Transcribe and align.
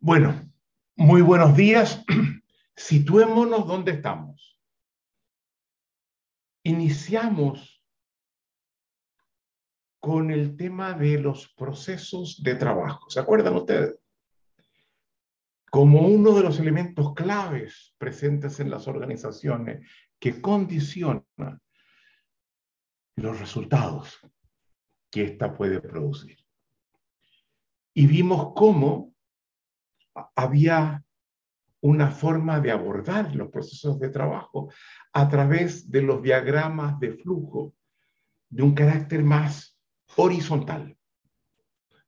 Bueno, 0.00 0.48
muy 0.94 1.22
buenos 1.22 1.56
días. 1.56 2.04
Situémonos 2.76 3.66
donde 3.66 3.92
estamos. 3.92 4.60
Iniciamos 6.62 7.84
con 9.98 10.30
el 10.30 10.56
tema 10.56 10.92
de 10.92 11.18
los 11.18 11.52
procesos 11.54 12.40
de 12.44 12.54
trabajo. 12.54 13.10
¿Se 13.10 13.18
acuerdan 13.18 13.56
ustedes? 13.56 13.98
Como 15.68 16.02
uno 16.02 16.32
de 16.32 16.44
los 16.44 16.60
elementos 16.60 17.12
claves 17.14 17.96
presentes 17.98 18.60
en 18.60 18.70
las 18.70 18.86
organizaciones 18.86 19.84
que 20.20 20.40
condiciona 20.40 21.24
los 23.16 23.40
resultados 23.40 24.20
que 25.10 25.24
ésta 25.24 25.56
puede 25.56 25.80
producir. 25.80 26.38
Y 27.94 28.06
vimos 28.06 28.52
cómo 28.54 29.17
había 30.34 31.02
una 31.80 32.10
forma 32.10 32.60
de 32.60 32.70
abordar 32.72 33.34
los 33.34 33.50
procesos 33.50 33.98
de 34.00 34.08
trabajo 34.08 34.72
a 35.12 35.28
través 35.28 35.90
de 35.90 36.02
los 36.02 36.22
diagramas 36.22 36.98
de 36.98 37.12
flujo 37.12 37.74
de 38.48 38.62
un 38.62 38.74
carácter 38.74 39.22
más 39.22 39.78
horizontal, 40.16 40.96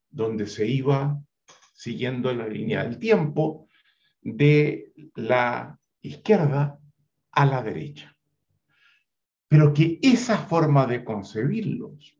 donde 0.09 0.47
se 0.47 0.67
iba 0.67 1.21
siguiendo 1.73 2.33
la 2.33 2.47
línea 2.47 2.83
del 2.83 2.99
tiempo 2.99 3.67
de 4.21 4.91
la 5.15 5.79
izquierda 6.01 6.79
a 7.31 7.45
la 7.45 7.63
derecha. 7.63 8.15
Pero 9.47 9.73
que 9.73 9.99
esa 10.01 10.37
forma 10.37 10.85
de 10.85 11.03
concebirlos 11.03 12.17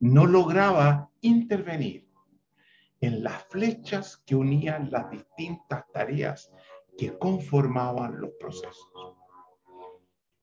no 0.00 0.26
lograba 0.26 1.10
intervenir 1.20 2.07
en 3.00 3.22
las 3.22 3.44
flechas 3.44 4.22
que 4.26 4.34
unían 4.34 4.90
las 4.90 5.10
distintas 5.10 5.84
tareas 5.92 6.50
que 6.96 7.16
conformaban 7.16 8.20
los 8.20 8.32
procesos. 8.38 8.88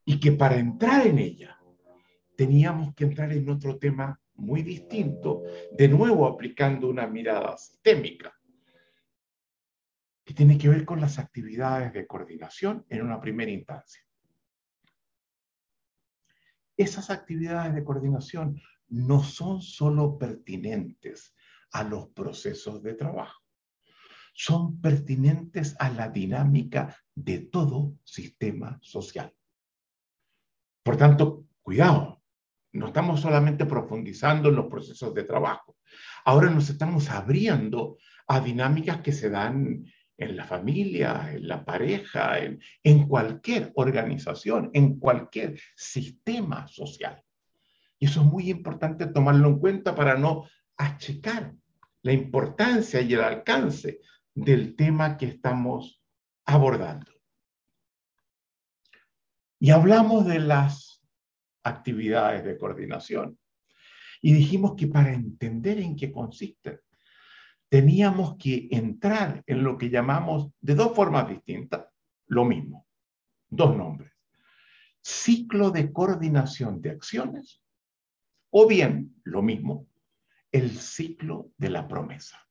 Y 0.06 0.20
que 0.20 0.31
para 0.31 0.56
entrar 0.56 1.06
en 1.06 1.20
ella 1.20 1.59
teníamos 2.38 2.94
que 2.95 3.06
entrar 3.06 3.31
en 3.31 3.50
otro 3.50 3.78
tema 3.78 4.20
muy 4.36 4.61
distinto, 4.61 5.44
de 5.72 5.88
nuevo 5.88 6.28
aplicando 6.28 6.89
una 6.89 7.08
mirada 7.08 7.58
sistémica, 7.58 8.33
que 10.23 10.33
tiene 10.33 10.58
que 10.58 10.70
ver 10.70 10.86
con 10.86 11.00
las 11.00 11.20
actividades 11.20 11.94
de 11.94 12.08
coordinación 12.08 12.86
en 12.89 13.03
una 13.03 13.22
primera 13.22 13.52
instancia. 13.52 14.02
Esas 16.78 17.09
actividades 17.09 17.73
de 17.73 17.83
coordinación 17.83 18.59
no 18.89 19.23
son 19.23 19.61
solo 19.61 20.17
pertinentes 20.17 21.34
a 21.76 21.84
los 21.84 22.08
procesos 22.08 22.81
de 22.81 22.94
trabajo. 22.94 23.42
Son 24.34 24.80
pertinentes 24.80 25.76
a 25.78 25.90
la 25.90 26.08
dinámica 26.08 26.95
de 27.14 27.40
todo 27.40 27.98
sistema 28.06 28.80
social. 28.82 29.34
Por 30.82 30.95
tanto, 30.95 31.48
cuidado, 31.62 32.22
no 32.72 32.88
estamos 32.88 33.20
solamente 33.20 33.66
profundizando 33.66 34.48
en 34.48 34.56
los 34.56 34.67
procesos 34.67 35.14
de 35.14 35.23
trabajo. 35.23 35.76
Ahora 36.23 36.50
nos 36.50 36.70
estamos 36.70 37.09
abriendo 37.09 37.98
a 38.28 38.39
dinámicas 38.39 39.02
que 39.02 39.12
se 39.12 39.30
dan 39.30 39.86
en 40.17 40.38
la 40.38 40.45
familia, 40.45 41.34
en 41.34 41.45
la 41.45 41.66
pareja, 41.66 42.39
en, 42.39 43.08
cualquier 43.10 43.73
organización, 43.76 44.70
en 44.73 44.98
cualquier 44.98 45.60
sistema 45.76 46.67
social. 46.70 47.22
Y 48.00 48.06
eso 48.06 48.22
es 48.22 48.28
muy 48.28 48.50
importante 48.50 49.08
tomarlo 49.08 49.50
en 49.50 49.60
cuenta 49.60 49.94
para 49.94 50.17
no 50.17 50.45
achicar 50.78 51.54
la 52.06 52.14
importancia 52.14 53.02
y 53.02 53.16
el 53.16 53.22
alcance 53.22 54.00
del 54.36 54.75
tema 54.75 55.17
que 55.17 55.25
estamos 55.25 56.03
abordando. 56.45 57.11
Y 59.59 59.72
hablamos 59.72 60.28
de 60.28 60.38
las 60.38 61.03
actividades 61.64 62.45
de 62.45 62.60
coordinación. 62.60 63.39
Y 64.21 64.33
dijimos 64.33 64.76
que 64.77 64.86
para 64.86 65.11
entender 65.14 65.80
en 65.80 65.95
qué 65.95 66.11
consisten, 66.11 66.80
teníamos 67.70 68.37
que 68.37 68.67
entrar 68.70 69.43
en 69.48 69.64
lo 69.64 69.76
que 69.76 69.89
llamamos 69.89 70.52
de 70.61 70.76
dos 70.76 70.95
formas 70.95 71.27
distintas, 71.27 71.87
lo 72.27 72.45
mismo, 72.45 72.86
dos 73.49 73.76
nombres. 73.76 74.11
Ciclo 75.02 75.72
de 75.72 75.92
coordinación 75.92 76.82
de 76.82 76.92
acciones 76.92 77.64
o 78.52 78.67
bien, 78.67 79.16
lo 79.23 79.42
mismo, 79.42 79.87
el 80.55 80.71
ciclo 80.80 81.52
de 81.58 81.70
la 81.70 81.86
promesa. 81.86 82.48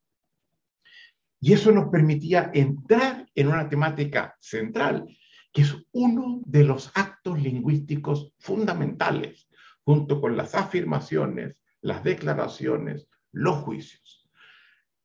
Y 1.40 1.54
eso 1.54 1.72
nos 1.72 1.88
permitía 1.88 2.50
entrar 2.52 3.26
en 3.34 3.48
una 3.48 3.66
temática 3.70 4.36
central, 4.40 5.06
que 5.50 5.62
es 5.62 5.74
uno 5.92 6.42
de 6.44 6.64
los 6.64 6.92
actos 6.94 7.40
lingüísticos 7.40 8.34
fundamentales, 8.38 9.48
junto 9.84 10.20
con 10.20 10.36
las 10.36 10.54
afirmaciones, 10.54 11.56
las 11.80 12.04
declaraciones, 12.04 13.08
los 13.32 13.56
juicios. 13.64 14.28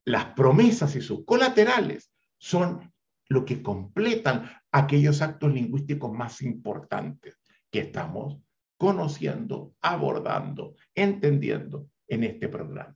Las 0.03 0.25
promesas 0.33 0.93
y 0.97 1.01
sus 1.01 1.23
colaterales 1.23 2.11
son 2.37 2.93
lo 3.29 3.45
que 3.45 3.63
completan 3.63 4.51
aquellos 4.73 5.21
actos 5.21 5.53
lingüísticos 5.53 6.11
más 6.11 6.41
importantes 6.41 7.39
que 7.71 7.79
estamos 7.79 8.41
conociendo, 8.77 9.73
abordando, 9.79 10.75
entendiendo 10.95 11.87
en 12.09 12.23
este 12.25 12.49
programa. 12.49 12.95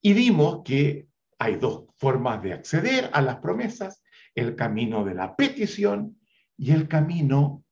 Y 0.00 0.12
vimos 0.14 0.62
que 0.64 1.08
hay 1.38 1.56
dos 1.56 1.84
formas 1.96 2.42
de 2.42 2.54
acceder 2.54 3.10
a 3.12 3.20
las 3.20 3.36
promesas, 3.36 4.02
el 4.34 4.56
camino 4.56 5.04
de 5.04 5.14
la 5.14 5.36
petición 5.36 6.18
y 6.56 6.72
el 6.72 6.88
camino 6.88 7.64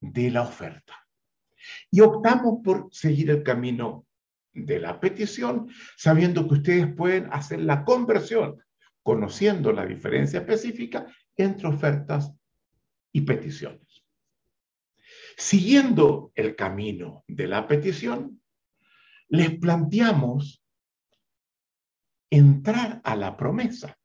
de 0.00 0.30
la 0.30 0.42
oferta. 0.42 1.06
Y 1.90 2.00
optamos 2.00 2.60
por 2.64 2.88
seguir 2.92 3.30
el 3.30 3.42
camino 3.42 4.06
de 4.52 4.80
la 4.80 5.00
petición, 5.00 5.68
sabiendo 5.96 6.46
que 6.46 6.54
ustedes 6.54 6.94
pueden 6.94 7.28
hacer 7.32 7.60
la 7.60 7.84
conversión, 7.84 8.62
conociendo 9.02 9.72
la 9.72 9.86
diferencia 9.86 10.40
específica 10.40 11.06
entre 11.36 11.68
ofertas 11.68 12.32
y 13.12 13.22
peticiones. 13.22 14.04
Siguiendo 15.36 16.32
el 16.34 16.54
camino 16.54 17.24
de 17.26 17.46
la 17.46 17.66
petición, 17.66 18.41
les 19.32 19.58
planteamos 19.58 20.62
entrar 22.30 23.00
a 23.02 23.16
la 23.16 23.34
promesa 23.34 23.98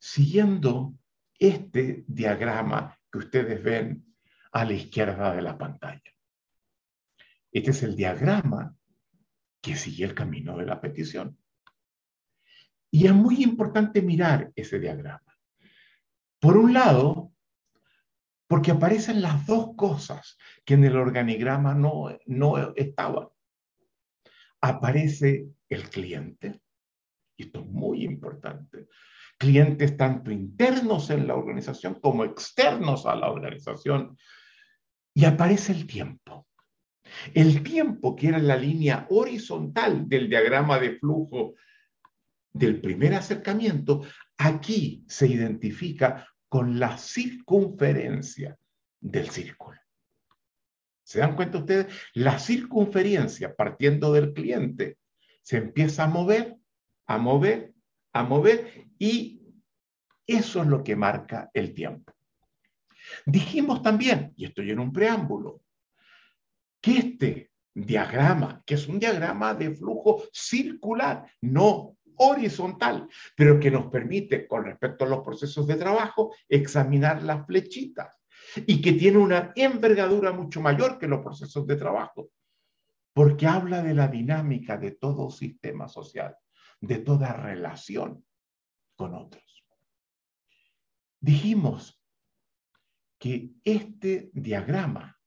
siguiendo 0.00 0.94
este 1.38 2.04
diagrama 2.06 2.98
que 3.12 3.18
ustedes 3.18 3.62
ven 3.62 4.16
a 4.52 4.64
la 4.64 4.72
izquierda 4.72 5.34
de 5.34 5.42
la 5.42 5.58
pantalla. 5.58 6.14
Este 7.52 7.72
es 7.72 7.82
el 7.82 7.94
diagrama 7.94 8.74
que 9.60 9.76
sigue 9.76 10.06
el 10.06 10.14
camino 10.14 10.56
de 10.56 10.64
la 10.64 10.80
petición. 10.80 11.38
Y 12.90 13.06
es 13.06 13.12
muy 13.12 13.42
importante 13.42 14.00
mirar 14.00 14.50
ese 14.56 14.80
diagrama. 14.80 15.38
Por 16.40 16.56
un 16.56 16.72
lado, 16.72 17.34
porque 18.48 18.70
aparecen 18.70 19.20
las 19.20 19.46
dos 19.46 19.76
cosas 19.76 20.38
que 20.64 20.74
en 20.74 20.84
el 20.84 20.96
organigrama 20.96 21.74
no, 21.74 22.08
no 22.26 22.74
estaban. 22.74 23.28
Aparece 24.60 25.50
el 25.68 25.88
cliente, 25.90 26.60
y 27.36 27.44
esto 27.44 27.60
es 27.60 27.66
muy 27.66 28.04
importante, 28.04 28.88
clientes 29.36 29.96
tanto 29.96 30.32
internos 30.32 31.10
en 31.10 31.28
la 31.28 31.36
organización 31.36 32.00
como 32.00 32.24
externos 32.24 33.06
a 33.06 33.14
la 33.14 33.30
organización, 33.30 34.16
y 35.14 35.26
aparece 35.26 35.72
el 35.72 35.86
tiempo. 35.86 36.46
El 37.34 37.62
tiempo, 37.62 38.16
que 38.16 38.28
era 38.28 38.38
la 38.38 38.56
línea 38.56 39.06
horizontal 39.10 40.08
del 40.08 40.28
diagrama 40.28 40.78
de 40.78 40.98
flujo 40.98 41.54
del 42.52 42.80
primer 42.80 43.14
acercamiento, 43.14 44.02
aquí 44.38 45.04
se 45.06 45.26
identifica 45.26 46.26
con 46.48 46.78
la 46.78 46.96
circunferencia 46.96 48.56
del 49.00 49.30
círculo. 49.30 49.78
¿Se 51.04 51.20
dan 51.20 51.36
cuenta 51.36 51.58
ustedes? 51.58 51.86
La 52.14 52.38
circunferencia, 52.38 53.54
partiendo 53.54 54.12
del 54.12 54.32
cliente, 54.32 54.98
se 55.42 55.56
empieza 55.56 56.04
a 56.04 56.08
mover, 56.08 56.56
a 57.06 57.18
mover, 57.18 57.72
a 58.12 58.22
mover 58.22 58.86
y 58.98 59.40
eso 60.26 60.62
es 60.62 60.68
lo 60.68 60.84
que 60.84 60.96
marca 60.96 61.50
el 61.54 61.72
tiempo. 61.72 62.12
Dijimos 63.24 63.82
también, 63.82 64.34
y 64.36 64.44
estoy 64.44 64.70
en 64.70 64.80
un 64.80 64.92
preámbulo, 64.92 65.62
que 66.80 66.98
este 66.98 67.50
diagrama, 67.74 68.62
que 68.66 68.74
es 68.74 68.86
un 68.88 68.98
diagrama 68.98 69.54
de 69.54 69.74
flujo 69.74 70.24
circular, 70.32 71.30
no 71.40 71.96
horizontal, 72.18 73.08
pero 73.36 73.58
que 73.58 73.70
nos 73.70 73.86
permite, 73.86 74.46
con 74.46 74.64
respecto 74.64 75.04
a 75.04 75.08
los 75.08 75.24
procesos 75.24 75.66
de 75.66 75.76
trabajo, 75.76 76.34
examinar 76.48 77.22
las 77.22 77.46
flechitas 77.46 78.14
y 78.66 78.80
que 78.80 78.92
tiene 78.92 79.18
una 79.18 79.52
envergadura 79.56 80.32
mucho 80.32 80.60
mayor 80.60 80.98
que 80.98 81.08
los 81.08 81.20
procesos 81.20 81.66
de 81.66 81.76
trabajo. 81.76 82.30
porque 83.18 83.48
habla 83.48 83.82
de 83.82 83.94
la 83.94 84.06
dinámica 84.06 84.76
de 84.76 84.92
todo 84.92 85.28
sistema 85.28 85.88
social, 85.88 86.36
de 86.80 86.98
toda 86.98 87.32
relación 87.32 88.24
con 88.94 89.12
otros. 89.12 89.64
Dijimos 91.18 92.00
que 93.18 93.54
este 93.64 94.30
diagrama, 94.32 95.20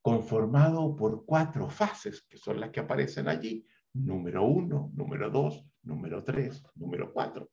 conformado 0.00 0.96
por 0.96 1.26
cuatro 1.26 1.68
fases, 1.68 2.22
que 2.22 2.38
son 2.38 2.58
las 2.58 2.70
que 2.70 2.80
aparecen 2.80 3.28
allí, 3.28 3.66
número 3.94 4.44
uno, 4.44 4.90
número 4.94 5.30
dos, 5.30 5.64
número 5.82 6.22
tres, 6.24 6.62
número 6.74 7.12
cuatro, 7.12 7.50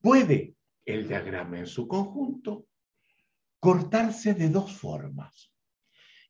puede 0.00 0.56
el 0.84 1.06
diagrama 1.06 1.58
en 1.58 1.66
su 1.66 1.86
conjunto 1.86 2.66
cortarse 3.60 4.34
de 4.34 4.48
dos 4.48 4.72
formas. 4.72 5.52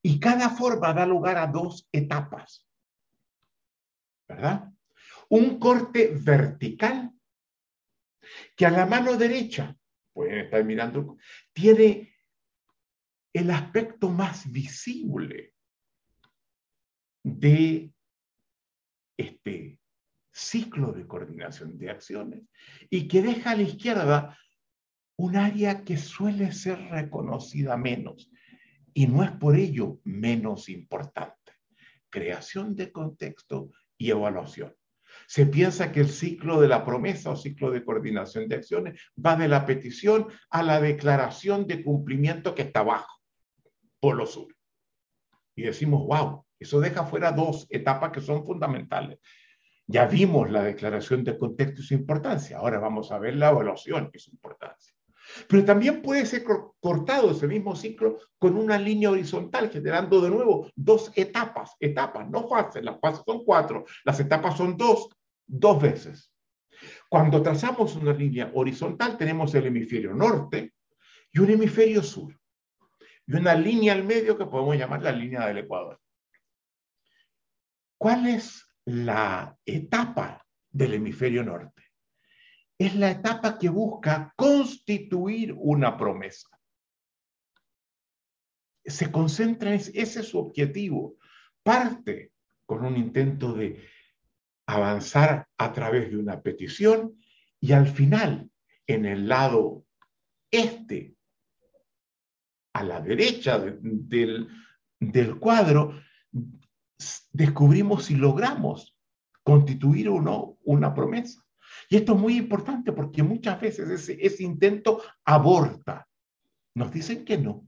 Y 0.02 0.19
cada 0.19 0.50
forma 0.50 0.92
da 0.92 1.06
lugar 1.06 1.37
a 1.37 1.46
dos 1.46 1.88
etapas. 1.92 2.66
¿Verdad? 4.28 4.72
Un 5.28 5.58
corte 5.58 6.12
vertical 6.14 7.12
que 8.56 8.66
a 8.66 8.70
la 8.70 8.87
mano 8.87 9.16
derecha, 9.16 9.76
pueden 10.12 10.40
estar 10.40 10.64
mirando, 10.64 11.16
tiene 11.52 12.14
el 13.32 13.50
aspecto 13.50 14.08
más 14.10 14.50
visible 14.50 15.54
de 17.22 17.92
este 19.20 19.78
ciclo 20.32 20.93
de 20.93 21.06
coordinación 21.06 21.78
de 21.78 21.90
acciones 21.90 22.43
y 22.88 23.08
que 23.08 23.22
deja 23.22 23.50
a 23.50 23.56
la 23.56 23.62
izquierda 23.62 24.38
un 25.17 25.37
área 25.37 25.84
que 25.84 25.96
suele 25.96 26.52
ser 26.52 26.78
reconocida 26.90 27.76
menos 27.76 28.31
y 28.94 29.06
no 29.06 29.22
es 29.22 29.31
por 29.32 29.56
ello 29.56 30.00
menos 30.05 30.69
importante. 30.69 31.52
Creación 32.08 32.75
de 32.75 32.90
contexto 32.90 33.70
y 33.99 34.11
evaluación. 34.11 34.75
Se 35.26 35.46
piensa 35.46 35.93
que 35.93 36.00
el 36.00 36.08
ciclo 36.08 36.61
de 36.61 36.69
la 36.69 36.84
promesa 36.84 37.31
o 37.31 37.37
ciclo 37.37 37.70
de 37.70 37.84
coordinación 37.84 38.49
de 38.49 38.56
acciones 38.56 39.00
va 39.14 39.37
de 39.37 39.49
la 39.49 39.66
petición 39.66 40.28
a 40.50 40.62
la 40.62 40.81
declaración 40.81 41.66
de 41.66 41.84
cumplimiento 41.84 42.55
que 42.55 42.62
está 42.62 42.81
abajo, 42.81 43.20
por 44.00 44.16
lo 44.16 44.26
sur. 44.26 44.55
Y 45.55 45.62
decimos, 45.62 46.06
wow, 46.06 46.44
eso 46.61 46.79
deja 46.79 47.05
fuera 47.05 47.33
dos 47.33 47.67
etapas 47.71 48.12
que 48.12 48.21
son 48.21 48.45
fundamentales. 48.45 49.19
Ya 49.87 50.07
vimos 50.07 50.51
la 50.51 50.62
declaración 50.62 51.25
de 51.25 51.37
contexto 51.37 51.81
y 51.81 51.85
su 51.85 51.95
importancia, 51.95 52.59
ahora 52.59 52.79
vamos 52.79 53.11
a 53.11 53.19
ver 53.19 53.35
la 53.35 53.51
evaluación 53.51 54.11
y 54.12 54.19
su 54.19 54.31
importancia. 54.31 54.95
Pero 55.49 55.65
también 55.65 56.03
puede 56.03 56.27
ser 56.27 56.45
cortado 56.81 57.31
ese 57.31 57.47
mismo 57.47 57.75
ciclo 57.75 58.19
con 58.39 58.57
una 58.57 58.79
línea 58.79 59.11
horizontal, 59.11 59.71
generando 59.71 60.21
de 60.21 60.31
nuevo 60.31 60.71
dos 60.77 61.11
etapas, 61.15 61.77
etapas, 61.81 62.29
no 62.29 62.49
fases, 62.49 62.85
las 62.85 63.01
fases 63.01 63.23
son 63.27 63.45
cuatro, 63.45 63.85
las 64.05 64.21
etapas 64.21 64.57
son 64.57 64.77
dos, 64.77 65.09
dos 65.47 65.81
veces. 65.81 66.33
Cuando 67.09 67.43
trazamos 67.43 67.97
una 67.97 68.12
línea 68.12 68.51
horizontal 68.55 69.17
tenemos 69.17 69.55
el 69.55 69.67
hemisferio 69.67 70.15
norte 70.15 70.75
y 71.33 71.41
un 71.41 71.51
hemisferio 71.51 72.03
sur, 72.03 72.33
y 73.27 73.35
una 73.35 73.55
línea 73.55 73.93
al 73.93 74.05
medio 74.05 74.37
que 74.37 74.47
podemos 74.47 74.77
llamar 74.77 75.03
la 75.03 75.12
línea 75.12 75.47
del 75.47 75.59
Ecuador. 75.59 76.01
¿Cuál 78.00 78.26
es 78.26 78.67
la 78.87 79.55
etapa 79.67 80.47
del 80.70 80.94
hemisferio 80.94 81.44
norte? 81.44 81.91
es 82.81 82.97
la 82.97 83.11
etapa 83.11 83.58
que 83.58 83.69
busca 83.69 84.32
constituir 84.35 85.52
una 85.55 85.99
promesa. 85.99 86.49
Se 88.82 89.12
concentra 89.12 89.69
en 89.69 89.76
ese, 89.76 90.00
es 90.00 90.14
su 90.26 90.38
objetivo. 90.38 91.19
Parte 91.62 92.32
con 92.64 92.87
un 92.87 92.97
intento 92.97 93.52
de 93.52 93.87
avanzar 94.64 95.47
a 95.58 95.73
través 95.75 96.11
de 96.11 96.17
una 96.17 96.41
petición 96.41 97.20
y 97.61 97.73
al 97.73 97.87
final, 97.87 98.50
en 98.87 99.05
el 99.05 99.29
lado 99.29 99.85
este, 100.50 101.17
a 102.73 102.82
la 102.82 103.02
derecha 103.02 103.58
del, 103.58 104.49
del 104.99 105.38
cuadro, 105.38 106.00
descubrimos 107.32 108.06
si 108.06 108.17
logramos 108.17 108.97
constituir 109.43 110.08
o 110.08 110.20
no 110.20 110.58
una 110.64 110.94
promesa. 110.94 111.44
Y 111.88 111.97
esto 111.97 112.14
es 112.14 112.20
muy 112.20 112.37
importante 112.37 112.93
porque 112.93 113.23
muchas 113.23 113.61
veces 113.61 114.08
ese, 114.08 114.43
intento 114.43 115.02
aborta. 115.25 116.08
Nos 116.75 116.93
dicen 116.93 117.25
que 117.25 117.38
no. 117.38 117.67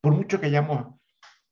Por 0.00 0.14
mucho 0.14 0.40
que 0.40 0.46
hayamos 0.46 0.94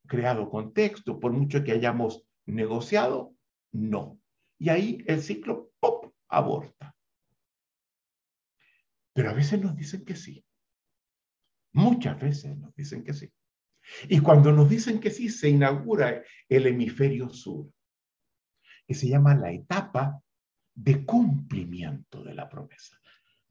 creado 0.07 0.51
contexto, 0.51 1.21
por 1.21 1.33
mucho 1.33 1.63
que 1.63 1.73
hayamos 1.73 2.25
negociado, 2.47 3.35
no. 3.73 4.19
Y 4.59 4.69
ahí 4.69 5.05
el 5.07 5.23
ciclo, 5.23 5.71
aborta. 6.29 6.95
Pero 9.13 9.31
a 9.31 9.35
veces 9.35 9.61
nos 9.61 9.77
dicen 9.77 10.05
que 10.05 10.17
sí. 10.17 10.45
Muchas 11.73 12.19
veces 12.21 12.57
nos 12.59 12.75
dicen 12.75 13.05
que 13.05 13.13
sí. 13.13 13.33
Y 14.09 14.21
cuando 14.21 14.53
nos 14.53 14.69
dicen 14.69 15.01
que 15.01 15.11
sí, 15.11 15.29
se 15.29 15.49
inaugura 15.49 16.23
el 16.49 16.67
hemisferio 16.67 17.29
sur, 17.29 17.71
que 18.87 18.95
se 18.95 19.09
llama 19.09 19.35
la 19.35 19.53
etapa 19.53 20.21
de 20.75 21.05
cumplimiento 21.05 22.23
de 22.23 22.35
la 22.35 22.49
promesa. 22.49 22.99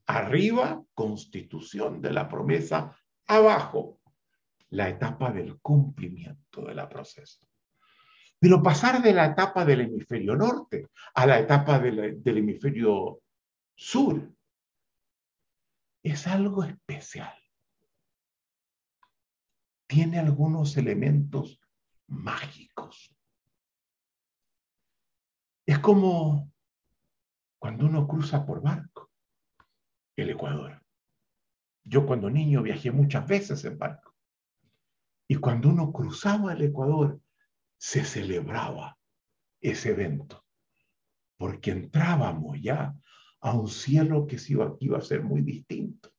Arriba, 0.06 0.82
constitución 0.94 2.00
de 2.00 2.12
la 2.12 2.28
promesa. 2.28 2.96
Abajo, 3.26 4.00
la 4.70 4.88
etapa 4.88 5.30
del 5.30 5.60
cumplimiento 5.60 6.64
de 6.64 6.74
la 6.74 6.88
promesa. 6.88 7.46
Pero 8.38 8.62
pasar 8.62 9.00
de 9.00 9.12
la 9.12 9.26
etapa 9.26 9.64
del 9.64 9.82
hemisferio 9.82 10.34
norte 10.34 10.88
a 11.14 11.26
la 11.26 11.38
etapa 11.38 11.78
del 11.78 12.38
hemisferio 12.38 13.20
sur 13.74 14.34
es 16.02 16.26
algo 16.26 16.64
especial. 16.64 17.41
Tiene 19.92 20.18
algunos 20.18 20.78
elementos 20.78 21.60
mágicos. 22.06 23.14
Es 25.66 25.78
como 25.80 26.50
cuando 27.58 27.84
uno 27.84 28.08
cruza 28.08 28.46
por 28.46 28.62
barco 28.62 29.10
el 30.16 30.30
Ecuador. 30.30 30.82
Yo 31.84 32.06
cuando 32.06 32.30
niño 32.30 32.62
viajé 32.62 32.90
muchas 32.90 33.26
veces 33.26 33.66
en 33.66 33.76
barco. 33.76 34.14
Y 35.28 35.34
cuando 35.34 35.68
uno 35.68 35.92
cruzaba 35.92 36.54
el 36.54 36.62
Ecuador, 36.62 37.20
se 37.76 38.02
celebraba 38.02 38.98
ese 39.60 39.90
evento, 39.90 40.42
porque 41.36 41.70
entrábamos 41.70 42.58
ya 42.62 42.96
a 43.42 43.52
un 43.52 43.68
cielo 43.68 44.26
que 44.26 44.38
iba, 44.48 44.96
a 44.96 45.02
ser 45.02 45.22
muy 45.22 45.42
distinto, 45.42 46.10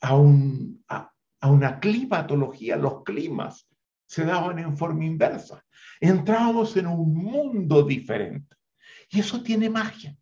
a, 0.00 0.16
un, 0.16 0.84
a 1.40 1.50
una 1.50 1.80
climatología, 1.80 2.76
los 2.76 3.04
climas 3.04 3.68
se 4.06 4.24
daban 4.24 4.58
en 4.58 4.76
forma 4.76 5.04
inversa. 5.04 5.64
Entrábamos 6.00 6.76
en 6.76 6.86
un 6.86 7.14
mundo 7.14 7.82
diferente. 7.82 8.56
Y 9.10 9.20
eso 9.20 9.42
tiene 9.42 9.70
magia. 9.70 10.16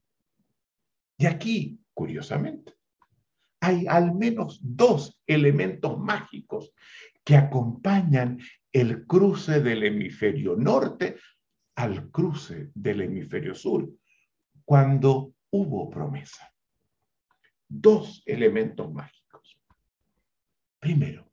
Y 1.17 1.27
aquí, 1.27 1.81
curiosamente, 1.95 2.75
hay 3.61 3.87
al 3.87 4.15
menos 4.15 4.61
dos 4.63 5.21
elementos 5.27 5.99
mágicos 5.99 6.73
que 7.25 7.37
acompañan 7.37 8.39
el 8.73 9.07
cruce 9.07 9.61
del 9.61 9.85
hemisferio 9.85 10.57
norte 10.57 11.17
al 11.77 12.11
cruce 12.11 12.71
del 12.75 13.03
hemisferio 13.03 13.55
sur, 13.55 13.91
cuando 14.65 15.35
hubo 15.51 15.91
promesa. 15.91 16.53
Dos 17.69 18.23
elementos 18.25 18.93
mágicos. 18.93 19.26
Primero, 20.79 21.31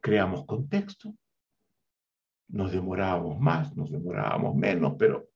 creamos 0.00 0.44
contexto 0.46 1.14
nos 2.52 2.70
demorábamos 2.70 3.40
más, 3.40 3.74
nos 3.76 3.90
demorábamos 3.90 4.54
menos, 4.54 4.94
pero 4.98 5.30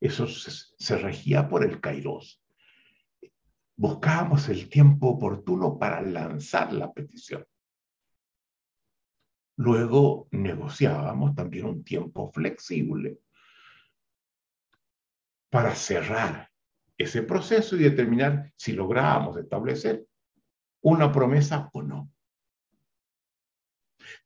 eso 0.00 0.26
se, 0.26 0.98
regía 0.98 1.48
por 1.48 1.62
el 1.62 1.80
kairos. 1.80 2.42
Buscábamos 3.76 4.48
el 4.48 4.68
tiempo 4.68 5.10
oportuno 5.10 5.78
para 5.78 6.00
lanzar 6.00 6.72
la 6.72 6.92
petición. 6.92 7.46
Luego 9.56 10.26
negociábamos 10.30 11.34
también 11.34 11.66
un 11.66 11.84
tiempo 11.84 12.32
flexible 12.32 13.18
para 15.50 15.74
cerrar 15.74 16.50
ese 16.96 17.22
proceso 17.22 17.76
y 17.76 17.80
determinar 17.80 18.52
si 18.56 18.72
lográbamos 18.72 19.36
establecer 19.36 20.06
una 20.84 21.10
promesa 21.10 21.70
o 21.72 21.82
no. 21.82 22.12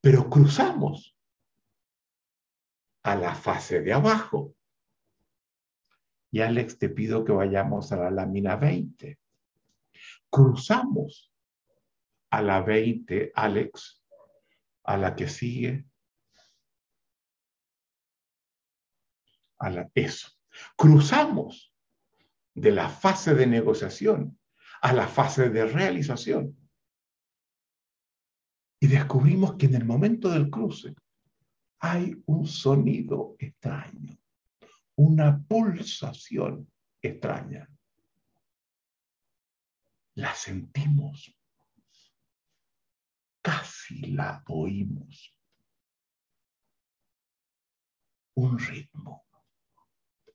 Pero 0.00 0.28
cruzamos 0.28 1.16
a 3.04 3.14
la 3.14 3.34
fase 3.34 3.80
de 3.80 3.92
abajo. 3.92 4.54
Y 6.32 6.40
Alex, 6.40 6.78
te 6.78 6.88
pido 6.88 7.24
que 7.24 7.32
vayamos 7.32 7.92
a 7.92 7.96
la 7.96 8.10
lámina 8.10 8.56
20. 8.56 9.18
Cruzamos 10.28 11.32
a 12.30 12.42
la 12.42 12.60
20, 12.60 13.32
Alex, 13.34 14.04
a 14.82 14.96
la 14.96 15.14
que 15.14 15.28
sigue. 15.28 15.86
A 19.58 19.70
la, 19.70 19.88
eso. 19.94 20.28
Cruzamos 20.76 21.72
de 22.52 22.72
la 22.72 22.88
fase 22.88 23.34
de 23.34 23.46
negociación 23.46 24.37
a 24.80 24.92
la 24.92 25.06
fase 25.08 25.50
de 25.50 25.66
realización. 25.66 26.56
Y 28.80 28.86
descubrimos 28.86 29.56
que 29.56 29.66
en 29.66 29.74
el 29.74 29.84
momento 29.84 30.30
del 30.30 30.50
cruce 30.50 30.94
hay 31.80 32.14
un 32.26 32.46
sonido 32.46 33.36
extraño, 33.38 34.16
una 34.96 35.40
pulsación 35.40 36.70
extraña. 37.02 37.68
La 40.14 40.34
sentimos, 40.34 41.36
casi 43.42 44.12
la 44.12 44.42
oímos. 44.48 45.34
Un 48.34 48.58
ritmo 48.58 49.26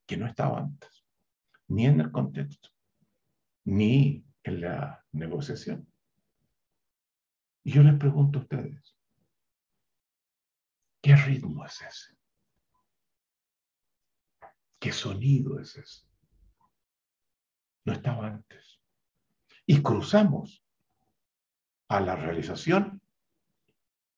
que 0.05 0.17
no 0.17 0.27
estaba 0.27 0.59
antes, 0.59 1.05
ni 1.69 1.85
en 1.85 2.01
el 2.01 2.11
contexto, 2.11 2.69
ni 3.65 4.25
en 4.43 4.61
la 4.61 5.05
negociación. 5.11 5.91
Y 7.63 7.71
yo 7.71 7.83
les 7.83 7.97
pregunto 7.97 8.39
a 8.39 8.41
ustedes, 8.41 8.97
¿qué 11.01 11.15
ritmo 11.15 11.65
es 11.65 11.81
ese? 11.81 12.17
¿Qué 14.79 14.91
sonido 14.91 15.59
es 15.59 15.77
ese? 15.77 16.05
No 17.85 17.93
estaba 17.93 18.27
antes. 18.27 18.81
Y 19.65 19.81
cruzamos 19.81 20.65
a 21.87 22.01
la 22.01 22.15
realización 22.15 23.01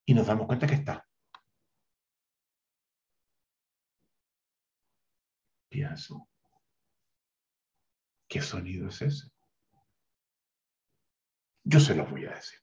y 0.05 0.13
nos 0.15 0.25
damos 0.25 0.47
cuenta 0.47 0.65
que 0.65 0.75
está. 0.75 1.07
Pienso, 5.69 6.27
¿qué 8.27 8.41
sonido 8.41 8.87
es 8.87 9.01
ese? 9.01 9.34
Yo 11.67 11.79
se 11.79 11.95
lo 11.95 12.05
voy 12.05 12.25
a 12.25 12.35
decir. 12.35 12.59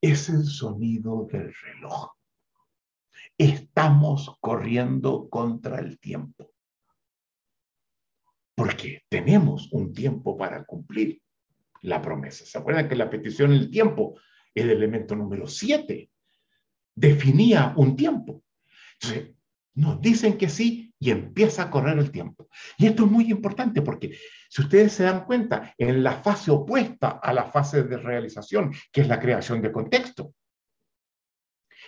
Es 0.00 0.28
el 0.28 0.44
sonido 0.44 1.26
del 1.30 1.52
reloj. 1.52 2.12
Estamos 3.36 4.36
corriendo 4.40 5.28
contra 5.28 5.80
el 5.80 5.98
tiempo. 5.98 6.52
Porque 8.54 9.02
tenemos 9.08 9.72
un 9.72 9.92
tiempo 9.92 10.36
para 10.36 10.64
cumplir 10.64 11.20
la 11.82 12.00
promesa. 12.00 12.46
¿Se 12.46 12.56
acuerdan 12.56 12.88
que 12.88 12.94
la 12.94 13.10
petición 13.10 13.52
el 13.52 13.68
tiempo, 13.68 14.14
el 14.54 14.70
elemento 14.70 15.16
número 15.16 15.48
7, 15.48 16.08
definía 16.94 17.74
un 17.76 17.96
tiempo? 17.96 18.44
Entonces, 19.00 19.34
nos 19.74 20.00
dicen 20.00 20.38
que 20.38 20.48
sí 20.48 20.93
y 21.04 21.10
empieza 21.10 21.64
a 21.64 21.70
correr 21.70 21.98
el 21.98 22.10
tiempo. 22.10 22.48
Y 22.78 22.86
esto 22.86 23.04
es 23.04 23.10
muy 23.10 23.30
importante 23.30 23.82
porque 23.82 24.16
si 24.48 24.62
ustedes 24.62 24.94
se 24.94 25.02
dan 25.02 25.26
cuenta, 25.26 25.74
en 25.76 26.02
la 26.02 26.22
fase 26.22 26.50
opuesta 26.50 27.20
a 27.22 27.34
la 27.34 27.44
fase 27.44 27.82
de 27.82 27.98
realización, 27.98 28.72
que 28.90 29.02
es 29.02 29.08
la 29.08 29.20
creación 29.20 29.60
de 29.60 29.70
contexto, 29.70 30.32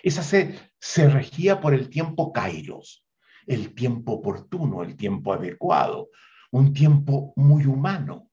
esa 0.02 0.22
se, 0.22 0.70
se 0.78 1.08
regía 1.08 1.62
por 1.62 1.72
el 1.72 1.88
tiempo 1.88 2.30
kairos, 2.30 3.06
el 3.46 3.74
tiempo 3.74 4.12
oportuno, 4.12 4.82
el 4.82 4.98
tiempo 4.98 5.32
adecuado, 5.32 6.10
un 6.50 6.74
tiempo 6.74 7.32
muy 7.36 7.64
humano, 7.64 8.30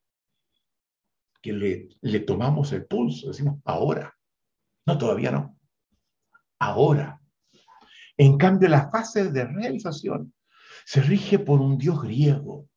que 1.41 1.53
le, 1.53 1.87
le 2.01 2.19
tomamos 2.19 2.73
el 2.73 2.85
pulso, 2.87 3.29
decimos, 3.29 3.61
ahora. 3.63 4.13
No, 4.85 4.97
todavía 4.97 5.31
no. 5.31 5.57
Ahora. 6.59 7.21
En 8.17 8.37
cambio, 8.37 8.67
la 8.67 8.89
fase 8.89 9.31
de 9.31 9.45
realización 9.45 10.33
se 10.85 11.01
rige 11.01 11.39
por 11.39 11.61
un 11.61 11.77
dios 11.77 12.01
griego, 12.01 12.69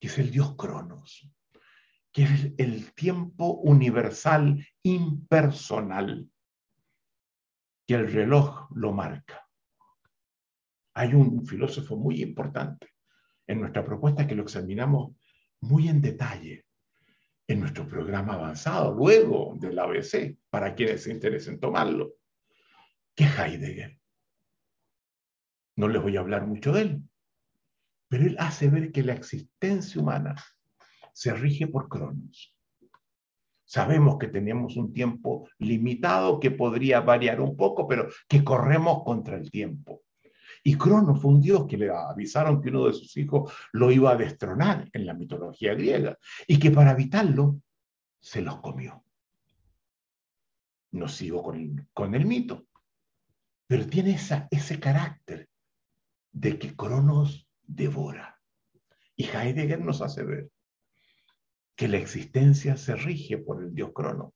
que 0.00 0.08
es 0.08 0.18
el 0.18 0.30
dios 0.30 0.54
Cronos, 0.56 1.30
que 2.12 2.22
es 2.24 2.52
el, 2.58 2.92
tiempo 2.94 3.54
universal 3.54 4.64
impersonal, 4.82 6.30
que 7.86 7.94
el 7.94 8.10
reloj 8.12 8.68
lo 8.74 8.92
marca. 8.92 9.48
Hay 10.94 11.14
un 11.14 11.44
filósofo 11.44 11.96
muy 11.96 12.22
importante 12.22 12.90
en 13.46 13.60
nuestra 13.60 13.84
propuesta 13.84 14.26
que 14.26 14.34
lo 14.34 14.42
examinamos 14.44 15.16
muy 15.60 15.88
en 15.88 16.00
detalle 16.00 16.66
en 17.46 17.60
nuestro 17.60 17.86
programa 17.86 18.34
avanzado, 18.34 18.94
luego 18.94 19.54
del 19.58 19.78
ABC, 19.78 20.38
para 20.48 20.74
quienes 20.74 21.02
se 21.02 21.10
interesen 21.10 21.60
tomarlo, 21.60 22.14
que 23.14 23.24
Heidegger. 23.24 23.98
No 25.76 25.88
les 25.88 26.02
voy 26.02 26.16
a 26.16 26.20
hablar 26.20 26.46
mucho 26.46 26.72
de 26.72 26.82
él, 26.82 27.02
pero 28.08 28.26
él 28.26 28.36
hace 28.38 28.68
ver 28.68 28.92
que 28.92 29.02
la 29.02 29.14
existencia 29.14 30.00
humana 30.00 30.36
se 31.12 31.34
rige 31.34 31.66
por 31.66 31.88
cronos. 31.88 32.54
Sabemos 33.64 34.18
que 34.18 34.28
tenemos 34.28 34.76
un 34.76 34.92
tiempo 34.92 35.48
limitado 35.58 36.38
que 36.38 36.50
podría 36.50 37.00
variar 37.00 37.40
un 37.40 37.56
poco, 37.56 37.88
pero 37.88 38.08
que 38.28 38.44
corremos 38.44 39.02
contra 39.04 39.36
el 39.36 39.50
tiempo. 39.50 40.02
Y 40.62 40.76
Cronos 40.76 41.20
fue 41.20 41.32
un 41.32 41.40
dios 41.40 41.66
que 41.66 41.76
le 41.76 41.90
avisaron 41.90 42.62
que 42.62 42.70
uno 42.70 42.86
de 42.86 42.92
sus 42.92 43.16
hijos 43.16 43.52
lo 43.72 43.90
iba 43.90 44.12
a 44.12 44.16
destronar 44.16 44.88
en 44.92 45.06
la 45.06 45.14
mitología 45.14 45.74
griega 45.74 46.16
y 46.46 46.58
que 46.58 46.70
para 46.70 46.92
evitarlo 46.92 47.60
se 48.20 48.40
los 48.40 48.60
comió. 48.60 49.04
No 50.92 51.08
sigo 51.08 51.42
con, 51.42 51.88
con 51.92 52.14
el 52.14 52.24
mito, 52.24 52.66
pero 53.66 53.86
tiene 53.86 54.12
esa, 54.12 54.46
ese 54.50 54.78
carácter 54.78 55.48
de 56.34 56.58
que 56.58 56.74
Cronos 56.74 57.48
devora. 57.62 58.40
Y 59.16 59.24
Heidegger 59.24 59.80
nos 59.80 60.02
hace 60.02 60.24
ver 60.24 60.50
que 61.76 61.88
la 61.88 61.98
existencia 61.98 62.76
se 62.76 62.96
rige 62.96 63.38
por 63.38 63.62
el 63.62 63.72
dios 63.72 63.92
Cronos, 63.94 64.32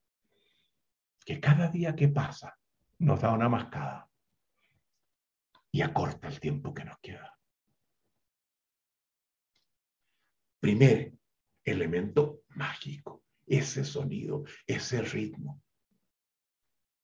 que 1.24 1.40
cada 1.40 1.68
día 1.68 1.94
que 1.94 2.08
pasa 2.08 2.56
nos 2.98 3.20
da 3.20 3.32
una 3.32 3.48
mascada 3.48 4.08
y 5.70 5.82
acorta 5.82 6.28
el 6.28 6.40
tiempo 6.40 6.72
que 6.72 6.84
nos 6.84 6.98
queda. 6.98 7.36
Primer 10.60 11.14
elemento 11.64 12.42
mágico, 12.50 13.24
ese 13.46 13.84
sonido, 13.84 14.44
ese 14.66 15.02
ritmo, 15.02 15.62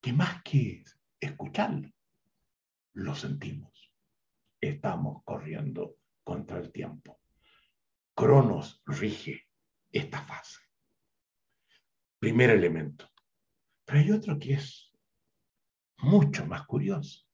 que 0.01 0.13
más 0.13 0.41
que 0.43 0.83
escucharlo, 1.19 1.89
lo 2.93 3.15
sentimos 3.15 3.74
estamos 4.69 5.23
corriendo 5.23 5.97
contra 6.23 6.57
el 6.57 6.71
tiempo. 6.71 7.19
Cronos 8.13 8.81
rige 8.85 9.47
esta 9.91 10.21
fase. 10.21 10.59
Primer 12.19 12.49
elemento. 12.49 13.09
Pero 13.85 13.99
hay 13.99 14.11
otro 14.11 14.39
que 14.39 14.53
es 14.53 14.91
mucho 15.99 16.45
más 16.45 16.65
curioso. 16.65 17.25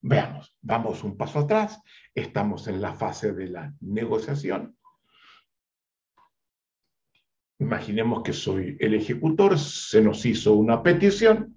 Veamos, 0.00 0.56
vamos 0.60 1.02
un 1.04 1.16
paso 1.16 1.40
atrás, 1.40 1.80
estamos 2.14 2.68
en 2.68 2.80
la 2.80 2.94
fase 2.94 3.32
de 3.32 3.48
la 3.48 3.74
negociación. 3.80 4.76
Imaginemos 7.58 8.22
que 8.22 8.32
soy 8.32 8.76
el 8.78 8.94
ejecutor, 8.94 9.58
se 9.58 10.02
nos 10.02 10.24
hizo 10.26 10.54
una 10.54 10.82
petición 10.82 11.55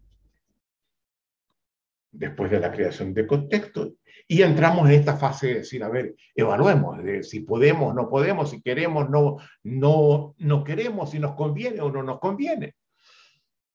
después 2.11 2.49
de 2.51 2.59
la 2.59 2.71
creación 2.71 3.13
de 3.13 3.27
contexto 3.27 3.93
y 4.27 4.41
entramos 4.41 4.87
en 4.87 4.95
esta 4.95 5.17
fase 5.17 5.47
de 5.47 5.53
decir, 5.55 5.83
a 5.83 5.89
ver, 5.89 6.15
evaluemos 6.35 7.03
de 7.03 7.23
si 7.23 7.41
podemos, 7.41 7.95
no 7.95 8.09
podemos, 8.09 8.51
si 8.51 8.61
queremos, 8.61 9.09
no, 9.09 9.37
no, 9.63 10.35
no 10.37 10.63
queremos, 10.63 11.11
si 11.11 11.19
nos 11.19 11.33
conviene 11.35 11.81
o 11.81 11.91
no 11.91 12.03
nos 12.03 12.19
conviene. 12.19 12.75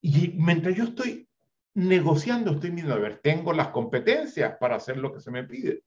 Y 0.00 0.34
mientras 0.36 0.76
yo 0.76 0.84
estoy 0.84 1.28
negociando, 1.74 2.52
estoy 2.52 2.70
viendo, 2.70 2.94
a 2.94 2.98
ver, 2.98 3.20
tengo 3.20 3.52
las 3.52 3.68
competencias 3.68 4.56
para 4.60 4.76
hacer 4.76 4.98
lo 4.98 5.12
que 5.12 5.20
se 5.20 5.30
me 5.30 5.44
pide, 5.44 5.82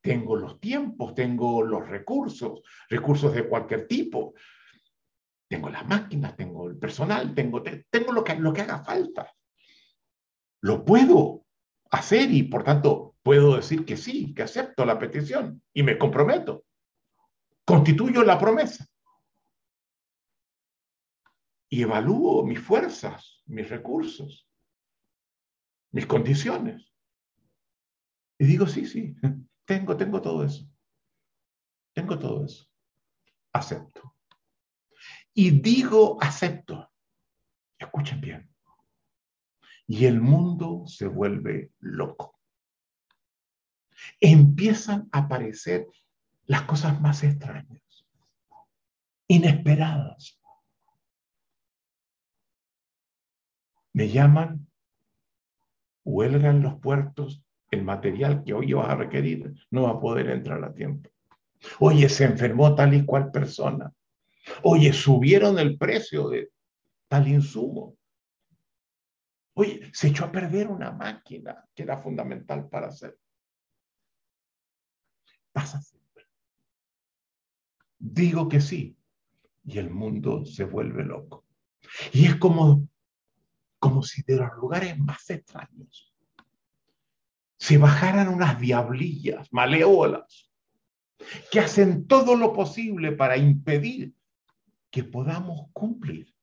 tengo 0.00 0.36
los 0.36 0.60
tiempos, 0.60 1.14
tengo 1.14 1.62
los 1.62 1.88
recursos, 1.88 2.62
recursos 2.88 3.34
de 3.34 3.48
cualquier 3.48 3.88
tipo, 3.88 4.34
tengo 5.48 5.68
las 5.68 5.86
máquinas, 5.86 6.36
tengo 6.36 6.68
el 6.68 6.76
personal, 6.76 7.34
tengo, 7.34 7.62
tengo 7.62 8.12
lo, 8.12 8.22
que, 8.22 8.36
lo 8.36 8.52
que 8.52 8.62
haga 8.62 8.84
falta. 8.84 9.32
Lo 10.60 10.84
puedo 10.84 11.41
hacer 11.92 12.30
y 12.32 12.42
por 12.42 12.64
tanto 12.64 13.16
puedo 13.22 13.56
decir 13.56 13.84
que 13.84 13.96
sí, 13.96 14.34
que 14.34 14.42
acepto 14.42 14.84
la 14.84 14.98
petición 14.98 15.62
y 15.72 15.82
me 15.82 15.98
comprometo. 15.98 16.64
Constituyo 17.64 18.24
la 18.24 18.38
promesa. 18.38 18.86
Y 21.68 21.82
evalúo 21.82 22.44
mis 22.44 22.60
fuerzas, 22.60 23.42
mis 23.46 23.68
recursos, 23.68 24.48
mis 25.92 26.06
condiciones. 26.06 26.92
Y 28.38 28.46
digo, 28.46 28.66
sí, 28.66 28.86
sí, 28.86 29.14
tengo, 29.64 29.96
tengo 29.96 30.20
todo 30.20 30.44
eso. 30.44 30.66
Tengo 31.94 32.18
todo 32.18 32.44
eso. 32.44 32.66
Acepto. 33.52 34.16
Y 35.34 35.50
digo, 35.50 36.18
acepto. 36.22 36.90
Escuchen 37.78 38.20
bien. 38.20 38.51
Y 39.86 40.06
el 40.06 40.20
mundo 40.20 40.84
se 40.86 41.06
vuelve 41.06 41.70
loco. 41.80 42.38
empiezan 44.20 45.08
a 45.12 45.20
aparecer 45.20 45.86
las 46.46 46.62
cosas 46.62 47.00
más 47.00 47.22
extrañas, 47.22 47.82
inesperadas. 49.28 50.40
Me 53.92 54.08
llaman, 54.08 54.66
huelga 56.04 56.50
en 56.50 56.62
los 56.62 56.80
puertos, 56.80 57.44
el 57.70 57.84
material 57.84 58.44
que 58.44 58.54
hoy 58.54 58.72
vas 58.72 58.88
a 58.88 58.96
requerir 58.96 59.54
no 59.70 59.82
va 59.84 59.90
a 59.90 60.00
poder 60.00 60.30
entrar 60.30 60.62
a 60.64 60.74
tiempo. 60.74 61.10
Oye, 61.78 62.08
se 62.08 62.24
enfermó 62.24 62.74
tal 62.74 62.94
y 62.94 63.04
cual 63.04 63.30
persona. 63.30 63.92
Oye, 64.62 64.92
subieron 64.92 65.58
el 65.58 65.78
precio 65.78 66.28
de 66.28 66.50
tal 67.08 67.28
insumo. 67.28 67.96
Oye, 69.54 69.90
se 69.92 70.08
echó 70.08 70.24
a 70.24 70.32
perder 70.32 70.68
una 70.68 70.92
máquina 70.92 71.68
que 71.74 71.82
era 71.82 71.98
fundamental 71.98 72.68
para 72.68 72.88
hacer. 72.88 73.18
Pasa 75.52 75.80
siempre. 75.80 76.26
Digo 77.98 78.48
que 78.48 78.60
sí 78.60 78.96
y 79.64 79.78
el 79.78 79.90
mundo 79.90 80.44
se 80.44 80.64
vuelve 80.64 81.04
loco. 81.04 81.44
Y 82.12 82.26
es 82.26 82.36
como, 82.36 82.88
como 83.78 84.02
si 84.02 84.22
de 84.22 84.36
los 84.36 84.52
lugares 84.56 84.98
más 84.98 85.28
extraños 85.30 86.12
se 87.58 87.78
bajaran 87.78 88.28
unas 88.28 88.58
diablillas 88.58 89.52
maleolas 89.52 90.50
que 91.50 91.60
hacen 91.60 92.08
todo 92.08 92.34
lo 92.34 92.52
posible 92.52 93.12
para 93.12 93.36
impedir 93.36 94.14
que 94.90 95.04
podamos 95.04 95.68
cumplir 95.72 96.34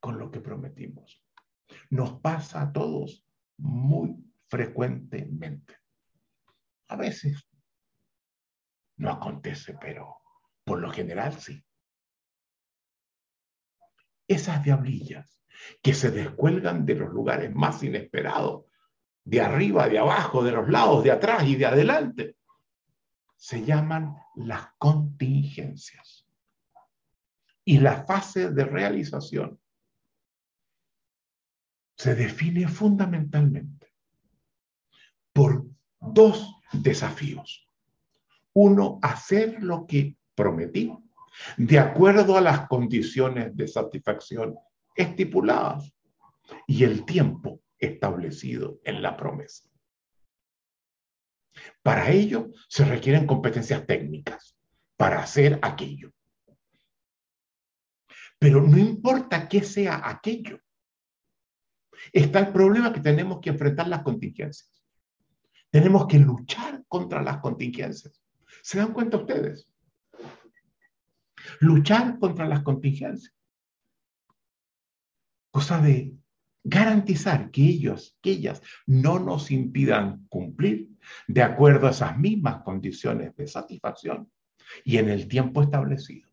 con 0.00 0.18
lo 0.18 0.30
que 0.30 0.40
prometimos. 0.40 1.22
Nos 1.90 2.20
pasa 2.20 2.62
a 2.62 2.72
todos 2.72 3.26
muy 3.58 4.16
frecuentemente. 4.48 5.76
A 6.88 6.96
veces 6.96 7.48
no 8.96 9.10
acontece, 9.10 9.76
pero 9.80 10.18
por 10.64 10.80
lo 10.80 10.90
general 10.90 11.38
sí. 11.40 11.64
Esas 14.28 14.62
diablillas 14.62 15.42
que 15.82 15.94
se 15.94 16.10
descuelgan 16.10 16.84
de 16.84 16.96
los 16.96 17.10
lugares 17.10 17.54
más 17.54 17.82
inesperados, 17.82 18.66
de 19.24 19.40
arriba, 19.40 19.88
de 19.88 19.98
abajo, 19.98 20.42
de 20.42 20.52
los 20.52 20.68
lados, 20.68 21.04
de 21.04 21.12
atrás 21.12 21.44
y 21.46 21.56
de 21.56 21.66
adelante, 21.66 22.36
se 23.36 23.64
llaman 23.64 24.16
las 24.34 24.68
contingencias. 24.78 26.26
Y 27.64 27.78
la 27.78 28.04
fase 28.04 28.50
de 28.50 28.64
realización 28.64 29.61
se 32.02 32.16
define 32.16 32.66
fundamentalmente 32.66 33.94
por 35.32 35.64
dos 36.00 36.56
desafíos. 36.72 37.68
Uno, 38.54 38.98
hacer 39.02 39.62
lo 39.62 39.86
que 39.86 40.16
prometí 40.34 40.92
de 41.56 41.78
acuerdo 41.78 42.36
a 42.36 42.40
las 42.40 42.66
condiciones 42.66 43.56
de 43.56 43.68
satisfacción 43.68 44.56
estipuladas 44.96 45.94
y 46.66 46.82
el 46.82 47.04
tiempo 47.04 47.60
establecido 47.78 48.80
en 48.82 49.00
la 49.00 49.16
promesa. 49.16 49.70
Para 51.84 52.10
ello 52.10 52.50
se 52.68 52.84
requieren 52.84 53.28
competencias 53.28 53.86
técnicas 53.86 54.56
para 54.96 55.22
hacer 55.22 55.60
aquello. 55.62 56.10
Pero 58.40 58.60
no 58.60 58.76
importa 58.76 59.48
qué 59.48 59.62
sea 59.62 60.02
aquello. 60.04 60.58
Está 62.12 62.40
el 62.40 62.52
problema 62.52 62.92
que 62.92 63.00
tenemos 63.00 63.40
que 63.40 63.50
enfrentar 63.50 63.88
las 63.88 64.02
contingencias. 64.02 64.82
Tenemos 65.70 66.06
que 66.06 66.18
luchar 66.18 66.84
contra 66.88 67.22
las 67.22 67.38
contingencias. 67.38 68.20
¿Se 68.62 68.78
dan 68.78 68.92
cuenta 68.92 69.18
ustedes? 69.18 69.68
Luchar 71.60 72.18
contra 72.18 72.46
las 72.46 72.62
contingencias. 72.62 73.34
Cosa 75.50 75.80
de 75.80 76.14
garantizar 76.64 77.50
que 77.50 77.62
ellos, 77.62 78.16
que 78.22 78.30
ellas 78.30 78.62
no 78.86 79.18
nos 79.18 79.50
impidan 79.50 80.26
cumplir 80.28 80.90
de 81.26 81.42
acuerdo 81.42 81.86
a 81.86 81.90
esas 81.90 82.16
mismas 82.18 82.62
condiciones 82.62 83.34
de 83.36 83.46
satisfacción 83.46 84.30
y 84.84 84.98
en 84.98 85.08
el 85.08 85.28
tiempo 85.28 85.62
establecido. 85.62 86.28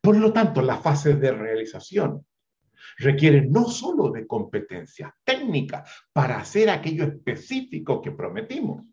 Por 0.00 0.16
lo 0.16 0.32
tanto, 0.32 0.62
la 0.62 0.78
fase 0.78 1.14
de 1.14 1.32
realización 1.32 2.26
requiere 2.98 3.42
no 3.42 3.68
solo 3.68 4.10
de 4.10 4.26
competencia 4.26 5.14
técnica 5.24 5.84
para 6.12 6.38
hacer 6.38 6.70
aquello 6.70 7.04
específico 7.04 8.00
que 8.00 8.12
prometimos, 8.12 8.84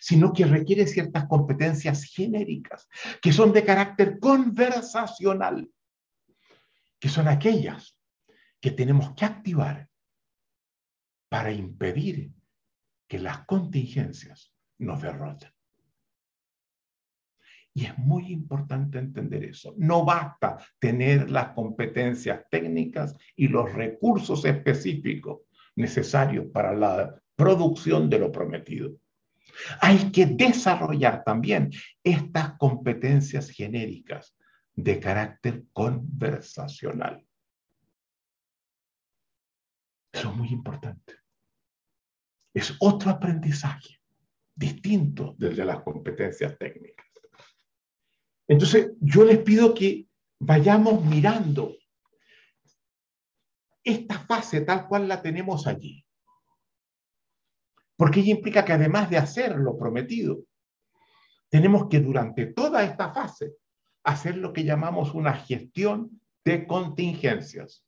sino 0.00 0.32
que 0.32 0.44
requiere 0.44 0.86
ciertas 0.86 1.26
competencias 1.26 2.04
genéricas 2.04 2.88
que 3.20 3.32
son 3.32 3.52
de 3.52 3.64
carácter 3.64 4.18
conversacional, 4.18 5.70
que 6.98 7.08
son 7.08 7.28
aquellas 7.28 7.96
que 8.60 8.70
tenemos 8.70 9.14
que 9.14 9.24
activar 9.24 9.88
para 11.28 11.52
impedir 11.52 12.32
que 13.08 13.18
las 13.18 13.44
contingencias 13.46 14.52
nos 14.78 15.00
derroten. 15.00 15.50
Y 17.80 17.86
es 17.86 17.96
muy 17.96 18.30
importante 18.30 18.98
entender 18.98 19.42
eso. 19.42 19.72
No 19.78 20.04
basta 20.04 20.58
tener 20.78 21.30
las 21.30 21.52
competencias 21.54 22.44
técnicas 22.50 23.16
y 23.34 23.48
los 23.48 23.72
recursos 23.72 24.44
específicos 24.44 25.44
necesarios 25.76 26.48
para 26.52 26.74
la 26.74 27.18
producción 27.34 28.10
de 28.10 28.18
lo 28.18 28.30
prometido. 28.30 28.92
Hay 29.80 30.12
que 30.12 30.26
desarrollar 30.26 31.24
también 31.24 31.70
estas 32.04 32.52
competencias 32.58 33.48
genéricas 33.48 34.36
de 34.74 35.00
carácter 35.00 35.64
conversacional. 35.72 37.26
Eso 40.12 40.28
es 40.28 40.36
muy 40.36 40.48
importante. 40.48 41.14
Es 42.52 42.76
otro 42.78 43.10
aprendizaje 43.10 44.02
distinto 44.54 45.34
desde 45.38 45.64
las 45.64 45.80
competencias 45.80 46.58
técnicas. 46.58 47.09
Entonces, 48.50 48.94
yo 49.00 49.24
les 49.24 49.38
pido 49.38 49.72
que 49.72 50.08
vayamos 50.40 51.04
mirando 51.04 51.76
esta 53.84 54.18
fase 54.18 54.62
tal 54.62 54.88
cual 54.88 55.06
la 55.06 55.22
tenemos 55.22 55.68
allí. 55.68 56.04
Porque 57.96 58.18
ella 58.18 58.32
implica 58.32 58.64
que 58.64 58.72
además 58.72 59.08
de 59.08 59.18
hacer 59.18 59.54
lo 59.56 59.78
prometido, 59.78 60.42
tenemos 61.48 61.88
que 61.88 62.00
durante 62.00 62.46
toda 62.46 62.82
esta 62.82 63.12
fase 63.12 63.52
hacer 64.02 64.36
lo 64.36 64.52
que 64.52 64.64
llamamos 64.64 65.14
una 65.14 65.34
gestión 65.34 66.20
de 66.44 66.66
contingencias 66.66 67.86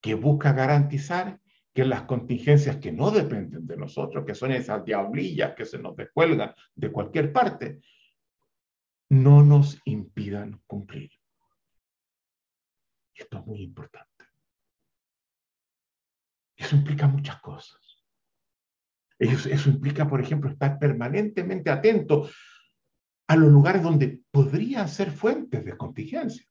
que 0.00 0.14
busca 0.14 0.52
garantizar 0.52 1.40
que 1.74 1.84
las 1.84 2.02
contingencias 2.02 2.76
que 2.76 2.92
no 2.92 3.10
dependen 3.10 3.66
de 3.66 3.76
nosotros, 3.76 4.24
que 4.24 4.36
son 4.36 4.52
esas 4.52 4.84
diablillas 4.84 5.56
que 5.56 5.64
se 5.64 5.78
nos 5.78 5.96
descuelgan 5.96 6.54
de 6.76 6.92
cualquier 6.92 7.32
parte, 7.32 7.80
no 9.08 9.42
nos 9.42 9.80
impidan 9.84 10.60
cumplir. 10.66 11.10
Esto 13.14 13.38
es 13.38 13.46
muy 13.46 13.62
importante. 13.62 14.24
Eso 16.56 16.76
implica 16.76 17.06
muchas 17.06 17.40
cosas. 17.40 17.80
Eso, 19.18 19.70
implica, 19.70 20.08
por 20.08 20.20
ejemplo, 20.20 20.50
estar 20.50 20.78
permanentemente 20.78 21.70
atento 21.70 22.28
a 23.28 23.36
los 23.36 23.50
lugares 23.50 23.82
donde 23.82 24.20
podrían 24.30 24.88
ser 24.88 25.10
fuentes 25.10 25.64
de 25.64 25.76
contingencia. 25.76 26.46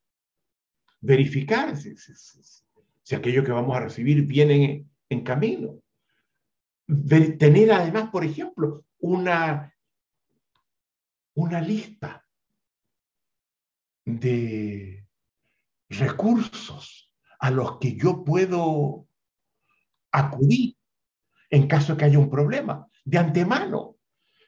Verificar 1.02 1.78
si, 1.78 1.96
si 1.96 3.16
aquello 3.16 3.44
que 3.44 3.52
vamos 3.52 3.76
a 3.76 3.82
recibir 3.82 4.26
viene 4.26 4.86
en, 5.10 5.24
camino. 5.24 5.80
tener 7.38 7.72
además, 7.72 8.10
por 8.10 8.26
ejemplo, 8.26 8.84
una, 8.98 9.72
una 11.36 11.62
lista 11.62 12.25
de 14.06 15.06
recursos 15.90 17.12
a 17.40 17.52
los 17.52 17.78
que 17.80 17.96
yo 17.96 18.24
puedo 18.24 19.08
acudir 20.12 20.78
en 21.50 21.68
caso 21.68 21.94
de 21.94 22.00
que 22.00 22.06
haya 22.06 22.20
un 22.20 22.30
problema, 22.30 22.88
de 23.04 23.18
antemano. 23.18 23.98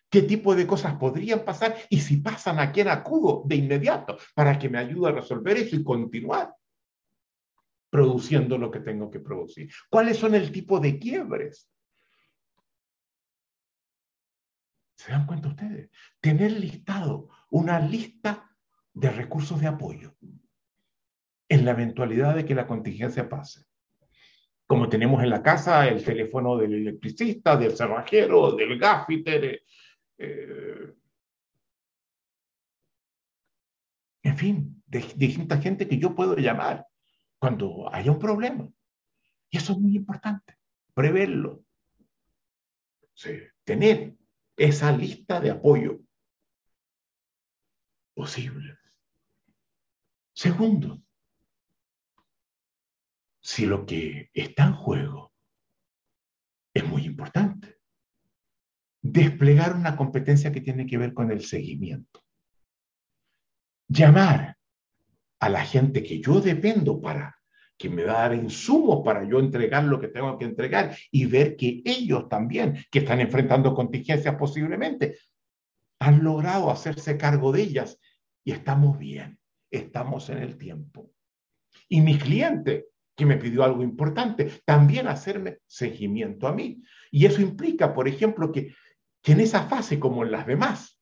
¿Qué 0.09 0.21
tipo 0.21 0.55
de 0.55 0.65
cosas 0.65 0.95
podrían 0.95 1.43
pasar? 1.43 1.75
Y 1.89 1.99
si 1.99 2.17
pasan, 2.17 2.59
¿a 2.59 2.71
quién 2.71 2.87
acudo 2.87 3.43
de 3.45 3.55
inmediato 3.55 4.17
para 4.33 4.57
que 4.57 4.69
me 4.69 4.77
ayude 4.77 5.09
a 5.09 5.13
resolver 5.13 5.57
eso 5.57 5.75
y 5.75 5.83
continuar? 5.83 6.53
produciendo 7.89 8.57
lo 8.57 8.69
que 8.69 8.79
tengo 8.79 9.09
que 9.09 9.19
producir. 9.19 9.71
¿Cuáles 9.89 10.17
son 10.17 10.35
el 10.35 10.51
tipo 10.51 10.79
de 10.79 10.99
quiebres? 10.99 11.69
¿Se 14.95 15.11
dan 15.11 15.25
cuenta 15.25 15.49
ustedes? 15.49 15.89
Tener 16.19 16.51
listado 16.51 17.29
una 17.49 17.79
lista 17.79 18.46
de 18.97 19.11
recursos 19.11 19.61
de 19.61 19.67
apoyo 19.67 20.15
en 21.47 21.65
la 21.65 21.71
eventualidad 21.71 22.35
de 22.35 22.45
que 22.45 22.55
la 22.55 22.65
contingencia 22.65 23.29
pase. 23.29 23.63
como 24.65 24.89
tenemos 24.89 25.23
en 25.23 25.29
la 25.29 25.41
casa 25.41 25.87
el 25.87 26.03
teléfono 26.03 26.57
del 26.57 26.73
electricista, 26.73 27.55
del 27.55 27.77
cerrajero, 27.77 28.51
del 28.51 28.77
gaffiter, 28.77 29.63
eh, 30.17 30.93
en 34.23 34.37
fin, 34.37 34.83
de, 34.85 34.99
distinta 35.15 35.57
gente 35.57 35.87
que 35.87 35.97
yo 35.97 36.13
puedo 36.13 36.35
llamar 36.35 36.85
cuando 37.39 37.87
haya 37.93 38.11
un 38.11 38.19
problema. 38.19 38.67
Y 39.49 39.57
eso 39.57 39.71
es 39.71 39.79
muy 39.79 39.95
importante, 39.95 40.57
preverlo. 40.93 41.63
tener 43.63 44.15
esa 44.57 44.91
lista 44.91 45.39
de 45.39 45.51
apoyo 45.51 46.01
posible. 48.13 48.76
Segundo, 50.37 51.01
si 53.41 53.65
lo 53.65 53.87
que 53.87 54.29
está 54.35 54.65
en 54.65 54.73
juego 54.73 55.33
es 56.75 56.87
muy 56.87 57.05
importante, 57.05 57.79
desplegar 59.01 59.75
una 59.75 59.97
competencia 59.97 60.51
que 60.51 60.61
tiene 60.61 60.85
que 60.85 60.99
ver 60.99 61.15
con 61.15 61.31
el 61.31 61.43
seguimiento. 61.43 62.23
Llamar 63.87 64.55
a 65.39 65.49
la 65.49 65.65
gente 65.65 66.03
que 66.03 66.21
yo 66.21 66.39
dependo 66.39 67.01
para 67.01 67.35
que 67.75 67.89
me 67.89 68.03
va 68.03 68.19
a 68.19 68.29
dar 68.29 68.35
insumos 68.35 69.03
para 69.03 69.27
yo 69.27 69.39
entregar 69.39 69.85
lo 69.85 69.99
que 69.99 70.09
tengo 70.09 70.37
que 70.37 70.45
entregar 70.45 70.95
y 71.09 71.25
ver 71.25 71.55
que 71.55 71.81
ellos 71.83 72.29
también, 72.29 72.85
que 72.91 72.99
están 72.99 73.21
enfrentando 73.21 73.73
contingencias 73.73 74.35
posiblemente, 74.35 75.17
han 75.99 76.23
logrado 76.23 76.69
hacerse 76.69 77.17
cargo 77.17 77.51
de 77.51 77.63
ellas 77.63 77.99
y 78.43 78.51
estamos 78.51 78.99
bien, 78.99 79.39
estamos 79.71 80.29
en 80.29 80.39
el 80.39 80.57
tiempo. 80.57 81.11
Y 81.89 82.01
mi 82.01 82.17
cliente, 82.17 82.87
que 83.15 83.25
me 83.25 83.37
pidió 83.37 83.63
algo 83.63 83.83
importante, 83.83 84.61
también 84.65 85.07
hacerme 85.07 85.59
seguimiento 85.65 86.47
a 86.47 86.53
mí. 86.53 86.81
Y 87.11 87.25
eso 87.25 87.41
implica, 87.41 87.93
por 87.93 88.07
ejemplo, 88.07 88.51
que, 88.51 88.73
que 89.21 89.31
en 89.31 89.41
esa 89.41 89.67
fase, 89.67 89.99
como 89.99 90.23
en 90.23 90.31
las 90.31 90.45
demás, 90.45 91.01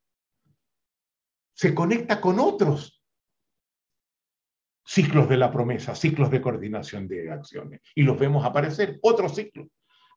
se 1.54 1.73
conecta 1.73 2.19
con 2.19 2.39
otros 2.39 3.04
ciclos 4.86 5.28
de 5.28 5.38
la 5.38 5.51
promesa, 5.51 5.95
ciclos 5.95 6.30
de 6.30 6.41
coordinación 6.41 7.08
de 7.08 7.32
acciones. 7.32 7.82
Y 7.95 8.04
los 8.04 8.19
vemos 8.19 8.45
aparecer, 8.45 8.99
otros 9.01 9.36
ciclos 9.36 9.67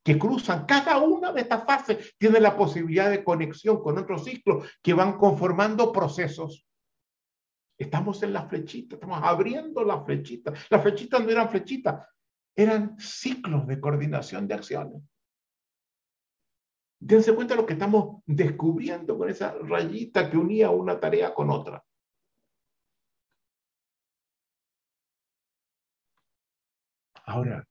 que 0.09 0.19
cruzan 0.19 0.65
cada 0.65 0.99
una 0.99 1.33
de 1.33 1.43
estas 1.43 1.65
fases, 1.65 2.15
tiene 2.17 2.41
la 2.41 2.57
posibilidad 2.57 3.11
de 3.11 3.23
conexión 3.23 3.83
con 3.83 3.99
otros 3.99 4.25
ciclos 4.25 4.67
que 4.83 4.95
van 4.95 5.19
conformando 5.19 5.93
procesos. 5.93 6.67
Estamos 7.79 8.21
en 8.25 8.33
la 8.33 8.49
flechita, 8.49 8.97
estamos 8.97 9.21
abriendo 9.23 9.85
la 9.85 10.05
flechita. 10.05 10.53
Las 10.69 10.83
flechitas 10.83 11.23
no 11.23 11.31
eran 11.31 11.49
flechitas, 11.49 12.09
eran 12.57 12.99
ciclos 12.99 13.69
de 13.69 13.81
coordinación 13.81 14.49
de 14.49 14.55
acciones. 14.55 15.03
Dense 17.01 17.33
cuenta 17.33 17.55
lo 17.55 17.65
que 17.65 17.75
estamos 17.75 18.21
descubriendo 18.27 19.17
con 19.17 19.29
esa 19.29 19.53
rayita 19.53 20.29
que 20.29 20.37
unía 20.37 20.71
una 20.71 20.99
tarea 20.99 21.33
con 21.33 21.51
otra. 21.51 21.85
Ahora, 27.27 27.65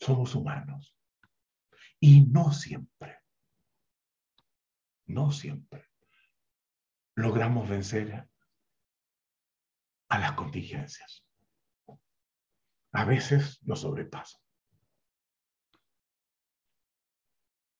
somos 0.00 0.34
humanos. 0.34 0.96
Y 2.02 2.22
no 2.22 2.50
siempre, 2.50 3.18
no 5.04 5.30
siempre 5.30 5.89
logramos 7.20 7.68
vencer 7.68 8.28
a 10.08 10.18
las 10.18 10.32
contingencias. 10.32 11.24
A 12.92 13.04
veces 13.04 13.62
nos 13.62 13.80
sobrepasan. 13.80 14.40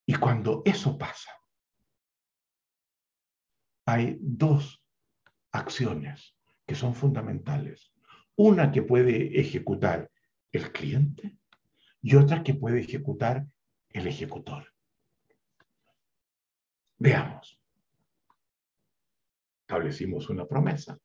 Y 0.07 0.15
cuando 0.15 0.63
eso 0.65 0.97
pasa, 0.97 1.33
hay 3.87 4.17
dos 4.21 4.85
acciones 5.53 6.37
que 6.67 6.75
son 6.75 6.95
fundamentales 6.95 7.93
una 8.41 8.73
que 8.73 8.81
puede 8.81 9.39
ejecutar 9.39 10.11
el 10.51 10.73
cliente 10.73 11.37
y 12.01 12.17
otra 12.17 12.43
que 12.43 12.55
puede 12.55 12.81
ejecutar 12.81 13.47
el 13.91 14.07
ejecutor. 14.07 14.73
Veamos. 16.97 17.60
Establecimos 19.71 20.29
una 20.29 20.49
promesa. 20.49 20.99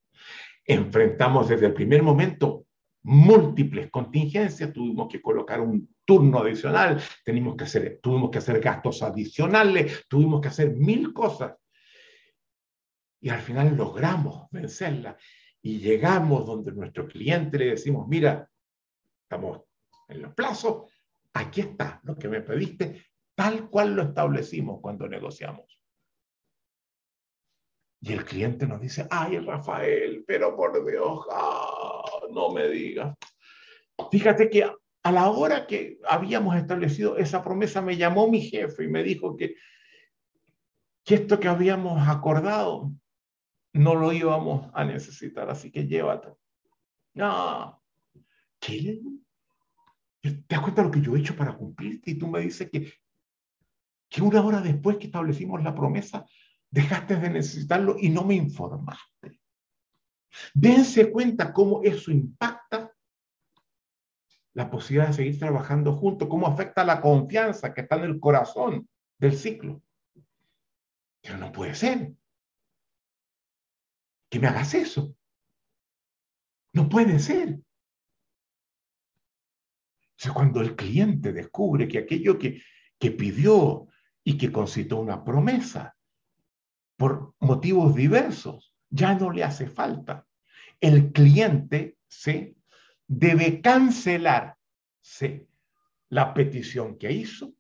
Enfrentamos 0.66 1.50
desde 1.50 1.68
el 1.68 1.74
primer 1.76 2.02
momento 2.02 2.66
múltiples 3.04 3.92
contingencias, 3.92 4.74
tuvimos 4.74 5.08
que 5.08 5.22
colocar 5.22 5.62
un 5.62 5.96
turno 6.04 6.40
adicional, 6.40 7.00
tenemos 7.24 7.56
que 7.56 7.66
hacer, 7.66 8.00
tuvimos 8.02 8.32
que 8.32 8.40
hacer 8.40 8.60
gastos 8.60 9.04
adicionales, 9.04 10.06
tuvimos 10.10 10.42
que 10.42 10.48
hacer 10.48 10.72
mil 10.72 11.14
cosas. 11.14 11.54
Y 13.22 13.30
al 13.30 13.42
final 13.42 13.78
logramos 13.78 14.50
vencerla 14.50 15.16
y 15.62 15.78
llegamos 15.78 16.48
donde 16.48 16.72
nuestro 16.72 17.08
cliente 17.08 17.60
le 17.60 17.66
decimos, 17.68 18.08
mira, 18.08 18.50
estamos 19.22 19.62
en 20.08 20.24
los 20.24 20.34
plazos, 20.34 20.92
aquí 21.34 21.62
está 21.62 22.00
lo 22.02 22.16
que 22.16 22.30
me 22.30 22.42
pediste, 22.42 23.06
tal 23.36 23.70
cual 23.70 23.96
lo 23.96 24.02
establecimos 24.02 24.80
cuando 24.82 25.08
negociamos. 25.08 25.75
Y 28.02 28.14
el 28.14 28.24
cliente 28.24 28.68
nos 28.68 28.82
dice, 28.82 29.08
ay, 29.10 29.40
Rafael, 29.40 30.24
pero 30.28 30.56
por 30.56 30.86
Dios, 30.86 31.26
ah, 31.32 32.02
no 32.32 32.52
me 32.52 32.68
digas. 32.68 33.16
Fíjate 34.12 34.50
que 34.50 34.70
a 35.06 35.12
la 35.12 35.30
hora 35.30 35.68
que 35.68 36.00
habíamos 36.08 36.56
establecido 36.56 37.18
esa 37.18 37.44
promesa, 37.44 37.80
me 37.80 37.96
llamó 37.96 38.28
mi 38.28 38.42
jefe 38.42 38.86
y 38.86 38.88
me 38.88 39.04
dijo 39.04 39.36
que, 39.38 39.56
que 41.04 41.16
esto 41.16 41.40
que 41.40 41.48
habíamos 41.48 42.08
acordado 42.08 42.92
no 43.74 43.94
lo 43.94 44.12
íbamos 44.12 44.72
a 44.74 44.84
necesitar, 44.84 45.48
así 45.50 45.72
que 45.72 45.86
llévate. 45.86 46.30
No. 47.14 47.84
¿Qué? 48.60 49.00
¿Te 50.22 50.44
das 50.50 50.62
cuenta 50.62 50.82
lo 50.82 50.90
que 50.90 51.02
yo 51.02 51.16
he 51.16 51.20
hecho 51.20 51.36
para 51.36 51.56
cumplirte? 51.56 52.10
Y 52.10 52.16
tú 52.16 52.28
me 52.28 52.40
dices 52.40 52.70
que, 52.72 52.92
que 54.10 54.22
una 54.24 54.44
hora 54.44 54.60
después 54.60 54.98
que 54.98 55.06
establecimos 55.06 55.62
la 55.64 55.76
promesa, 55.76 56.26
dejaste 56.70 57.16
de 57.18 57.30
necesitarlo 57.30 57.96
y 58.00 58.10
no 58.10 58.24
me 58.24 58.36
informaste. 58.36 59.40
Dense 60.54 61.12
cuenta 61.12 61.54
cómo 61.54 61.82
eso 61.84 62.12
impacta 62.12 62.92
la 64.54 64.70
posibilidad 64.70 65.08
de 65.10 65.14
seguir 65.14 65.40
trabajando 65.40 65.94
juntos, 65.94 66.28
cómo 66.30 66.48
afecta 66.48 66.84
la 66.84 67.02
confianza 67.02 67.74
que 67.74 67.82
está 67.82 67.96
en 67.98 68.04
el 68.04 68.20
corazón 68.20 68.90
del 69.18 69.38
ciclo. 69.38 69.82
Pero 71.22 71.38
no 71.38 71.52
puede 71.52 71.76
ser 71.76 72.14
que 74.30 74.40
me 74.40 74.48
hagas 74.48 74.74
eso. 74.74 75.16
No 76.74 76.90
puede 76.90 77.20
ser. 77.20 77.60
O 80.30 80.34
cuando 80.34 80.62
el 80.62 80.76
cliente 80.76 81.32
descubre 81.32 81.88
que 81.88 82.00
aquello 82.00 82.38
que, 82.38 82.62
que 82.98 83.12
pidió 83.12 83.88
y 84.24 84.38
que 84.38 84.52
concitó 84.52 84.98
una 84.98 85.24
promesa, 85.24 85.95
por 86.98 87.34
motivos 87.40 87.96
diversos, 87.96 88.74
ya 88.90 89.16
no 89.16 89.32
le 89.32 89.44
hace 89.44 89.68
falta. 89.68 90.26
El 90.80 91.12
cliente 91.12 91.98
se 92.08 92.56
debe 93.08 93.62
cancelar 93.62 94.58
la 96.10 96.34
petición 96.34 96.98
que 96.98 97.12
hizo 97.12 97.54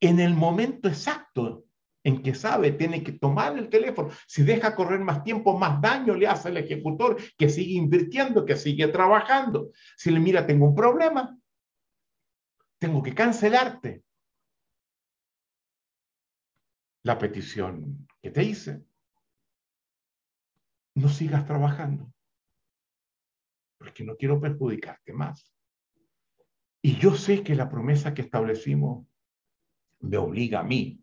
en 0.00 0.20
el 0.20 0.34
momento 0.34 0.88
exacto 0.88 1.64
en 2.04 2.22
que 2.22 2.34
sabe, 2.34 2.72
tiene 2.72 3.02
que 3.02 3.12
tomar 3.12 3.58
el 3.58 3.68
teléfono. 3.68 4.10
Si 4.26 4.42
deja 4.42 4.74
correr 4.74 5.00
más 5.00 5.24
tiempo, 5.24 5.58
más 5.58 5.80
daño 5.80 6.14
le 6.14 6.26
hace 6.26 6.48
al 6.48 6.56
ejecutor 6.56 7.16
que 7.36 7.48
sigue 7.48 7.74
invirtiendo, 7.74 8.44
que 8.46 8.56
sigue 8.56 8.88
trabajando. 8.88 9.70
Si 9.96 10.10
le 10.10 10.20
mira, 10.20 10.46
tengo 10.46 10.66
un 10.66 10.74
problema, 10.74 11.36
tengo 12.78 13.02
que 13.02 13.14
cancelarte 13.14 14.04
la 17.08 17.16
petición 17.16 18.06
que 18.20 18.30
te 18.30 18.42
hice. 18.42 18.84
No 20.94 21.08
sigas 21.08 21.46
trabajando, 21.46 22.12
porque 23.78 24.04
no 24.04 24.14
quiero 24.14 24.38
perjudicarte 24.38 25.14
más. 25.14 25.50
Y 26.82 26.98
yo 26.98 27.14
sé 27.14 27.42
que 27.42 27.54
la 27.54 27.70
promesa 27.70 28.12
que 28.12 28.20
establecimos 28.20 29.06
me 30.00 30.18
obliga 30.18 30.60
a 30.60 30.64
mí 30.64 31.02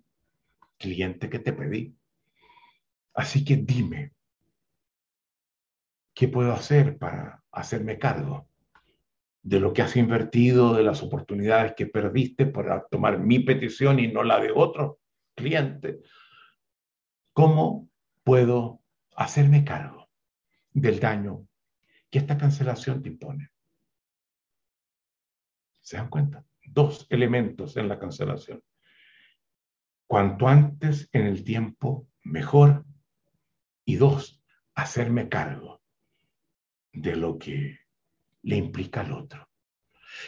cliente 0.77 1.27
que 1.27 1.39
te 1.39 1.53
pedí. 1.53 1.97
Así 3.15 3.43
que 3.43 3.55
dime, 3.55 4.13
¿qué 6.13 6.27
puedo 6.27 6.53
hacer 6.53 6.99
para 6.99 7.43
hacerme 7.51 7.97
cargo 7.97 8.47
de 9.41 9.59
lo 9.59 9.73
que 9.73 9.81
has 9.81 9.95
invertido, 9.95 10.75
de 10.75 10.83
las 10.83 11.01
oportunidades 11.01 11.73
que 11.75 11.87
perdiste 11.87 12.45
para 12.45 12.85
tomar 12.89 13.17
mi 13.17 13.39
petición 13.39 13.99
y 13.99 14.07
no 14.07 14.23
la 14.23 14.39
de 14.39 14.51
otro 14.51 14.99
cliente? 15.35 16.01
¿Cómo 17.33 17.89
puedo 18.23 18.81
hacerme 19.15 19.63
cargo 19.63 20.09
del 20.71 20.99
daño 20.99 21.47
que 22.09 22.19
esta 22.19 22.37
cancelación 22.37 23.03
te 23.03 23.09
impone? 23.09 23.51
¿Se 25.81 25.97
dan 25.97 26.09
cuenta? 26.09 26.43
Dos 26.65 27.05
elementos 27.09 27.77
en 27.77 27.87
la 27.87 27.99
cancelación. 27.99 28.63
Cuanto 30.07 30.47
antes 30.47 31.09
en 31.11 31.27
el 31.27 31.43
tiempo, 31.43 32.07
mejor. 32.23 32.85
Y 33.85 33.97
dos, 33.97 34.41
hacerme 34.73 35.29
cargo 35.29 35.81
de 36.91 37.15
lo 37.15 37.37
que 37.37 37.79
le 38.41 38.55
implica 38.55 39.01
al 39.01 39.13
otro. 39.13 39.47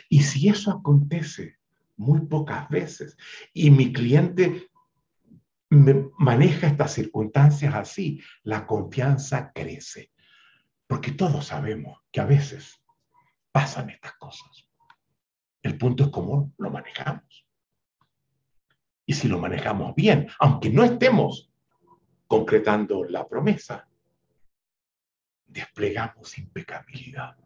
Y 0.09 0.23
si 0.23 0.49
eso 0.49 0.71
acontece 0.71 1.57
muy 1.95 2.21
pocas 2.27 2.69
veces 2.69 3.17
y 3.53 3.71
mi 3.71 3.91
cliente 3.91 4.69
maneja 5.69 6.67
estas 6.67 6.93
circunstancias 6.93 7.73
así, 7.75 8.21
la 8.43 8.65
confianza 8.65 9.51
crece. 9.53 10.11
Porque 10.87 11.11
todos 11.11 11.47
sabemos 11.47 11.99
que 12.11 12.21
a 12.21 12.25
veces 12.25 12.81
pasan 13.51 13.89
estas 13.89 14.13
cosas. 14.17 14.69
El 15.61 15.77
punto 15.77 16.05
es 16.05 16.09
cómo 16.09 16.53
lo 16.57 16.69
manejamos. 16.69 17.45
Y 19.05 19.13
si 19.13 19.27
lo 19.27 19.39
manejamos 19.39 19.95
bien, 19.95 20.29
aunque 20.39 20.69
no 20.69 20.83
estemos 20.83 21.51
concretando 22.27 23.03
la 23.03 23.27
promesa, 23.27 23.87
desplegamos 25.45 26.37
impecabilidad, 26.37 27.37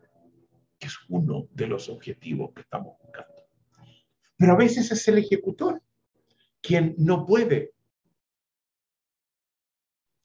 que 0.78 0.88
es 0.88 0.98
uno 1.10 1.48
de 1.52 1.68
los 1.68 1.88
objetivos 1.90 2.52
que 2.54 2.62
estamos 2.62 2.98
buscando. 3.02 3.34
Pero 4.38 4.54
a 4.54 4.58
veces 4.58 4.92
es 4.92 5.08
el 5.08 5.20
ejecutor 5.20 5.82
quien 6.62 6.96
no 6.98 7.26
puede 7.26 7.74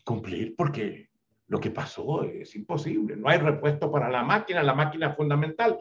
cumplir 0.07 0.55
porque 0.57 1.11
lo 1.49 1.59
que 1.61 1.71
pasó 1.71 2.23
es 2.23 2.55
imposible. 2.55 3.17
No 3.17 3.29
hay 3.29 3.39
repuesto 3.39 3.91
para 3.91 4.09
la 4.09 4.23
máquina, 4.23 4.63
la 4.63 4.75
máquina 4.75 5.09
es 5.09 5.17
fundamental. 5.17 5.79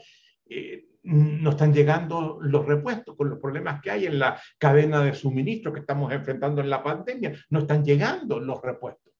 Eh, 0.47 0.87
no 1.03 1.51
están 1.51 1.73
llegando 1.73 2.39
los 2.41 2.65
repuestos 2.65 3.15
con 3.15 3.29
los 3.29 3.39
problemas 3.39 3.81
que 3.81 3.91
hay 3.91 4.07
en 4.07 4.17
la 4.17 4.41
cadena 4.57 5.03
de 5.03 5.13
suministro 5.13 5.71
que 5.71 5.81
estamos 5.81 6.11
enfrentando 6.11 6.61
en 6.61 6.69
la 6.69 6.83
pandemia. 6.83 7.33
No 7.49 7.59
están 7.59 7.85
llegando 7.85 8.39
los 8.39 8.61
repuestos. 8.61 9.13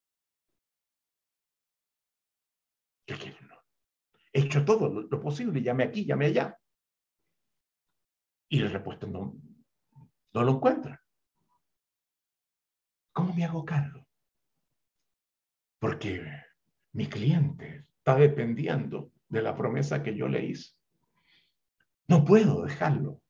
¿Qué 3.05 3.15
quieren? 3.15 3.45
He 4.33 4.41
hecho 4.41 4.65
todo 4.65 4.89
lo, 4.89 5.21
posible, 5.21 5.61
llame 5.61 5.85
aquí, 5.85 6.05
llame 6.05 6.25
allá. 6.25 6.57
Y 8.49 8.61
el 8.61 8.69
repuesto 8.69 9.07
no, 9.07 9.33
no 10.33 10.43
lo 10.43 10.51
encuentra. 10.51 11.01
¿Cómo 13.13 13.33
me 13.33 13.45
hago 13.45 13.63
cargo? 13.63 14.04
Porque 15.79 16.25
mi 16.93 17.07
cliente 17.07 17.85
está 17.97 18.15
dependiendo 18.15 19.11
de 19.27 19.41
la 19.41 19.55
promesa 19.55 20.01
que 20.01 20.15
yo 20.15 20.27
le 20.27 20.45
hice. 20.45 20.73
No 22.07 22.23
puedo 22.23 22.63
dejarlo 22.63 23.21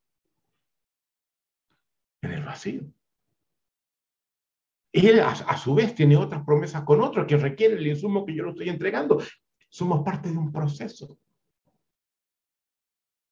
en 2.21 2.31
el 2.31 2.43
vacío. 2.43 2.83
Él 4.91 5.19
a, 5.19 5.57
su 5.57 5.75
vez 5.75 5.93
tiene 5.93 6.15
otras 6.15 6.43
promesas 6.45 6.83
con 6.83 7.01
otros 7.01 7.25
que 7.27 7.37
requieren 7.37 7.77
el 7.77 7.87
insumo 7.87 8.25
que 8.25 8.35
yo 8.35 8.43
le 8.43 8.51
estoy 8.51 8.69
entregando. 8.69 9.21
Somos 9.69 10.03
parte 10.03 10.31
de 10.31 10.37
un 10.37 10.51
proceso 10.51 11.17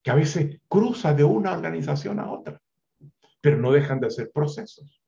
que 0.01 0.11
a 0.11 0.15
veces 0.15 0.59
cruza 0.67 1.13
de 1.13 1.23
una 1.23 1.53
organización 1.53 2.19
a 2.19 2.29
otra, 2.29 2.61
pero 3.39 3.57
no 3.57 3.71
dejan 3.71 4.01
de 4.01 4.11
ser 4.11 4.31
procesos 4.31 5.02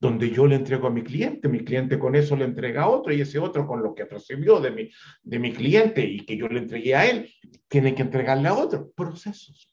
donde 0.00 0.30
yo 0.30 0.46
le 0.46 0.56
entrego 0.56 0.86
a 0.86 0.90
mi 0.90 1.02
cliente, 1.02 1.48
mi 1.48 1.62
cliente 1.62 1.98
con 1.98 2.16
eso 2.16 2.34
le 2.34 2.46
entrega 2.46 2.84
a 2.84 2.88
otro 2.88 3.12
y 3.12 3.20
ese 3.20 3.38
otro 3.38 3.66
con 3.66 3.82
lo 3.82 3.94
que 3.94 4.06
recibió 4.06 4.58
de 4.58 4.70
mi, 4.70 4.90
de 5.22 5.38
mi 5.38 5.52
cliente 5.52 6.02
y 6.02 6.24
que 6.24 6.38
yo 6.38 6.48
le 6.48 6.60
entregué 6.60 6.94
a 6.94 7.04
él, 7.04 7.30
tiene 7.68 7.94
que 7.94 8.02
entregarle 8.02 8.48
a 8.48 8.54
otro. 8.54 8.90
Procesos. 8.92 9.70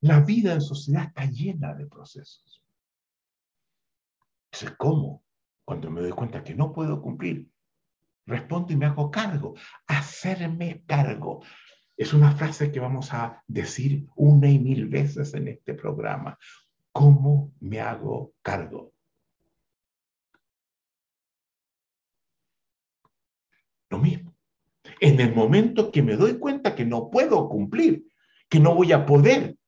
La 0.00 0.20
vida 0.20 0.52
en 0.52 0.60
sociedad 0.60 1.04
está 1.04 1.24
llena 1.24 1.74
de 1.74 1.86
procesos. 1.86 2.62
Entonces, 4.52 4.76
¿cómo? 4.76 5.24
Cuando 5.64 5.90
me 5.90 6.02
doy 6.02 6.10
cuenta 6.10 6.44
que 6.44 6.54
no 6.54 6.72
puedo 6.72 7.00
cumplir, 7.00 7.48
respondo 8.26 8.74
y 8.74 8.76
me 8.76 8.84
hago 8.84 9.10
cargo. 9.10 9.54
Hacerme 9.86 10.84
cargo. 10.86 11.42
Es 11.96 12.12
una 12.12 12.32
frase 12.32 12.70
que 12.70 12.80
vamos 12.80 13.14
a 13.14 13.42
decir 13.46 14.06
una 14.14 14.50
y 14.50 14.58
mil 14.58 14.88
veces 14.88 15.32
en 15.32 15.48
este 15.48 15.72
programa. 15.72 16.36
¿Cómo 16.90 17.54
me 17.60 17.80
hago 17.80 18.34
cargo? 18.42 18.91
Lo 23.92 23.98
mismo. 23.98 24.34
En 25.00 25.20
el 25.20 25.34
momento 25.34 25.92
que 25.92 26.02
me 26.02 26.16
doy 26.16 26.38
cuenta 26.38 26.74
que 26.74 26.86
no 26.86 27.10
puedo 27.10 27.46
cumplir, 27.46 28.06
que 28.48 28.58
no 28.58 28.74
voy 28.74 28.90
a 28.90 29.04
poder 29.04 29.58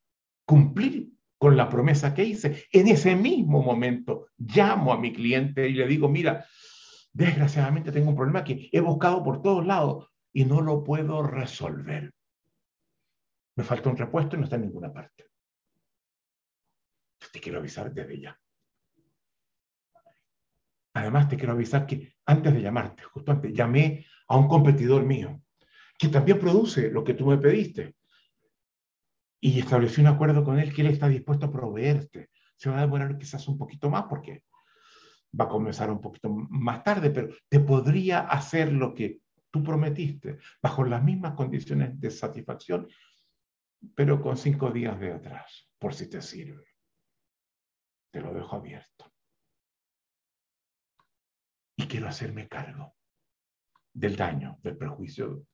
cumplir 0.47 1.11
con 1.37 1.59
la 1.59 1.69
promesa 1.69 2.15
que 2.15 2.25
hice, 2.25 2.65
en 2.73 2.89
ese 2.89 3.17
mismo 3.17 3.63
momento 3.63 4.29
llamo 4.39 4.95
a 4.95 4.99
mi 4.99 5.13
cliente 5.13 5.69
y 5.69 5.75
le 5.75 5.87
digo, 5.87 6.09
mira, 6.09 6.47
desgraciadamente 7.13 7.93
tengo 7.93 8.09
un 8.09 8.17
problema 8.17 8.45
que 8.45 8.71
he 8.73 8.81
buscado 8.81 9.23
por 9.23 9.43
todos 9.43 9.67
lados 9.67 10.09
y 10.33 10.47
no 10.47 10.63
lo 10.63 10.83
puedo 10.83 11.23
resolver. 11.23 12.11
Me 13.57 13.65
falta 13.65 13.91
un 13.91 13.99
repuesto 13.99 14.37
y 14.37 14.39
no 14.39 14.45
está 14.45 14.57
en 14.57 14.63
ninguna 14.63 14.91
parte. 14.91 15.27
Te 17.31 17.41
quiero 17.41 17.59
avisar 17.59 17.93
desde 17.93 18.19
ya. 18.19 18.41
Además, 20.95 21.29
te 21.29 21.37
quiero 21.37 21.53
avisar 21.53 21.87
que 21.87 22.15
antes 22.25 22.55
de 22.55 22.63
llamarte, 22.63 23.03
justo 23.03 23.33
antes, 23.33 23.53
llamé 23.53 24.07
a 24.29 24.37
un 24.37 24.49
competidor 24.49 25.05
mío, 25.05 25.43
que 25.99 26.09
también 26.09 26.39
produce 26.39 26.91
lo 26.91 27.05
que 27.05 27.15
tú 27.15 27.27
me 27.27 27.39
pediste. 27.39 27.95
Y 29.41 29.61
establecí 29.61 30.01
un 30.01 30.07
acuerdo 30.07 30.43
con 30.43 30.59
él 30.59 30.73
que 30.73 30.83
él 30.83 30.89
está 30.89 31.09
dispuesto 31.09 31.47
a 31.47 31.53
proveerte. 31.53 32.31
Se 32.57 32.71
va 32.71 32.79
a 32.79 32.83
demorar 32.83 33.19
quizás 33.19 33.47
un 33.49 33.59
poquito 33.59 33.91
más 33.91 34.05
porque 34.05 34.45
va 35.39 35.45
a 35.45 35.49
comenzar 35.49 35.91
un 35.91 36.01
poquito 36.01 36.31
más 36.31 36.83
tarde, 36.83 37.11
pero 37.11 37.35
te 37.49 37.61
podría 37.61 38.21
hacer 38.21 38.73
lo 38.73 38.95
que 38.95 39.21
tú 39.51 39.63
prometiste 39.63 40.39
bajo 40.63 40.85
las 40.85 41.03
mismas 41.03 41.35
condiciones 41.35 42.01
de 42.01 42.11
satisfacción, 42.11 42.89
pero 43.95 44.21
con 44.21 44.37
cinco 44.37 44.71
días 44.71 44.99
de 44.99 45.13
atrás, 45.13 45.69
por 45.79 45.95
si 45.95 46.09
te 46.09 46.23
sirve. 46.23 46.65
Te 48.11 48.21
lo 48.21 48.33
dejo 48.33 48.57
abierto. 48.57 49.13
Y 51.77 51.87
quiero 51.87 52.09
hacerme 52.09 52.49
cargo 52.49 52.94
del 53.95 54.17
daño, 54.17 54.59
del 54.63 54.77
perjuicio, 54.77 55.47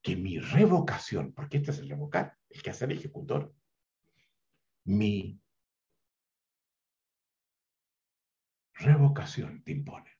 que 0.00 0.16
mi 0.16 0.38
revocación, 0.38 1.32
porque 1.32 1.58
este 1.58 1.72
es 1.72 1.80
el 1.80 1.88
revocar, 1.88 2.38
el 2.48 2.62
que 2.62 2.70
hace 2.70 2.84
el 2.84 2.92
ejecutor, 2.92 3.52
mi 4.84 5.40
revocación 8.74 9.64
te 9.64 9.72
impone 9.72 10.10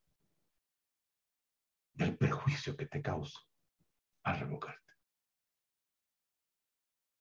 del 1.95 2.17
perjuicio 2.17 2.77
que 2.77 2.87
te 2.87 3.01
causa 3.01 3.39
al 4.25 4.41
revocarte. 4.41 4.93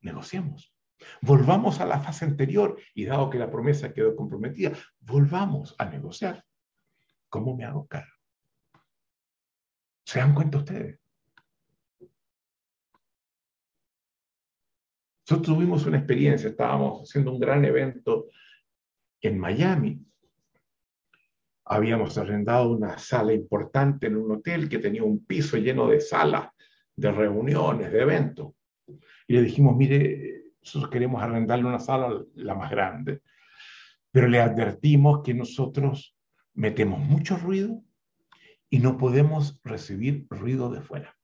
Negociemos. 0.01 0.73
Volvamos 1.21 1.79
a 1.81 1.85
la 1.85 1.99
fase 1.99 2.25
anterior 2.25 2.79
y 2.93 3.05
dado 3.05 3.29
que 3.29 3.37
la 3.37 3.51
promesa 3.51 3.93
quedó 3.93 4.15
comprometida, 4.15 4.71
volvamos 4.99 5.75
a 5.77 5.85
negociar. 5.85 6.43
¿Cómo 7.29 7.55
me 7.55 7.65
hago 7.65 7.85
cargo? 7.87 8.14
¿Se 10.05 10.19
dan 10.19 10.35
cuenta 10.35 10.59
ustedes? 10.59 10.99
Nosotros 15.27 15.55
tuvimos 15.57 15.85
una 15.87 15.97
experiencia, 15.97 16.49
estábamos 16.49 17.01
haciendo 17.01 17.31
un 17.31 17.39
gran 17.39 17.65
evento 17.65 18.27
en 19.21 19.39
Miami. 19.39 20.05
Habíamos 21.65 22.15
arrendado 22.19 22.69
una 22.69 22.99
sala 22.99 23.33
importante 23.33 24.05
en 24.05 24.17
un 24.17 24.31
hotel 24.31 24.69
que 24.69 24.77
tenía 24.77 25.03
un 25.03 25.25
piso 25.25 25.57
lleno 25.57 25.87
de 25.87 25.99
salas 25.99 26.49
de 26.95 27.11
reuniones, 27.11 27.91
de 27.91 28.01
eventos. 28.01 28.53
Y 29.27 29.33
le 29.33 29.41
dijimos, 29.41 29.75
mire, 29.75 30.53
nosotros 30.61 30.91
queremos 30.91 31.23
arrendarle 31.23 31.65
una 31.65 31.79
sala 31.79 32.23
la 32.35 32.53
más 32.53 32.69
grande, 32.69 33.21
pero 34.11 34.27
le 34.27 34.39
advertimos 34.39 35.23
que 35.23 35.33
nosotros 35.33 36.15
metemos 36.53 36.99
mucho 36.99 37.35
ruido 37.35 37.81
y 38.69 38.79
no 38.79 38.97
podemos 38.97 39.59
recibir 39.63 40.27
ruido 40.29 40.69
de 40.69 40.81
fuera. 40.81 41.15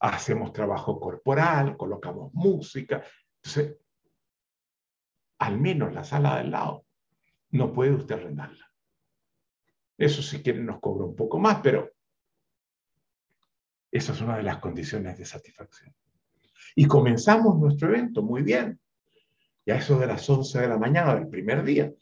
Hacemos 0.00 0.52
trabajo 0.52 1.00
corporal, 1.00 1.76
colocamos 1.76 2.32
música. 2.34 3.02
Entonces, 3.42 3.78
al 5.38 5.58
menos 5.58 5.94
la 5.94 6.04
sala 6.04 6.38
del 6.38 6.50
lado 6.50 6.86
no 7.50 7.72
puede 7.72 7.92
usted 7.92 8.16
arrendarla. 8.16 8.70
Eso 9.96 10.22
si 10.22 10.42
quiere 10.42 10.60
nos 10.60 10.80
cobra 10.80 11.04
un 11.04 11.14
poco 11.14 11.38
más, 11.38 11.60
pero 11.62 11.92
esa 13.90 14.12
es 14.12 14.20
una 14.20 14.36
de 14.36 14.42
las 14.42 14.58
condiciones 14.58 15.16
de 15.16 15.24
satisfacción. 15.24 15.94
Y 16.74 16.86
comenzamos 16.86 17.56
nuestro 17.58 17.88
evento 17.88 18.22
muy 18.22 18.42
bien. 18.42 18.80
Y 19.64 19.70
a 19.70 19.76
eso 19.76 19.98
de 19.98 20.08
las 20.08 20.28
11 20.28 20.60
de 20.60 20.68
la 20.68 20.78
mañana 20.78 21.14
del 21.14 21.28
primer 21.28 21.62
día, 21.62 21.92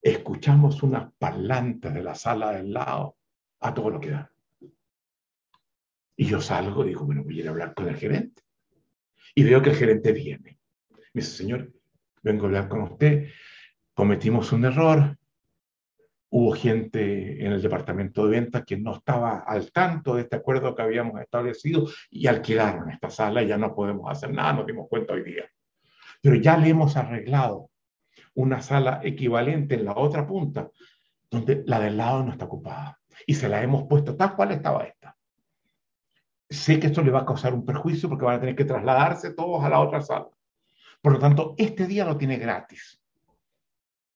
escuchamos 0.00 0.82
unas 0.82 1.12
parlantes 1.18 1.92
de 1.92 2.02
la 2.02 2.14
sala 2.14 2.52
del 2.52 2.72
lado 2.72 3.16
a 3.60 3.74
todo 3.74 3.90
lo 3.90 4.00
que 4.00 4.10
da. 4.10 4.32
Y 6.16 6.26
yo 6.26 6.40
salgo 6.40 6.84
digo, 6.84 7.04
bueno, 7.04 7.22
voy 7.22 7.38
a 7.38 7.40
ir 7.42 7.48
a 7.48 7.50
hablar 7.50 7.74
con 7.74 7.88
el 7.88 7.96
gerente. 7.96 8.42
Y 9.34 9.44
veo 9.44 9.60
que 9.60 9.70
el 9.70 9.76
gerente 9.76 10.12
viene. 10.12 10.58
Me 11.12 11.20
dice, 11.20 11.36
señor, 11.36 11.72
vengo 12.22 12.44
a 12.44 12.46
hablar 12.46 12.68
con 12.68 12.82
usted. 12.82 13.28
Cometimos 13.92 14.52
un 14.52 14.64
error. 14.64 15.16
Hubo 16.30 16.52
gente 16.52 17.44
en 17.44 17.52
el 17.52 17.62
departamento 17.62 18.24
de 18.24 18.30
ventas 18.30 18.64
que 18.64 18.76
no 18.76 18.96
estaba 18.96 19.40
al 19.40 19.70
tanto 19.72 20.14
de 20.14 20.22
este 20.22 20.36
acuerdo 20.36 20.74
que 20.74 20.82
habíamos 20.82 21.20
establecido 21.20 21.86
y 22.10 22.26
alquilaron 22.26 22.90
esta 22.90 23.10
sala 23.10 23.42
y 23.42 23.48
ya 23.48 23.56
no 23.56 23.74
podemos 23.74 24.10
hacer 24.10 24.32
nada, 24.32 24.54
nos 24.54 24.66
dimos 24.66 24.88
cuenta 24.88 25.14
hoy 25.14 25.22
día. 25.22 25.44
Pero 26.20 26.36
ya 26.36 26.56
le 26.56 26.70
hemos 26.70 26.96
arreglado 26.96 27.70
una 28.34 28.60
sala 28.60 29.00
equivalente 29.04 29.76
en 29.76 29.84
la 29.84 29.94
otra 29.96 30.26
punta, 30.26 30.70
donde 31.30 31.62
la 31.66 31.80
del 31.80 31.96
lado 31.96 32.24
no 32.24 32.32
está 32.32 32.46
ocupada. 32.46 32.98
Y 33.26 33.34
se 33.34 33.48
la 33.48 33.62
hemos 33.62 33.84
puesto 33.84 34.16
tal 34.16 34.34
cual 34.34 34.52
estaba 34.52 34.84
esta. 34.84 35.16
Sé 36.48 36.78
que 36.78 36.88
esto 36.88 37.02
le 37.02 37.10
va 37.10 37.20
a 37.20 37.26
causar 37.26 37.54
un 37.54 37.64
perjuicio 37.64 38.08
porque 38.08 38.24
van 38.24 38.36
a 38.36 38.40
tener 38.40 38.56
que 38.56 38.64
trasladarse 38.64 39.32
todos 39.32 39.64
a 39.64 39.68
la 39.68 39.80
otra 39.80 40.00
sala. 40.00 40.28
Por 41.00 41.12
lo 41.12 41.18
tanto, 41.18 41.54
este 41.56 41.86
día 41.86 42.04
lo 42.04 42.16
tiene 42.16 42.36
gratis. 42.36 43.00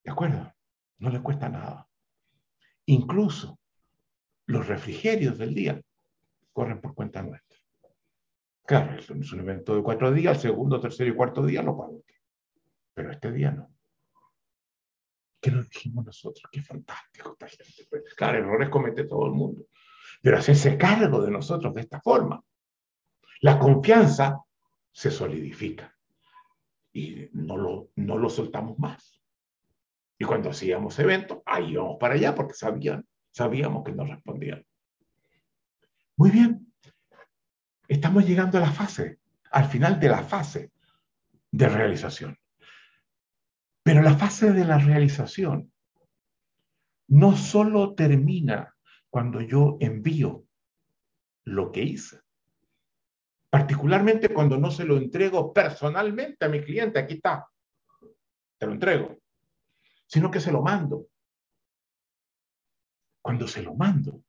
¿De 0.04 0.10
acuerdo? 0.10 0.52
No 0.98 1.10
le 1.10 1.20
cuesta 1.20 1.48
nada. 1.48 1.88
Incluso 2.86 3.58
los 4.46 4.66
refrigerios 4.66 5.38
del 5.38 5.54
día 5.54 5.80
corren 6.52 6.80
por 6.80 6.94
cuenta 6.94 7.22
nuestra. 7.22 7.58
Claro, 8.66 8.98
es 8.98 9.10
un 9.10 9.40
evento 9.40 9.74
de 9.74 9.82
cuatro 9.82 10.12
días, 10.12 10.36
el 10.36 10.42
segundo, 10.42 10.80
tercero 10.80 11.10
y 11.10 11.14
cuarto 11.14 11.44
día 11.44 11.62
lo 11.62 11.76
pago. 11.76 12.02
Pero 12.94 13.10
este 13.10 13.32
día 13.32 13.50
no. 13.50 13.69
¿Qué 15.40 15.50
nos 15.50 15.68
dijimos 15.68 16.05
nosotros? 16.05 16.44
Qué 16.50 16.62
fantástico 16.62 17.37
esta 17.40 17.64
gente. 17.64 18.03
Claro, 18.16 18.38
errores 18.38 18.68
comete 18.68 19.05
todo 19.05 19.26
el 19.26 19.33
mundo. 19.33 19.66
Pero 20.22 20.38
hacerse 20.38 20.76
cargo 20.76 21.22
de 21.22 21.31
nosotros 21.31 21.74
de 21.74 21.81
esta 21.81 22.00
forma. 22.00 22.42
La 23.40 23.59
confianza 23.59 24.38
se 24.92 25.11
solidifica 25.11 25.96
y 26.92 27.29
no 27.33 27.57
lo, 27.57 27.90
no 27.96 28.18
lo 28.18 28.29
soltamos 28.29 28.79
más. 28.79 29.22
Y 30.18 30.24
cuando 30.24 30.50
hacíamos 30.50 30.98
eventos, 30.98 31.38
ahí 31.46 31.72
íbamos 31.72 31.96
para 31.98 32.14
allá 32.14 32.35
porque 32.35 32.53
sabían, 32.53 33.07
sabíamos 33.31 33.83
que 33.85 33.92
nos 33.92 34.11
respondían. 34.11 34.62
Muy 36.16 36.31
bien, 36.31 36.70
estamos 37.88 38.26
llegando 38.26 38.59
a 38.59 38.61
la 38.61 38.72
fase, 38.72 39.20
al 39.50 39.64
final 39.64 39.98
de 39.98 40.09
la 40.11 40.22
fase 40.22 40.72
de 41.50 41.68
realización. 41.68 42.37
Pero 43.82 44.02
la 44.02 44.16
fase 44.16 44.52
de 44.52 44.64
la 44.64 44.78
realización 44.78 45.72
no 47.08 47.36
solo 47.36 47.94
termina 47.94 48.74
cuando 49.08 49.40
yo 49.40 49.76
envío 49.80 50.44
lo 51.44 51.72
que 51.72 51.82
hice, 51.82 52.20
particularmente 53.48 54.32
cuando 54.32 54.58
no 54.58 54.70
se 54.70 54.84
lo 54.84 54.96
entrego 54.96 55.52
personalmente 55.52 56.44
a 56.44 56.48
mi 56.48 56.62
cliente, 56.62 57.00
aquí 57.00 57.14
está, 57.14 57.48
te 58.58 58.66
lo 58.66 58.72
entrego, 58.72 59.18
sino 60.06 60.30
que 60.30 60.40
se 60.40 60.52
lo 60.52 60.62
mando. 60.62 61.06
Cuando 63.22 63.48
se 63.48 63.62
lo 63.62 63.74
mando, 63.74 64.22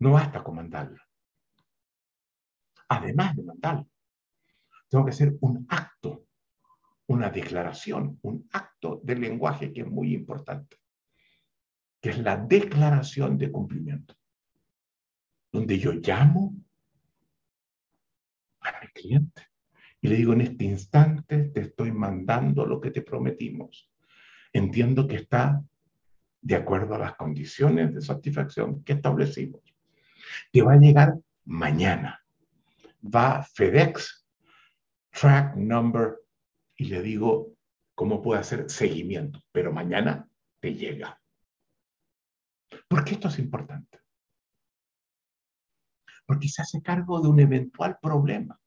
no 0.00 0.12
basta 0.12 0.42
con 0.42 0.56
mandarlo. 0.56 1.00
Además 2.88 3.36
de 3.36 3.42
mandarlo, 3.44 3.88
tengo 4.88 5.04
que 5.04 5.12
hacer 5.12 5.36
un 5.40 5.64
acto, 5.68 6.21
una 7.12 7.30
declaración, 7.30 8.18
un 8.22 8.48
acto 8.52 9.00
de 9.02 9.16
lenguaje 9.16 9.72
que 9.72 9.82
es 9.82 9.86
muy 9.86 10.14
importante, 10.14 10.76
que 12.00 12.10
es 12.10 12.18
la 12.18 12.36
declaración 12.36 13.38
de 13.38 13.50
cumplimiento, 13.50 14.14
donde 15.50 15.78
yo 15.78 15.92
llamo 15.92 16.54
a 18.60 18.72
mi 18.80 18.88
cliente 18.88 19.42
y 20.00 20.08
le 20.08 20.16
digo, 20.16 20.32
en 20.32 20.40
este 20.40 20.64
instante 20.64 21.44
te 21.50 21.60
estoy 21.60 21.92
mandando 21.92 22.66
lo 22.66 22.80
que 22.80 22.90
te 22.90 23.02
prometimos 23.02 23.92
entiendo 24.52 25.06
que 25.06 25.16
está 25.16 25.62
de 26.40 26.56
acuerdo 26.56 26.94
a 26.94 26.98
las 26.98 27.16
condiciones 27.16 27.94
de 27.94 28.00
satisfacción 28.00 28.82
que 28.84 28.94
establecimos. 28.94 29.60
Te 30.50 30.62
va 30.62 30.74
a 30.74 30.78
llegar 30.78 31.14
mañana. 31.44 32.20
Va 33.02 33.42
FedEx, 33.42 34.26
track 35.10 35.56
number, 35.56 36.16
y 36.82 36.86
le 36.86 37.00
digo 37.00 37.54
cómo 37.94 38.20
puede 38.20 38.40
hacer 38.40 38.68
seguimiento, 38.68 39.40
pero 39.52 39.72
mañana 39.72 40.28
te 40.60 40.74
llega. 40.74 41.20
¿Por 42.88 43.04
qué 43.04 43.14
esto 43.14 43.28
es 43.28 43.38
importante? 43.38 44.00
Porque 46.26 46.48
se 46.48 46.62
hace 46.62 46.82
cargo 46.82 47.20
de 47.20 47.28
un 47.28 47.38
eventual 47.38 47.98
problema, 48.02 48.58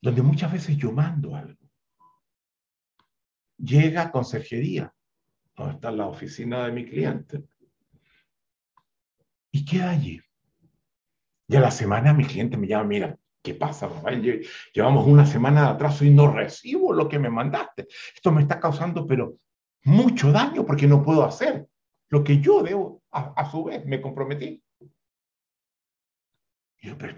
donde 0.00 0.22
muchas 0.22 0.52
veces 0.52 0.76
yo 0.76 0.92
mando 0.92 1.34
algo 1.34 1.68
llega 3.58 4.02
a 4.02 4.12
conserjería, 4.12 4.94
donde 5.56 5.74
está 5.74 5.90
la 5.90 6.06
oficina 6.06 6.64
de 6.64 6.72
mi 6.72 6.86
cliente, 6.86 7.42
y 9.50 9.64
queda 9.64 9.90
allí. 9.90 10.20
Y 11.48 11.56
a 11.56 11.60
la 11.60 11.72
semana 11.72 12.14
mi 12.14 12.24
cliente 12.24 12.56
me 12.56 12.68
llama, 12.68 12.84
mira, 12.84 13.18
¿qué 13.42 13.54
pasa, 13.54 13.88
Llevamos 14.74 15.06
una 15.06 15.26
semana 15.26 15.62
de 15.62 15.68
atraso 15.68 16.04
y 16.04 16.10
no 16.10 16.32
recibo 16.32 16.92
lo 16.92 17.08
que 17.08 17.18
me 17.18 17.30
mandaste. 17.30 17.86
Esto 18.14 18.32
me 18.32 18.42
está 18.42 18.60
causando, 18.60 19.06
pero 19.06 19.36
mucho 19.84 20.32
daño 20.32 20.66
porque 20.66 20.86
no 20.86 21.02
puedo 21.02 21.24
hacer 21.24 21.66
lo 22.10 22.24
que 22.24 22.40
yo 22.40 22.62
debo, 22.62 23.02
a, 23.10 23.50
su 23.50 23.64
vez, 23.64 23.84
me 23.84 24.00
comprometí. 24.00 24.62
Y 26.80 26.88
yo, 26.88 26.96
pero, 26.96 27.14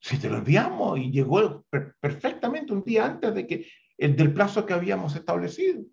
si 0.00 0.18
te 0.18 0.28
lo 0.28 0.38
enviamos 0.38 0.98
y 0.98 1.10
llegó 1.10 1.64
perfectamente 2.00 2.72
un 2.72 2.82
día 2.82 3.06
antes 3.06 3.34
de 3.34 3.46
que 3.46 3.66
el 3.98 4.16
del 4.16 4.32
plazo 4.32 4.66
que 4.66 4.74
habíamos 4.74 5.14
establecido. 5.14 5.84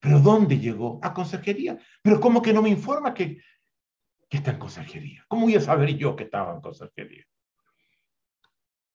¿Pero 0.00 0.20
dónde 0.20 0.58
llegó? 0.58 0.98
A 1.02 1.14
consejería. 1.14 1.78
Pero 2.02 2.20
¿cómo 2.20 2.42
que 2.42 2.52
no 2.52 2.62
me 2.62 2.68
informa 2.68 3.14
que, 3.14 3.40
que 4.28 4.38
está 4.38 4.52
en 4.52 4.58
consejería? 4.58 5.24
¿Cómo 5.28 5.42
voy 5.42 5.56
a 5.56 5.60
saber 5.60 5.96
yo 5.96 6.16
que 6.16 6.24
estaba 6.24 6.54
en 6.54 6.60
consejería? 6.60 7.24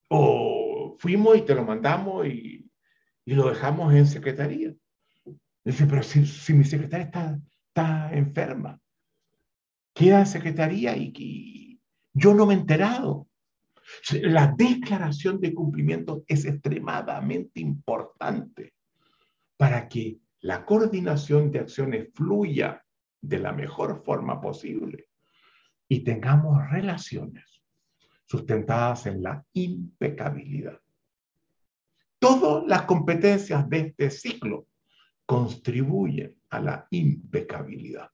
O 0.10 0.96
fuimos 1.00 1.38
y 1.38 1.42
te 1.42 1.56
lo 1.56 1.64
mandamos 1.64 2.28
y, 2.28 2.70
y 3.26 3.34
lo 3.34 3.50
dejamos 3.50 3.94
en 3.94 4.06
secretaría. 4.06 4.74
Dice, 5.64 5.86
pero 5.86 6.04
si, 6.04 6.26
si 6.26 6.54
mi 6.54 6.64
secretaria 6.64 7.06
está, 7.06 7.40
está 7.68 8.12
enferma, 8.14 8.80
queda 9.94 10.20
en 10.20 10.26
secretaría 10.26 10.98
y, 10.98 11.14
y 11.16 11.82
yo 12.14 12.34
no 12.34 12.46
me 12.46 12.54
he 12.54 12.58
enterado. 12.58 13.28
La 14.22 14.48
declaración 14.48 15.40
de 15.40 15.54
cumplimiento 15.54 16.24
es 16.28 16.46
extremadamente 16.46 17.60
importante 17.60 18.74
para 19.58 19.88
que 19.88 20.20
la 20.40 20.66
coordinación 20.66 21.52
de 21.52 21.60
acciones 21.60 22.10
fluya 22.14 22.84
de 23.22 23.40
la 23.40 23.52
mejor 23.52 24.04
forma 24.04 24.42
posible 24.42 25.11
y 25.92 26.06
tengamos 26.06 26.70
relaciones 26.70 27.62
sustentadas 28.26 29.08
en 29.08 29.22
la 29.22 29.46
impecabilidad. 29.52 30.80
Todas 32.18 32.66
las 32.66 32.84
competencias 32.84 33.70
de 33.70 33.80
este 33.80 34.10
ciclo 34.10 34.68
contribuyen 35.26 36.34
a 36.50 36.62
la 36.62 36.88
impecabilidad, 36.92 38.10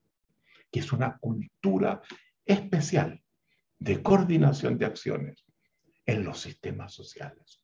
que 0.72 0.80
es 0.80 0.92
una 0.92 1.20
cultura 1.20 2.02
especial 2.44 3.22
de 3.78 4.02
coordinación 4.02 4.80
de 4.80 4.86
acciones 4.88 5.46
en 6.04 6.24
los 6.24 6.40
sistemas 6.40 6.96
sociales, 6.96 7.63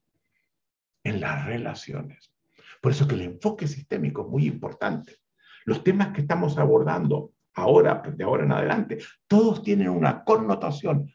en 1.04 1.22
las 1.22 1.48
relaciones. 1.48 2.32
Por 2.84 2.92
eso 2.92 3.08
que 3.08 3.16
el 3.16 3.22
enfoque 3.22 3.68
sistémico 3.68 4.22
es 4.22 4.28
muy 4.28 4.46
importante. 4.46 5.18
Los 5.66 5.84
temas 5.84 6.14
que 6.14 6.22
estamos 6.22 6.60
abordando 6.60 7.34
ahora, 7.54 8.02
de 8.06 8.24
ahora 8.24 8.44
en 8.44 8.52
adelante, 8.52 9.00
todos 9.28 9.64
tienen 9.64 9.90
una 9.90 10.24
connotación 10.24 11.12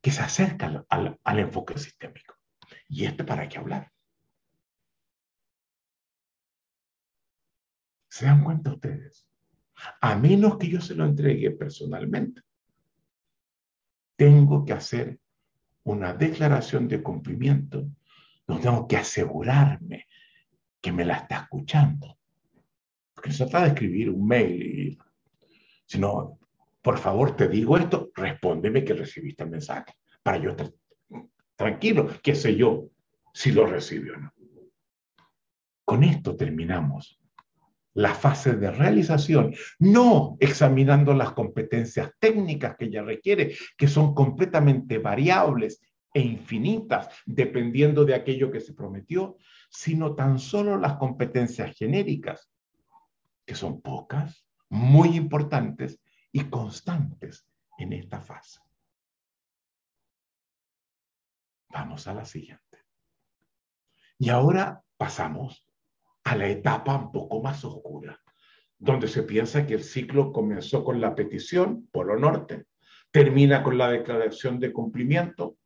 que 0.00 0.10
se 0.10 0.22
acerca 0.22 0.84
al, 0.88 1.18
al 1.22 1.38
enfoque 1.38 1.78
sistémico. 1.78 2.34
¿Y 2.88 3.04
este 3.04 3.24
para 3.24 3.48
qué 3.48 3.58
hablar? 3.58 3.90
¿Se 8.08 8.26
dan 8.26 8.44
cuenta 8.44 8.72
ustedes? 8.72 9.26
A 10.00 10.14
menos 10.14 10.56
que 10.58 10.68
yo 10.68 10.80
se 10.80 10.94
lo 10.94 11.04
entregue 11.04 11.50
personalmente, 11.50 12.42
tengo 14.16 14.64
que 14.64 14.72
hacer 14.72 15.18
una 15.84 16.14
declaración 16.14 16.88
de 16.88 17.02
cumplimiento, 17.02 17.88
no 18.46 18.58
tengo 18.58 18.86
que 18.86 18.96
asegurarme 18.96 20.06
que 20.80 20.92
me 20.92 21.04
la 21.04 21.16
está 21.16 21.40
escuchando. 21.40 22.18
Porque 23.14 23.32
se 23.32 23.46
trata 23.46 23.62
de 23.62 23.68
escribir 23.68 24.10
un 24.10 24.26
mail, 24.26 24.62
y, 24.62 24.98
sino, 25.86 26.38
por 26.82 26.98
favor, 26.98 27.36
te 27.36 27.48
digo 27.48 27.76
esto, 27.76 28.10
respóndeme 28.14 28.84
que 28.84 28.94
recibiste 28.94 29.44
el 29.44 29.50
mensaje, 29.50 29.94
para 30.22 30.38
yo 30.38 30.50
estar 30.50 30.70
tranquilo, 31.56 32.08
qué 32.22 32.34
sé 32.34 32.56
yo, 32.56 32.88
si 33.32 33.52
lo 33.52 33.66
recibió 33.66 34.14
o 34.14 34.18
no. 34.18 34.32
Con 35.84 36.02
esto 36.04 36.36
terminamos 36.36 37.20
la 37.94 38.14
fase 38.14 38.56
de 38.56 38.70
realización, 38.70 39.54
no 39.78 40.36
examinando 40.40 41.14
las 41.14 41.32
competencias 41.32 42.10
técnicas 42.18 42.76
que 42.76 42.86
ella 42.86 43.02
requiere, 43.02 43.54
que 43.76 43.86
son 43.86 44.14
completamente 44.14 44.98
variables 44.98 45.80
e 46.12 46.20
infinitas, 46.20 47.08
dependiendo 47.24 48.04
de 48.04 48.14
aquello 48.14 48.50
que 48.50 48.60
se 48.60 48.74
prometió, 48.74 49.36
sino 49.70 50.14
tan 50.14 50.38
solo 50.38 50.76
las 50.78 50.96
competencias 50.96 51.76
genéricas, 51.76 52.50
que 53.46 53.54
son 53.54 53.80
pocas, 53.80 54.43
muy 54.74 55.16
importantes 55.16 56.00
y 56.32 56.50
constantes 56.50 57.46
en 57.78 57.92
esta 57.92 58.20
fase. 58.20 58.58
Vamos 61.68 62.08
a 62.08 62.14
la 62.14 62.24
siguiente. 62.24 62.78
Y 64.18 64.30
ahora 64.30 64.82
pasamos 64.96 65.68
a 66.24 66.34
la 66.34 66.48
etapa 66.48 66.96
un 66.96 67.12
poco 67.12 67.40
más 67.40 67.64
oscura, 67.64 68.20
donde 68.76 69.06
se 69.06 69.22
piensa 69.22 69.64
que 69.64 69.74
el 69.74 69.84
ciclo 69.84 70.32
comenzó 70.32 70.82
con 70.82 71.00
la 71.00 71.14
petición, 71.14 71.86
por 71.92 72.06
lo 72.06 72.18
norte, 72.18 72.66
termina 73.12 73.62
con 73.62 73.78
la 73.78 73.88
declaración 73.88 74.58
de 74.58 74.72
cumplimiento, 74.72 75.56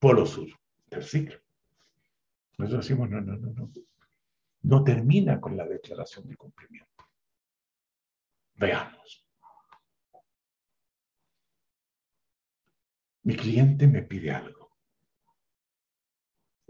polo 0.00 0.26
sur 0.26 0.48
del 0.88 1.04
ciclo. 1.04 1.38
Nosotros 2.58 2.84
decimos, 2.84 3.08
no, 3.10 3.20
no, 3.20 3.36
no, 3.36 3.52
no. 3.52 3.70
No 4.62 4.84
termina 4.84 5.40
con 5.40 5.56
la 5.56 5.66
declaración 5.66 6.28
de 6.28 6.36
cumplimiento. 6.36 7.04
Veamos. 8.54 9.26
Mi 13.22 13.36
cliente 13.36 13.86
me 13.86 14.02
pide 14.02 14.30
algo 14.30 14.60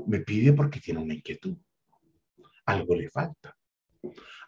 me 0.07 0.21
pide 0.21 0.53
porque 0.53 0.81
tiene 0.81 1.01
una 1.01 1.15
inquietud. 1.15 1.57
Algo 2.67 2.95
le 2.95 3.09
falta. 3.09 3.57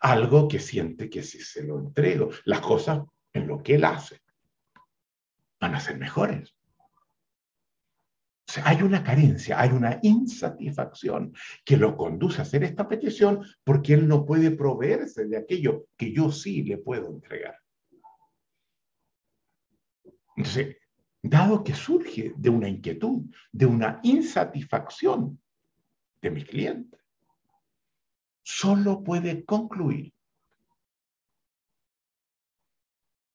Algo 0.00 0.48
que 0.48 0.58
siente 0.58 1.08
que 1.08 1.22
si 1.22 1.40
se 1.40 1.62
lo 1.62 1.78
entrego, 1.78 2.30
las 2.44 2.60
cosas 2.60 3.02
en 3.32 3.46
lo 3.46 3.62
que 3.62 3.76
él 3.76 3.84
hace 3.84 4.20
van 5.60 5.74
a 5.74 5.80
ser 5.80 5.98
mejores. 5.98 6.54
Hay 8.64 8.82
una 8.82 9.02
carencia, 9.02 9.60
hay 9.60 9.70
una 9.70 9.98
insatisfacción 10.02 11.32
que 11.64 11.76
lo 11.76 11.96
conduce 11.96 12.38
a 12.38 12.42
hacer 12.42 12.64
esta 12.64 12.88
petición 12.88 13.44
porque 13.64 13.94
él 13.94 14.06
no 14.06 14.26
puede 14.26 14.50
proveerse 14.50 15.26
de 15.26 15.36
aquello 15.36 15.86
que 15.96 16.12
yo 16.12 16.30
sí 16.30 16.62
le 16.62 16.78
puedo 16.78 17.08
entregar. 17.08 17.56
Entonces, 20.36 20.76
dado 21.22 21.62
que 21.62 21.74
surge 21.74 22.32
de 22.36 22.50
una 22.50 22.68
inquietud, 22.68 23.22
de 23.52 23.66
una 23.66 24.00
insatisfacción 24.02 25.40
de 26.20 26.30
mi 26.30 26.44
cliente, 26.44 26.98
solo 28.42 29.02
puede 29.02 29.44
concluir 29.44 30.12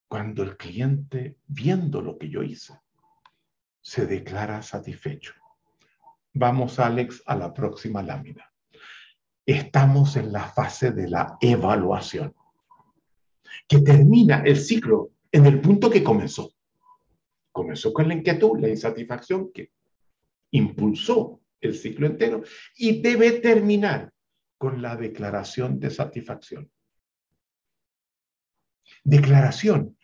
cuando 0.08 0.44
el 0.44 0.58
cliente, 0.58 1.38
viendo 1.48 2.02
lo 2.02 2.18
que 2.18 2.30
yo 2.30 2.42
hice, 2.44 2.80
se 3.88 4.06
declara 4.06 4.62
satisfecho. 4.62 5.34
Vamos, 6.34 6.78
Alex, 6.78 7.24
a 7.26 7.38
la 7.38 7.54
próxima 7.54 8.04
lámina. 8.04 8.52
Estamos 9.46 10.18
en 10.18 10.34
la 10.34 10.44
fase 10.44 10.92
de 10.92 11.08
la 11.08 11.38
evaluación, 11.40 12.36
que 13.66 13.80
termina 13.80 14.44
el 14.44 14.58
ciclo 14.58 15.12
en 15.32 15.46
el 15.46 15.62
punto 15.62 15.90
que 15.90 16.04
comenzó. 16.04 16.52
Comenzó 17.54 17.94
con 17.94 18.10
la 18.10 18.16
inquietud, 18.16 18.60
la 18.60 18.68
insatisfacción 18.68 19.54
que 19.54 19.72
impulsó 20.52 21.40
el 21.62 21.74
ciclo 21.74 22.08
entero 22.08 22.44
y 22.76 23.02
debe 23.02 23.40
terminar 23.40 24.12
con 24.58 24.82
la 24.82 24.98
declaración 24.98 25.80
de 25.80 25.92
satisfacción. 25.92 26.70
Declaración 29.06 29.98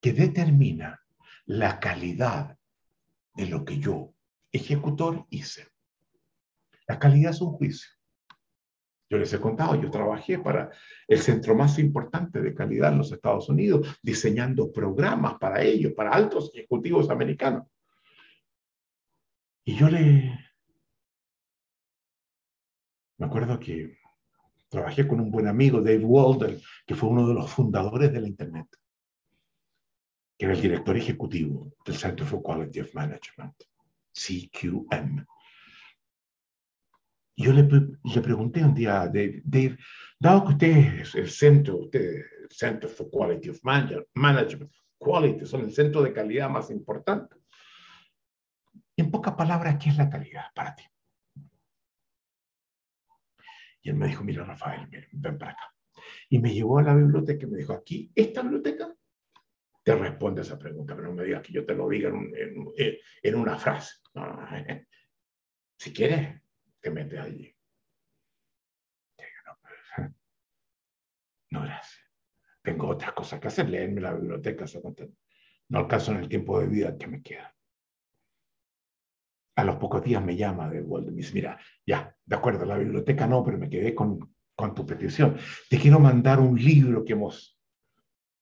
que 0.00 0.12
determina 0.12 1.04
la 1.46 1.80
calidad 1.80 2.56
de 3.34 3.46
lo 3.46 3.64
que 3.64 3.78
yo, 3.78 4.14
ejecutor, 4.52 5.26
hice. 5.30 5.68
La 6.86 6.98
calidad 6.98 7.30
es 7.30 7.40
un 7.40 7.52
juicio. 7.52 7.90
Yo 9.08 9.18
les 9.18 9.32
he 9.32 9.40
contado, 9.40 9.74
yo 9.74 9.90
trabajé 9.90 10.38
para 10.38 10.70
el 11.08 11.18
centro 11.18 11.56
más 11.56 11.78
importante 11.80 12.40
de 12.40 12.54
calidad 12.54 12.92
en 12.92 12.98
los 12.98 13.10
Estados 13.10 13.48
Unidos, 13.48 13.98
diseñando 14.02 14.72
programas 14.72 15.34
para 15.38 15.62
ellos, 15.62 15.92
para 15.94 16.10
altos 16.10 16.52
ejecutivos 16.54 17.10
americanos. 17.10 17.66
Y 19.64 19.74
yo 19.74 19.88
le... 19.88 20.38
Me 23.18 23.26
acuerdo 23.26 23.58
que 23.58 23.98
trabajé 24.68 25.06
con 25.06 25.20
un 25.20 25.30
buen 25.30 25.48
amigo, 25.48 25.80
Dave 25.80 26.04
Walden, 26.04 26.60
que 26.86 26.94
fue 26.94 27.08
uno 27.08 27.26
de 27.26 27.34
los 27.34 27.50
fundadores 27.50 28.12
de 28.12 28.20
la 28.20 28.28
Internet, 28.28 28.66
que 30.40 30.46
era 30.46 30.54
el 30.54 30.62
director 30.62 30.96
ejecutivo 30.96 31.70
del 31.84 31.94
Center 31.94 32.26
for 32.26 32.42
Quality 32.42 32.80
of 32.80 32.94
Management, 32.94 33.62
CQM 34.14 35.26
yo 37.36 37.52
le, 37.52 37.62
le, 37.62 38.20
pregunté 38.22 38.64
un 38.64 38.74
día 38.74 39.02
a 39.02 39.06
Dave, 39.06 39.42
Dave, 39.44 39.76
dado 40.18 40.44
que 40.44 40.52
usted 40.52 41.00
es 41.00 41.14
el 41.14 41.28
centro, 41.30 41.78
usted 41.78 42.22
el 42.42 42.50
Center 42.50 42.88
for 42.88 43.10
Quality 43.10 43.50
of 43.50 43.60
Management, 44.14 44.72
Quality, 44.98 45.44
son 45.46 45.62
el 45.62 45.72
centro 45.72 46.02
de 46.02 46.12
calidad 46.12 46.48
más 46.48 46.70
importante. 46.70 47.36
En 48.96 49.10
pocas 49.10 49.34
palabras, 49.34 49.78
¿qué 49.82 49.90
es 49.90 49.96
la 49.96 50.10
calidad 50.10 50.44
para 50.54 50.74
ti? 50.74 50.84
Y 53.82 53.90
él 53.90 53.96
me 53.96 54.08
dijo, 54.08 54.24
mira, 54.24 54.44
Rafael, 54.44 54.88
ven 55.12 55.38
para 55.38 55.52
acá. 55.52 55.74
Y 56.28 56.38
me 56.38 56.52
llevó 56.52 56.78
a 56.78 56.82
la 56.82 56.94
biblioteca 56.94 57.46
y 57.46 57.50
me 57.50 57.58
dijo, 57.58 57.72
aquí, 57.72 58.10
esta 58.14 58.42
biblioteca 58.42 58.94
te 59.90 59.96
responde 59.96 60.42
esa 60.42 60.56
pregunta, 60.56 60.94
pero 60.94 61.08
no 61.08 61.14
me 61.14 61.24
digas 61.24 61.42
que 61.42 61.52
yo 61.52 61.66
te 61.66 61.74
lo 61.74 61.88
diga 61.88 62.10
en, 62.10 62.32
en, 62.76 62.96
en 63.22 63.34
una 63.34 63.58
frase. 63.58 63.94
si 65.78 65.92
quieres, 65.92 66.40
te 66.80 66.90
metes 66.92 67.18
allí. 67.18 67.52
No, 69.98 70.14
no, 71.50 71.62
gracias. 71.62 72.04
Tengo 72.62 72.86
otras 72.86 73.12
cosas 73.14 73.40
que 73.40 73.48
hacer, 73.48 73.68
leerme 73.68 74.00
la 74.00 74.14
biblioteca. 74.14 74.64
No 75.70 75.80
alcanzo 75.80 76.12
en 76.12 76.18
el 76.18 76.28
tiempo 76.28 76.60
de 76.60 76.68
vida 76.68 76.96
que 76.96 77.08
me 77.08 77.20
queda. 77.20 77.52
A 79.56 79.64
los 79.64 79.74
pocos 79.76 80.04
días 80.04 80.24
me 80.24 80.36
llama 80.36 80.70
de 80.70 80.82
Walden 80.82 81.14
y 81.14 81.16
me 81.16 81.22
dice, 81.22 81.34
mira, 81.34 81.58
ya, 81.84 82.16
de 82.24 82.36
acuerdo, 82.36 82.64
la 82.64 82.78
biblioteca 82.78 83.26
no, 83.26 83.42
pero 83.42 83.58
me 83.58 83.68
quedé 83.68 83.92
con, 83.92 84.36
con 84.54 84.72
tu 84.72 84.86
petición. 84.86 85.36
Te 85.68 85.80
quiero 85.80 85.98
mandar 85.98 86.38
un 86.38 86.56
libro 86.56 87.04
que 87.04 87.14
hemos 87.14 87.60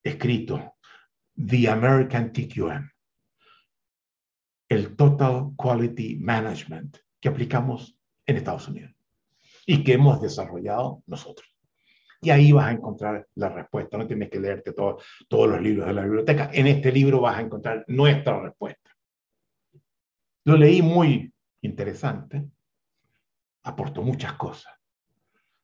escrito, 0.03 0.78
The 1.47 1.69
American 1.69 2.33
TQM, 2.33 2.91
el 4.69 4.97
Total 4.97 5.51
Quality 5.57 6.17
Management, 6.17 6.99
que 7.21 7.29
aplicamos 7.29 7.97
en 8.27 8.37
Estados 8.37 8.69
Unidos 8.69 8.93
y 9.65 9.85
que 9.85 9.93
hemos 9.93 10.21
desarrollado 10.21 11.03
nosotros. 11.07 11.49
Y 12.21 12.31
ahí 12.31 12.51
vas 12.51 12.67
a 12.67 12.73
encontrar 12.73 13.29
la 13.37 13.51
respuesta. 13.51 13.97
No 13.97 14.07
tienes 14.07 14.31
que 14.31 14.41
leerte 14.41 14.73
todos 14.73 15.05
los 15.31 15.61
libros 15.61 15.87
de 15.87 15.95
la 15.95 16.03
biblioteca. 16.03 16.51
En 16.53 16.67
este 16.67 16.91
libro 16.91 17.21
vas 17.21 17.39
a 17.39 17.43
encontrar 17.43 17.85
nuestra 17.87 18.41
respuesta. 18.41 18.91
Lo 20.45 20.57
leí 20.57 20.83
muy 20.83 21.33
interesante. 21.61 22.49
Aportó 23.63 24.03
muchas 24.03 24.33
cosas. 24.33 24.73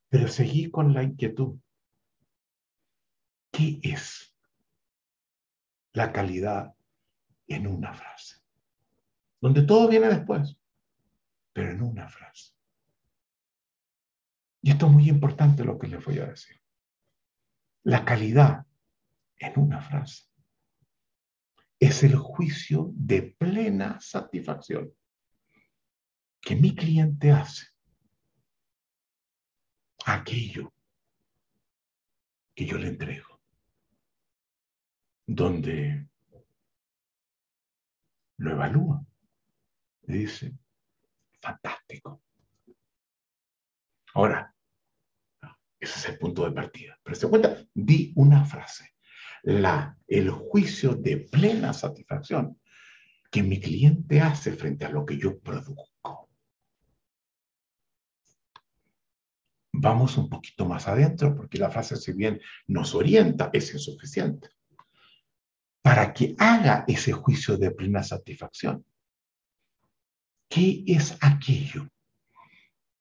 Pero 0.08 0.28
seguí 0.28 0.70
con 0.70 0.94
la 0.94 1.02
inquietud. 1.02 1.58
¿Qué 3.50 3.80
es 3.82 4.33
la 5.94 6.12
calidad 6.12 6.74
en 7.46 7.66
una 7.66 7.94
frase? 7.94 8.36
Donde 9.40 9.62
todo 9.62 9.88
viene 9.88 10.08
después, 10.08 10.56
pero 11.52 11.70
en 11.70 11.82
una 11.82 12.08
frase. 12.08 12.52
Y 14.62 14.70
esto 14.70 14.86
es 14.86 14.92
muy 14.92 15.08
importante 15.08 15.64
lo 15.64 15.78
que 15.78 15.88
les 15.88 16.04
voy 16.04 16.18
a 16.18 16.26
decir. 16.26 16.60
La 17.82 18.04
calidad, 18.04 18.66
en 19.36 19.52
una 19.58 19.80
frase, 19.80 20.24
es 21.78 22.02
el 22.02 22.16
juicio 22.16 22.90
de 22.94 23.22
plena 23.38 24.00
satisfacción 24.00 24.92
que 26.40 26.56
mi 26.56 26.74
cliente 26.74 27.30
hace 27.30 27.66
aquello 30.06 30.72
que 32.54 32.66
yo 32.66 32.78
le 32.78 32.88
entrego, 32.88 33.33
donde 35.26 36.08
lo 38.38 38.50
evalúa, 38.52 39.04
le 40.02 40.16
dice, 40.16 40.54
fantástico. 41.40 42.22
Ahora, 44.14 44.54
ese 45.80 45.98
es 45.98 46.08
el 46.08 46.18
punto 46.18 46.44
de 46.44 46.52
partida. 46.52 46.98
Pero 47.02 47.16
se 47.16 47.28
cuenta, 47.28 47.56
di 47.74 48.12
una 48.16 48.44
frase. 48.44 48.94
La, 49.42 49.96
el 50.06 50.30
juicio 50.30 50.94
de 50.94 51.18
plena 51.18 51.72
satisfacción 51.72 52.60
que 53.30 53.42
mi 53.42 53.60
cliente 53.60 54.20
hace 54.20 54.52
frente 54.52 54.84
a 54.84 54.90
lo 54.90 55.04
que 55.04 55.18
yo 55.18 55.38
produzco. 55.40 55.94
vamos 59.84 60.16
un 60.16 60.28
poquito 60.28 60.66
más 60.66 60.88
adentro, 60.88 61.34
porque 61.34 61.58
la 61.58 61.70
frase, 61.70 61.96
si 61.96 62.12
bien 62.12 62.40
nos 62.66 62.94
orienta, 62.94 63.50
es 63.52 63.72
insuficiente. 63.74 64.48
Para 65.84 66.14
que 66.14 66.34
haga 66.38 66.84
ese 66.88 67.12
juicio 67.12 67.58
de 67.58 67.70
plena 67.70 68.02
satisfacción, 68.02 68.86
¿qué 70.48 70.82
es 70.86 71.18
aquello 71.20 71.90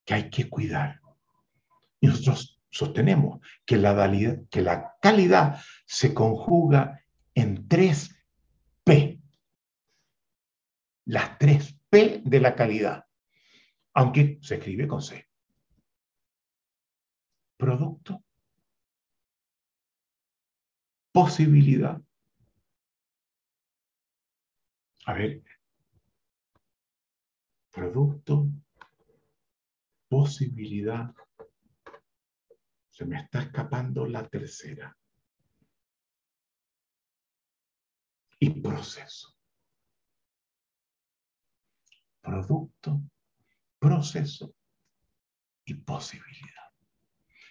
que 0.04 0.14
hay 0.14 0.30
que 0.30 0.50
cuidar? 0.50 1.00
Y 2.02 2.08
nosotros 2.08 2.62
sostenemos 2.70 3.40
que 3.66 3.78
la, 3.78 4.12
que 4.50 4.62
la 4.62 4.96
calidad 5.02 5.62
se 5.86 6.14
conjuga 6.14 7.02
en 7.34 7.70
tres 7.70 8.14
P. 8.84 9.22
Las 11.06 11.38
tres 11.38 11.80
P 11.90 12.22
de 12.26 12.40
la 12.42 12.54
calidad, 12.54 13.06
aunque 13.94 14.40
se 14.42 14.56
escribe 14.56 14.90
con 14.90 15.02
C 15.02 15.26
producto, 17.64 18.22
posibilidad. 21.14 22.02
A 25.06 25.14
ver, 25.14 25.44
producto, 27.72 28.48
posibilidad. 30.08 31.14
Se 32.90 33.06
me 33.06 33.20
está 33.20 33.42
escapando 33.42 34.06
la 34.06 34.28
tercera. 34.30 34.96
Y 38.40 38.62
proceso. 38.62 39.36
Producto, 42.22 43.02
proceso 43.80 44.56
y 45.66 45.74
posibilidad. 45.76 46.72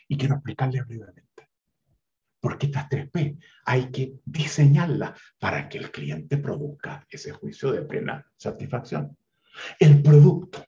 Y 0.09 0.17
quiero 0.17 0.37
explicarle 0.37 0.83
brevemente. 0.83 1.32
Porque 2.43 2.67
estas 2.67 2.89
tres 2.89 3.09
P 3.09 3.39
hay 3.65 3.93
que 3.93 4.15
diseñarlas 4.25 5.13
para 5.39 5.69
que 5.69 5.79
el 5.79 5.93
cliente 5.93 6.39
produzca 6.39 7.07
ese 7.09 7.31
juicio 7.31 7.71
de 7.71 7.83
plena 7.83 8.27
satisfacción. 8.37 9.17
El 9.79 10.03
producto 10.03 10.65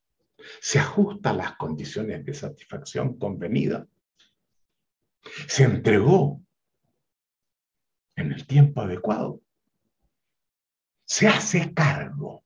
se 0.61 0.79
ajusta 0.79 1.31
a 1.31 1.35
las 1.35 1.57
condiciones 1.57 2.25
de 2.25 2.33
satisfacción 2.33 3.18
convenidas. 3.18 3.89
Se 5.49 5.64
entregó 5.64 6.41
en 8.14 8.31
el 8.31 8.47
tiempo 8.47 8.83
adecuado. 8.83 9.43
Se 11.05 11.27
hace 11.27 11.75
cargo 11.75 12.45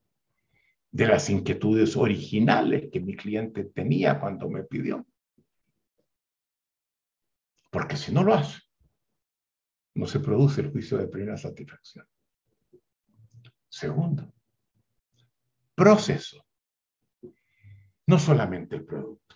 de 0.91 1.07
las 1.07 1.29
inquietudes 1.29 1.99
originales 1.99 2.89
que 2.91 3.01
mi 3.01 3.15
cliente 3.15 3.65
tenía 3.65 4.19
cuando 4.19 4.49
me 4.49 4.63
pidió. 4.63 5.07
Porque 7.71 7.99
si 7.99 8.11
no 8.11 8.25
lo 8.25 8.33
hace, 8.33 8.68
no 9.99 10.07
se 10.07 10.21
produce 10.21 10.61
el 10.61 10.71
juicio 10.71 10.97
de 10.97 11.09
plena 11.09 11.37
satisfacción. 11.37 12.07
Segundo, 13.69 14.33
proceso. 15.75 16.47
No 18.07 18.19
solamente 18.21 18.77
el 18.77 18.85
producto. 18.85 19.35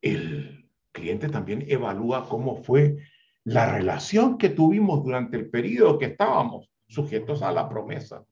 El 0.00 0.70
cliente 0.92 1.28
también 1.28 1.64
evalúa 1.66 2.28
cómo 2.28 2.62
fue 2.62 2.96
la 3.42 3.72
relación 3.72 4.38
que 4.38 4.50
tuvimos 4.50 5.02
durante 5.02 5.36
el 5.36 5.50
periodo 5.50 5.98
que 5.98 6.06
estábamos 6.06 6.70
sujetos 6.86 7.42
a 7.42 7.50
la 7.50 7.68
promesa. 7.68 8.24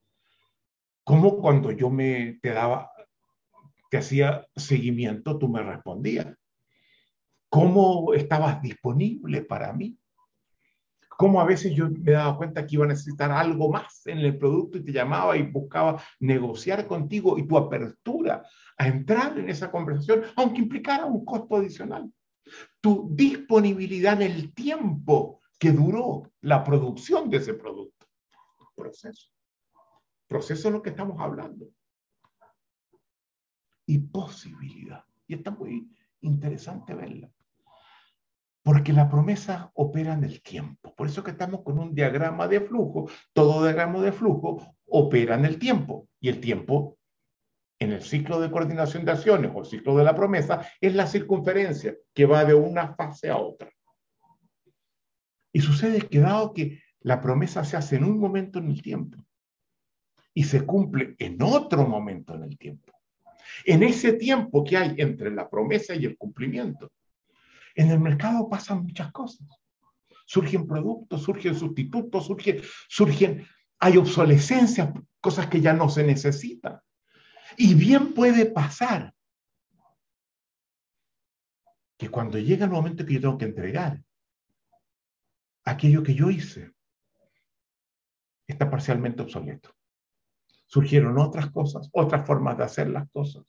Cómo 1.02 1.38
cuando 1.38 1.72
yo 1.72 1.90
me 1.90 2.38
te 2.40 2.50
daba, 2.50 2.92
te 3.90 3.98
hacía 3.98 4.46
seguimiento, 4.54 5.36
tú 5.36 5.48
me 5.48 5.64
respondías 5.64 6.32
cómo 7.48 8.14
estabas 8.14 8.62
disponible 8.62 9.42
para 9.42 9.72
mí, 9.72 9.98
cómo 11.16 11.40
a 11.40 11.44
veces 11.44 11.74
yo 11.74 11.88
me 11.88 12.12
daba 12.12 12.36
cuenta 12.36 12.66
que 12.66 12.74
iba 12.76 12.84
a 12.84 12.88
necesitar 12.88 13.30
algo 13.30 13.70
más 13.70 14.06
en 14.06 14.18
el 14.18 14.36
producto 14.38 14.78
y 14.78 14.84
te 14.84 14.92
llamaba 14.92 15.36
y 15.36 15.42
buscaba 15.42 16.02
negociar 16.20 16.86
contigo 16.86 17.38
y 17.38 17.46
tu 17.46 17.56
apertura 17.56 18.44
a 18.78 18.86
entrar 18.86 19.38
en 19.38 19.48
esa 19.48 19.70
conversación, 19.70 20.24
aunque 20.36 20.60
implicara 20.60 21.06
un 21.06 21.24
costo 21.24 21.56
adicional. 21.56 22.12
Tu 22.80 23.08
disponibilidad 23.12 24.20
en 24.20 24.30
el 24.30 24.54
tiempo 24.54 25.40
que 25.58 25.72
duró 25.72 26.30
la 26.42 26.62
producción 26.62 27.30
de 27.30 27.38
ese 27.38 27.54
producto. 27.54 28.06
Proceso. 28.74 29.30
Proceso 30.28 30.68
es 30.68 30.74
lo 30.74 30.82
que 30.82 30.90
estamos 30.90 31.20
hablando. 31.20 31.66
Y 33.86 33.98
posibilidad. 33.98 35.04
Y 35.26 35.34
está 35.34 35.50
muy 35.50 35.88
interesante 36.20 36.94
verla. 36.94 37.30
Porque 38.66 38.92
la 38.92 39.08
promesa 39.08 39.70
opera 39.74 40.14
en 40.14 40.24
el 40.24 40.42
tiempo. 40.42 40.92
Por 40.96 41.06
eso 41.06 41.22
que 41.22 41.30
estamos 41.30 41.62
con 41.62 41.78
un 41.78 41.94
diagrama 41.94 42.48
de 42.48 42.60
flujo. 42.60 43.08
Todo 43.32 43.62
diagrama 43.62 44.02
de 44.02 44.10
flujo 44.10 44.74
opera 44.86 45.36
en 45.36 45.44
el 45.44 45.56
tiempo. 45.56 46.08
Y 46.18 46.30
el 46.30 46.40
tiempo, 46.40 46.98
en 47.78 47.92
el 47.92 48.02
ciclo 48.02 48.40
de 48.40 48.50
coordinación 48.50 49.04
de 49.04 49.12
acciones 49.12 49.52
o 49.54 49.60
el 49.60 49.66
ciclo 49.66 49.96
de 49.96 50.02
la 50.02 50.16
promesa, 50.16 50.66
es 50.80 50.96
la 50.96 51.06
circunferencia 51.06 51.94
que 52.12 52.26
va 52.26 52.44
de 52.44 52.54
una 52.54 52.92
fase 52.96 53.30
a 53.30 53.36
otra. 53.36 53.70
Y 55.52 55.60
sucede 55.60 56.00
que 56.00 56.18
dado 56.18 56.52
que 56.52 56.80
la 57.02 57.20
promesa 57.20 57.64
se 57.64 57.76
hace 57.76 57.94
en 57.94 58.02
un 58.02 58.18
momento 58.18 58.58
en 58.58 58.68
el 58.68 58.82
tiempo 58.82 59.24
y 60.34 60.42
se 60.42 60.66
cumple 60.66 61.14
en 61.20 61.40
otro 61.40 61.86
momento 61.86 62.34
en 62.34 62.42
el 62.42 62.58
tiempo, 62.58 62.92
en 63.64 63.84
ese 63.84 64.14
tiempo 64.14 64.64
que 64.64 64.76
hay 64.76 64.96
entre 64.98 65.30
la 65.30 65.48
promesa 65.48 65.94
y 65.94 66.04
el 66.04 66.18
cumplimiento, 66.18 66.90
en 67.76 67.90
el 67.90 68.00
mercado 68.00 68.48
pasan 68.48 68.82
muchas 68.82 69.12
cosas. 69.12 69.46
Surgen 70.26 70.66
productos, 70.66 71.22
surgen 71.22 71.54
sustitutos, 71.54 72.26
surgen, 72.26 72.60
surgen, 72.88 73.46
hay 73.78 73.96
obsolescencia, 73.98 74.92
cosas 75.20 75.46
que 75.46 75.60
ya 75.60 75.72
no 75.72 75.88
se 75.88 76.02
necesitan. 76.02 76.80
Y 77.56 77.74
bien 77.74 78.12
puede 78.14 78.46
pasar 78.46 79.14
que 81.96 82.08
cuando 82.08 82.38
llega 82.38 82.64
el 82.64 82.70
momento 82.70 83.06
que 83.06 83.14
yo 83.14 83.20
tengo 83.20 83.38
que 83.38 83.44
entregar, 83.44 84.02
aquello 85.64 86.02
que 86.02 86.14
yo 86.14 86.30
hice 86.30 86.72
está 88.46 88.70
parcialmente 88.70 89.22
obsoleto. 89.22 89.74
Surgieron 90.66 91.18
otras 91.18 91.50
cosas, 91.50 91.88
otras 91.92 92.26
formas 92.26 92.56
de 92.56 92.64
hacer 92.64 92.88
las 92.88 93.08
cosas. 93.10 93.44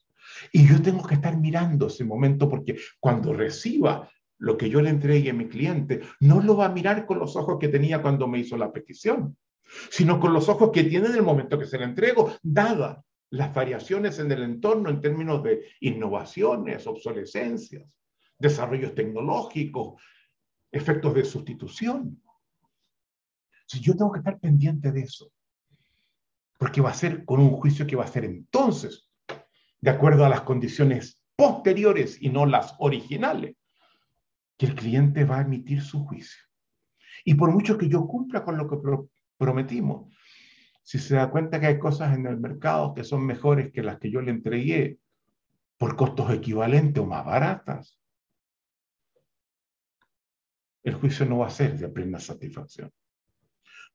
Y 0.52 0.68
yo 0.68 0.82
tengo 0.82 1.06
que 1.06 1.16
estar 1.16 1.38
mirando 1.38 1.88
ese 1.88 2.04
momento 2.04 2.50
porque 2.50 2.78
cuando 3.00 3.34
reciba 3.34 4.10
lo 4.40 4.58
que 4.58 4.70
yo 4.70 4.82
le 4.82 4.90
entregue 4.90 5.32
a 5.32 5.34
mi 5.34 5.48
cliente, 5.48 6.02
no 6.20 6.42
lo 6.42 6.58
va 6.58 6.66
a 6.66 6.72
mirar 6.72 7.06
con 7.06 7.20
los 7.20 7.36
ojos 7.36 7.58
que 7.60 7.70
tenía 7.70 8.02
cuando 8.02 8.28
me 8.28 8.40
hizo 8.40 8.58
la 8.58 8.72
petición, 8.72 9.38
sino 9.90 10.20
con 10.20 10.34
los 10.34 10.48
ojos 10.50 10.72
que 10.72 10.84
tiene 10.84 11.08
en 11.08 11.16
el 11.16 11.24
momento 11.24 11.58
que 11.58 11.66
se 11.66 11.78
le 11.78 11.86
entrego, 11.86 12.34
dada 12.42 13.04
las 13.30 13.54
variaciones 13.54 14.20
en 14.20 14.32
el 14.32 14.44
entorno 14.44 14.90
en 14.90 15.02
términos 15.02 15.44
de 15.44 15.66
innovaciones, 15.82 16.88
obsolescencias, 16.88 17.84
desarrollos 18.38 18.96
tecnológicos, 18.96 20.02
efectos 20.72 21.14
de 21.14 21.26
sustitución. 21.26 22.22
Si 23.66 23.82
yo 23.82 23.96
tengo 23.98 24.12
que 24.12 24.20
estar 24.20 24.40
pendiente 24.40 24.92
de 24.92 25.02
eso, 25.02 25.32
porque 26.58 26.82
va 26.82 26.92
a 26.92 26.96
ser 26.96 27.26
con 27.26 27.40
un 27.40 27.52
juicio 27.52 27.86
que 27.86 27.96
va 27.96 28.06
a 28.06 28.08
ser 28.08 28.24
entonces, 28.24 29.10
de 29.82 29.90
acuerdo 29.90 30.26
a 30.26 30.30
las 30.30 30.42
condiciones 30.42 31.22
posteriores 31.36 32.18
y 32.22 32.30
no 32.30 32.46
las 32.46 32.76
originales, 32.80 33.56
que 34.58 34.66
el 34.66 34.76
cliente 34.76 35.24
va 35.24 35.40
a 35.40 35.42
emitir 35.42 35.82
su 35.82 36.06
juicio. 36.06 36.44
Y 37.24 37.36
por 37.36 37.52
mucho 37.52 37.78
que 37.78 37.90
yo 37.90 38.08
cumpla 38.08 38.44
con 38.44 38.58
lo 38.58 38.68
que 38.68 38.78
prometimos, 39.38 40.14
si 40.84 41.00
se 41.00 41.16
da 41.16 41.30
cuenta 41.30 41.60
que 41.60 41.68
hay 41.68 41.80
cosas 41.80 42.16
en 42.16 42.26
el 42.26 42.38
mercado 42.38 42.94
que 42.94 43.04
son 43.04 43.26
mejores 43.26 43.72
que 43.72 43.84
las 43.84 44.00
que 44.00 44.10
yo 44.10 44.22
le 44.22 44.32
entregué 44.32 45.00
por 45.78 45.96
costos 45.96 46.32
equivalentes 46.32 47.04
o 47.04 47.06
más 47.06 47.26
baratas, 47.26 48.00
el 50.84 50.94
juicio 50.96 51.26
no 51.26 51.40
va 51.40 51.48
a 51.48 51.52
ser 51.52 51.78
de 51.78 51.90
plena 51.90 52.20
satisfacción. 52.20 52.92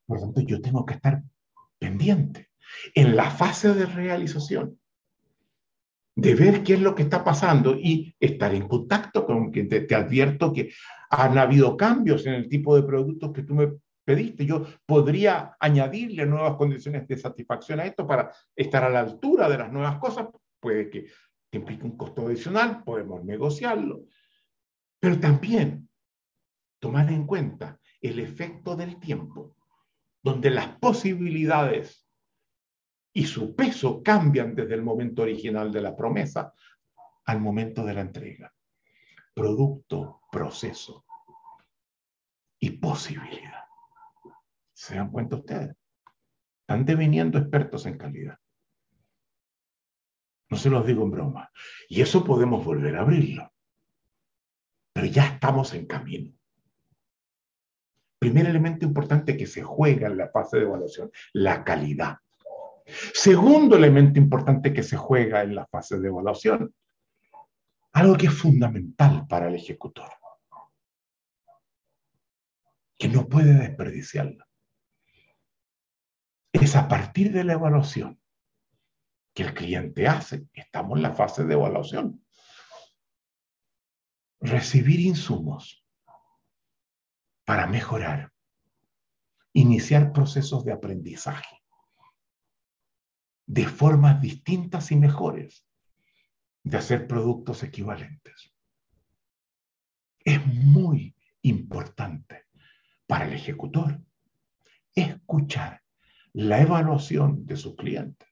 Por 0.06 0.18
lo 0.18 0.24
tanto, 0.26 0.42
yo 0.42 0.60
tengo 0.60 0.84
que 0.84 0.94
estar 0.94 1.22
pendiente 1.78 2.50
en 2.94 3.16
la 3.16 3.30
fase 3.30 3.72
de 3.74 3.86
realización 3.86 4.78
de 6.14 6.34
ver 6.34 6.62
qué 6.62 6.74
es 6.74 6.80
lo 6.80 6.94
que 6.94 7.02
está 7.02 7.24
pasando 7.24 7.74
y 7.74 8.14
estar 8.20 8.54
en 8.54 8.68
contacto 8.68 9.24
con 9.24 9.50
quien 9.50 9.68
te, 9.68 9.80
te, 9.82 9.94
advierto 9.94 10.52
que 10.52 10.70
han 11.10 11.38
habido 11.38 11.76
cambios 11.76 12.26
en 12.26 12.34
el 12.34 12.48
tipo 12.48 12.76
de 12.76 12.82
productos 12.82 13.32
que 13.32 13.42
tú 13.42 13.54
me 13.54 13.72
pediste. 14.04 14.44
Yo 14.44 14.66
podría 14.84 15.56
añadirle 15.58 16.26
nuevas 16.26 16.56
condiciones 16.56 17.06
de 17.08 17.16
satisfacción 17.16 17.80
a 17.80 17.86
esto 17.86 18.06
para 18.06 18.30
estar 18.54 18.84
a 18.84 18.90
la 18.90 19.00
altura 19.00 19.48
de 19.48 19.58
las 19.58 19.72
nuevas 19.72 19.98
cosas. 19.98 20.28
Puede 20.60 20.90
que 20.90 21.06
te 21.50 21.58
implique 21.58 21.84
un 21.84 21.96
costo 21.96 22.26
adicional, 22.26 22.82
podemos 22.84 23.24
negociarlo. 23.24 24.04
Pero 25.00 25.18
también 25.18 25.88
tomar 26.78 27.10
en 27.10 27.26
cuenta 27.26 27.78
el 28.00 28.18
efecto 28.18 28.74
del 28.76 28.98
tiempo, 28.98 29.54
donde 30.22 30.50
las 30.50 30.68
posibilidades 30.78 32.06
y 33.12 33.26
su 33.26 33.54
peso 33.54 34.02
cambian 34.02 34.54
desde 34.54 34.74
el 34.74 34.82
momento 34.82 35.22
original 35.22 35.70
de 35.70 35.82
la 35.82 35.94
promesa 35.96 36.54
al 37.26 37.40
momento 37.40 37.84
de 37.84 37.94
la 37.94 38.00
entrega. 38.00 38.52
producto, 39.34 40.20
proceso 40.30 41.06
y 42.60 42.70
posibilidad. 42.72 43.64
¿Se 44.74 44.96
dan 44.96 45.10
cuenta 45.10 45.36
ustedes? 45.36 45.74
Están 46.60 46.84
deviniendo 46.84 47.38
expertos 47.38 47.86
en 47.86 47.96
calidad. 47.96 48.38
No 50.50 50.58
se 50.58 50.68
los 50.68 50.86
digo 50.86 51.02
en 51.04 51.10
broma. 51.12 51.50
Y 51.88 52.02
eso 52.02 52.22
podemos 52.22 52.62
volver 52.62 52.96
a 52.96 53.00
abrirlo. 53.00 53.50
Pero 54.92 55.06
ya 55.06 55.24
estamos 55.24 55.72
en 55.72 55.86
camino. 55.86 56.34
Primer 58.18 58.46
elemento 58.46 58.84
importante 58.84 59.36
que 59.36 59.46
se 59.46 59.62
juega 59.62 60.08
en 60.08 60.18
la 60.18 60.28
fase 60.28 60.58
de 60.58 60.64
evaluación, 60.64 61.10
la 61.32 61.64
calidad. 61.64 62.18
Segundo 62.86 63.76
elemento 63.76 64.18
importante 64.18 64.72
que 64.72 64.82
se 64.82 64.96
juega 64.96 65.42
en 65.42 65.54
la 65.54 65.66
fase 65.66 65.98
de 65.98 66.08
evaluación, 66.08 66.74
algo 67.92 68.16
que 68.16 68.26
es 68.26 68.34
fundamental 68.34 69.26
para 69.28 69.48
el 69.48 69.54
ejecutor, 69.54 70.10
que 72.98 73.08
no 73.08 73.28
puede 73.28 73.54
desperdiciarlo. 73.54 74.44
Es 76.52 76.76
a 76.76 76.88
partir 76.88 77.32
de 77.32 77.44
la 77.44 77.54
evaluación 77.54 78.20
que 79.34 79.44
el 79.44 79.54
cliente 79.54 80.06
hace, 80.06 80.46
estamos 80.52 80.96
en 80.96 81.02
la 81.02 81.12
fase 81.12 81.44
de 81.44 81.54
evaluación, 81.54 82.24
recibir 84.40 85.00
insumos 85.00 85.86
para 87.44 87.66
mejorar, 87.66 88.32
iniciar 89.52 90.12
procesos 90.12 90.64
de 90.64 90.72
aprendizaje 90.72 91.61
de 93.46 93.66
formas 93.66 94.20
distintas 94.20 94.90
y 94.92 94.96
mejores 94.96 95.66
de 96.62 96.78
hacer 96.78 97.06
productos 97.06 97.62
equivalentes. 97.62 98.54
Es 100.24 100.44
muy 100.46 101.16
importante 101.42 102.46
para 103.06 103.26
el 103.26 103.32
ejecutor 103.32 104.00
escuchar 104.94 105.82
la 106.32 106.60
evaluación 106.60 107.44
de 107.44 107.56
sus 107.56 107.74
clientes. 107.76 108.28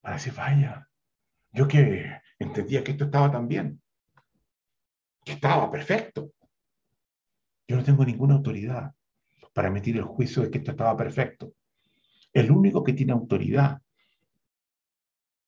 Para 0.00 0.16
decir, 0.16 0.34
vaya, 0.34 0.88
yo 1.52 1.66
que 1.66 2.20
entendía 2.38 2.84
que 2.84 2.92
esto 2.92 3.04
estaba 3.04 3.30
tan 3.30 3.48
bien, 3.48 3.82
que 5.24 5.32
estaba 5.32 5.70
perfecto. 5.70 6.32
Yo 7.66 7.76
no 7.76 7.84
tengo 7.84 8.04
ninguna 8.04 8.34
autoridad 8.34 8.94
para 9.52 9.68
emitir 9.68 9.96
el 9.96 10.04
juicio 10.04 10.42
de 10.42 10.50
que 10.50 10.58
esto 10.58 10.72
estaba 10.72 10.96
perfecto. 10.96 11.54
El 12.34 12.50
único 12.50 12.82
que 12.82 12.92
tiene 12.92 13.12
autoridad 13.12 13.80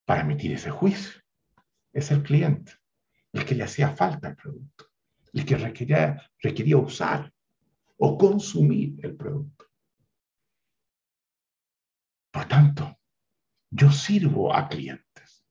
para 0.05 0.21
emitir 0.21 0.53
ese 0.53 0.71
juicio 0.71 1.21
es 1.93 2.13
el 2.13 2.23
cliente, 2.23 2.75
el 3.33 3.45
que 3.45 3.57
le 3.57 3.65
hacía 3.65 3.89
falta 3.97 4.29
el 4.29 4.37
producto, 4.37 4.87
el 5.33 5.45
que 5.45 5.57
requería, 5.57 6.31
requería 6.41 6.77
usar 6.77 7.33
o 7.99 8.17
consumir 8.17 8.95
el 9.03 9.17
producto. 9.17 9.67
Por 12.31 12.47
tanto, 12.47 13.01
yo 13.69 13.91
sirvo 13.91 14.55
a 14.55 14.69
clientes 14.69 15.45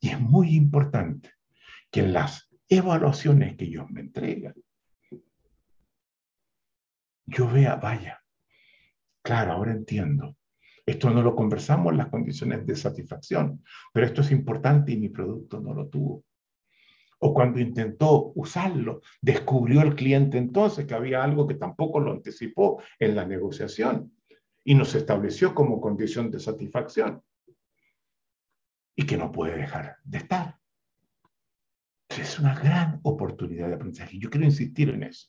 y 0.00 0.08
es 0.08 0.18
muy 0.18 0.56
importante 0.56 1.34
que 1.90 2.00
en 2.00 2.14
las 2.14 2.48
evaluaciones 2.66 3.56
que 3.58 3.66
ellos 3.66 3.90
me 3.90 4.00
entregan, 4.00 4.54
yo 7.26 7.50
vea, 7.50 7.76
vaya, 7.76 8.24
claro, 9.20 9.52
ahora 9.52 9.72
entiendo 9.72 10.36
esto 10.86 11.10
no 11.10 11.20
lo 11.20 11.34
conversamos 11.34 11.90
en 11.90 11.98
las 11.98 12.06
condiciones 12.06 12.64
de 12.64 12.76
satisfacción, 12.76 13.62
pero 13.92 14.06
esto 14.06 14.20
es 14.20 14.30
importante 14.30 14.92
y 14.92 14.96
mi 14.96 15.08
producto 15.08 15.60
no 15.60 15.74
lo 15.74 15.88
tuvo. 15.88 16.24
O 17.18 17.34
cuando 17.34 17.58
intentó 17.58 18.32
usarlo, 18.36 19.00
descubrió 19.20 19.82
el 19.82 19.96
cliente 19.96 20.38
entonces 20.38 20.86
que 20.86 20.94
había 20.94 21.24
algo 21.24 21.46
que 21.46 21.54
tampoco 21.54 21.98
lo 21.98 22.12
anticipó 22.12 22.80
en 23.00 23.16
la 23.16 23.26
negociación 23.26 24.12
y 24.62 24.74
nos 24.74 24.94
estableció 24.94 25.54
como 25.54 25.80
condición 25.80 26.30
de 26.30 26.38
satisfacción 26.38 27.20
y 28.94 29.04
que 29.04 29.16
no 29.16 29.32
puede 29.32 29.56
dejar 29.56 29.96
de 30.04 30.18
estar. 30.18 30.58
Es 32.08 32.38
una 32.38 32.54
gran 32.54 33.00
oportunidad 33.02 33.68
de 33.68 33.74
aprendizaje. 33.74 34.18
Yo 34.18 34.30
quiero 34.30 34.46
insistir 34.46 34.90
en 34.90 35.02
eso, 35.02 35.28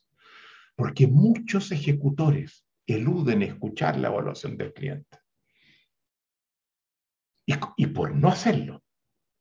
porque 0.76 1.08
muchos 1.08 1.72
ejecutores 1.72 2.64
eluden 2.86 3.42
escuchar 3.42 3.98
la 3.98 4.10
evaluación 4.10 4.56
del 4.56 4.74
cliente. 4.74 5.18
Y, 7.48 7.88
por 7.88 8.14
no 8.14 8.28
hacerlo, 8.28 8.84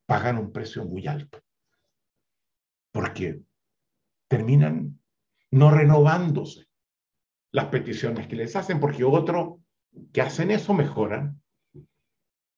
pagan 0.07 0.39
un 0.39 0.53
precio 0.53 0.85
muy 0.85 1.09
alto. 1.09 1.43
Porque 2.93 3.43
terminan 4.29 5.01
no 5.51 5.71
renovándose 5.73 6.69
las 7.51 7.67
peticiones 7.67 8.29
que 8.29 8.37
les 8.37 8.55
hacen, 8.55 8.79
porque 8.79 9.03
otros 9.03 9.59
que 10.13 10.21
hacen 10.21 10.53
eso 10.53 10.73
mejoran. 10.73 11.43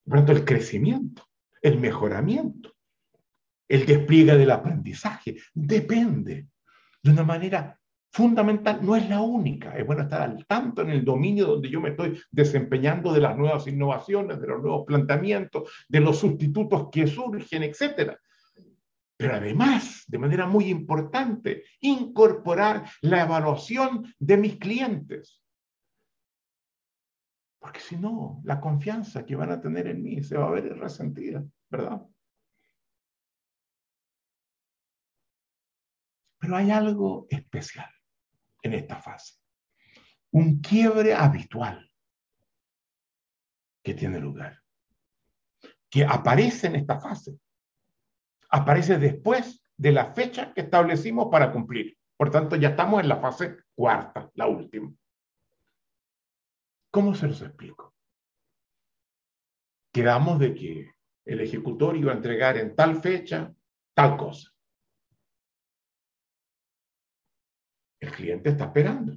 Por 0.04 0.18
tanto, 0.18 0.32
el 0.32 0.44
crecimiento, 0.44 1.26
el 1.62 1.80
mejoramiento, 1.80 2.74
el 3.68 3.86
despliegue 3.86 4.36
del 4.36 4.50
aprendizaje 4.50 5.36
depende 5.54 6.48
de 7.02 7.10
una 7.10 7.22
manera 7.22 7.77
fundamental, 8.10 8.84
no 8.84 8.96
es 8.96 9.08
la 9.08 9.20
única. 9.20 9.76
Es 9.76 9.86
bueno 9.86 10.02
estar 10.02 10.22
al 10.22 10.46
tanto 10.46 10.82
en 10.82 10.90
el 10.90 11.04
dominio 11.04 11.46
donde 11.46 11.70
yo 11.70 11.80
me 11.80 11.90
estoy 11.90 12.20
desempeñando 12.30 13.12
de 13.12 13.20
las 13.20 13.36
nuevas 13.36 13.66
innovaciones, 13.66 14.40
de 14.40 14.46
los 14.46 14.62
nuevos 14.62 14.86
planteamientos, 14.86 15.70
de 15.88 16.00
los 16.00 16.18
sustitutos 16.18 16.88
que 16.90 17.06
surgen, 17.06 17.62
etc. 17.62 18.16
Pero 19.16 19.34
además, 19.34 20.04
de 20.06 20.18
manera 20.18 20.46
muy 20.46 20.66
importante, 20.66 21.64
incorporar 21.80 22.84
la 23.02 23.22
evaluación 23.22 24.14
de 24.18 24.36
mis 24.36 24.56
clientes. 24.56 25.42
Porque 27.60 27.80
si 27.80 27.96
no, 27.96 28.40
la 28.44 28.60
confianza 28.60 29.26
que 29.26 29.36
van 29.36 29.50
a 29.50 29.60
tener 29.60 29.88
en 29.88 30.02
mí 30.02 30.22
se 30.22 30.36
va 30.36 30.46
a 30.46 30.52
ver 30.52 30.78
resentida, 30.78 31.44
¿verdad? 31.68 32.06
Pero 36.40 36.56
hay 36.56 36.70
algo 36.70 37.26
especial 37.28 37.97
en 38.62 38.74
esta 38.74 38.96
fase. 38.96 39.34
Un 40.30 40.60
quiebre 40.60 41.14
habitual 41.14 41.90
que 43.82 43.94
tiene 43.94 44.20
lugar, 44.20 44.62
que 45.88 46.04
aparece 46.04 46.66
en 46.66 46.76
esta 46.76 47.00
fase. 47.00 47.38
Aparece 48.50 48.98
después 48.98 49.62
de 49.76 49.92
la 49.92 50.12
fecha 50.12 50.52
que 50.52 50.62
establecimos 50.62 51.28
para 51.30 51.52
cumplir. 51.52 51.96
Por 52.16 52.30
tanto, 52.30 52.56
ya 52.56 52.70
estamos 52.70 53.00
en 53.00 53.08
la 53.08 53.18
fase 53.18 53.58
cuarta, 53.74 54.30
la 54.34 54.46
última. 54.46 54.92
¿Cómo 56.90 57.14
se 57.14 57.28
los 57.28 57.40
explico? 57.42 57.94
Quedamos 59.92 60.38
de 60.38 60.54
que 60.54 60.92
el 61.24 61.40
ejecutor 61.40 61.96
iba 61.96 62.12
a 62.12 62.16
entregar 62.16 62.56
en 62.56 62.74
tal 62.74 63.00
fecha 63.00 63.54
tal 63.94 64.16
cosa. 64.16 64.50
El 68.00 68.12
cliente 68.12 68.50
está 68.50 68.66
esperando. 68.66 69.16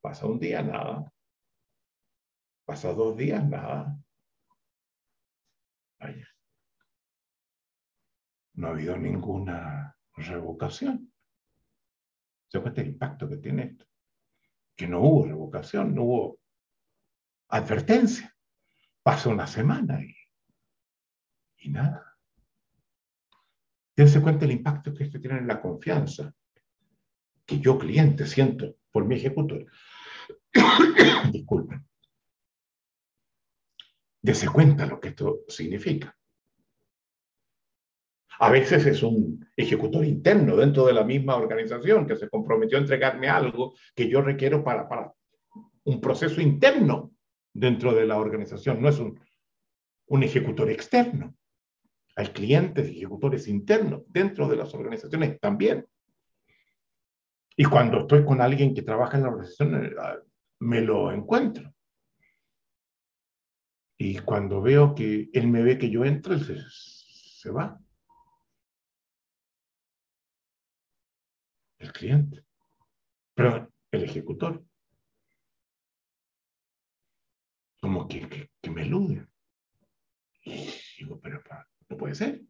Pasa 0.00 0.26
un 0.26 0.38
día, 0.40 0.62
nada. 0.62 1.12
Pasa 2.64 2.92
dos 2.92 3.16
días, 3.16 3.46
nada. 3.48 3.96
Vaya. 6.00 6.28
No 8.54 8.68
ha 8.68 8.70
habido 8.70 8.96
ninguna 8.98 9.96
revocación. 10.16 11.12
¿Se 12.48 12.60
cuenta 12.60 12.80
el 12.80 12.88
impacto 12.88 13.28
que 13.28 13.36
tiene 13.36 13.64
esto? 13.64 13.86
Que 14.76 14.88
no 14.88 15.00
hubo 15.00 15.26
revocación, 15.26 15.94
no 15.94 16.02
hubo 16.02 16.40
advertencia. 17.48 18.36
Pasa 19.02 19.28
una 19.28 19.46
semana 19.46 20.02
y, 20.02 20.14
y 21.58 21.70
nada. 21.70 22.18
Dense 23.96 24.20
cuenta 24.20 24.44
el 24.44 24.52
impacto 24.52 24.92
que 24.92 25.04
esto 25.04 25.20
tiene 25.20 25.38
en 25.38 25.46
la 25.46 25.60
confianza 25.60 26.34
que 27.46 27.60
yo 27.60 27.78
cliente 27.78 28.26
siento 28.26 28.76
por 28.90 29.04
mi 29.04 29.16
ejecutor, 29.16 29.66
disculpen, 31.32 31.86
dese 34.20 34.48
cuenta 34.48 34.86
lo 34.86 35.00
que 35.00 35.08
esto 35.08 35.40
significa. 35.48 36.16
A 38.38 38.50
veces 38.50 38.86
es 38.86 39.02
un 39.02 39.46
ejecutor 39.56 40.04
interno 40.04 40.56
dentro 40.56 40.84
de 40.86 40.92
la 40.92 41.04
misma 41.04 41.36
organización 41.36 42.06
que 42.06 42.16
se 42.16 42.28
comprometió 42.28 42.76
a 42.76 42.80
entregarme 42.80 43.28
algo 43.28 43.74
que 43.94 44.08
yo 44.08 44.20
requiero 44.20 44.64
para, 44.64 44.88
para 44.88 45.12
un 45.84 46.00
proceso 46.00 46.40
interno 46.40 47.12
dentro 47.52 47.94
de 47.94 48.06
la 48.06 48.18
organización, 48.18 48.80
no 48.80 48.88
es 48.88 48.98
un, 48.98 49.20
un 50.06 50.22
ejecutor 50.22 50.70
externo. 50.70 51.34
Hay 52.16 52.28
clientes 52.28 52.88
ejecutores 52.88 53.48
internos 53.48 54.02
dentro 54.06 54.48
de 54.48 54.56
las 54.56 54.74
organizaciones 54.74 55.40
también. 55.40 55.86
Y 57.56 57.64
cuando 57.64 58.00
estoy 58.00 58.24
con 58.24 58.40
alguien 58.40 58.74
que 58.74 58.82
trabaja 58.82 59.16
en 59.16 59.24
la 59.24 59.28
organización, 59.28 59.84
eh, 59.84 59.90
ah, 59.98 60.16
me 60.60 60.80
lo 60.80 61.12
encuentro. 61.12 61.72
Y 63.98 64.18
cuando 64.18 64.60
veo 64.60 64.94
que 64.94 65.30
él 65.32 65.48
me 65.48 65.62
ve 65.62 65.78
que 65.78 65.90
yo 65.90 66.04
entro, 66.04 66.34
él 66.34 66.66
se, 66.68 67.50
va. 67.50 67.78
El 71.78 71.92
cliente. 71.92 72.44
Pero 73.34 73.70
el 73.90 74.02
ejecutor. 74.02 74.64
Como 77.80 78.08
que, 78.08 78.50
me 78.70 78.82
elude. 78.82 79.26
Y 80.44 80.68
digo, 80.98 81.20
pero 81.20 81.42
no 81.88 81.96
puede 81.96 82.14
ser. 82.14 82.42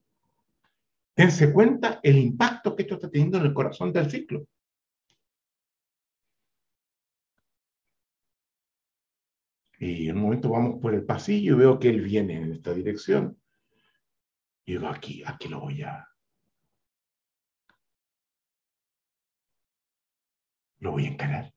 Dense 1.16 1.52
cuenta 1.52 2.00
el 2.02 2.18
impacto 2.18 2.74
que 2.74 2.82
esto 2.82 2.94
está 2.94 3.10
teniendo 3.10 3.38
en 3.38 3.44
el 3.44 3.54
corazón 3.54 3.92
del 3.92 4.10
ciclo. 4.10 4.46
Y 9.82 10.08
en 10.08 10.16
un 10.16 10.22
momento 10.22 10.48
vamos 10.48 10.80
por 10.80 10.94
el 10.94 11.04
pasillo 11.04 11.54
y 11.54 11.58
veo 11.58 11.78
que 11.80 11.88
él 11.88 12.02
viene 12.02 12.36
en 12.40 12.52
esta 12.52 12.72
dirección. 12.72 13.42
Y 14.64 14.74
digo, 14.74 14.86
aquí, 14.86 15.24
aquí 15.26 15.48
lo 15.48 15.58
voy 15.58 15.82
a... 15.82 16.08
Lo 20.78 20.92
voy 20.92 21.06
a 21.06 21.08
encarar. 21.08 21.52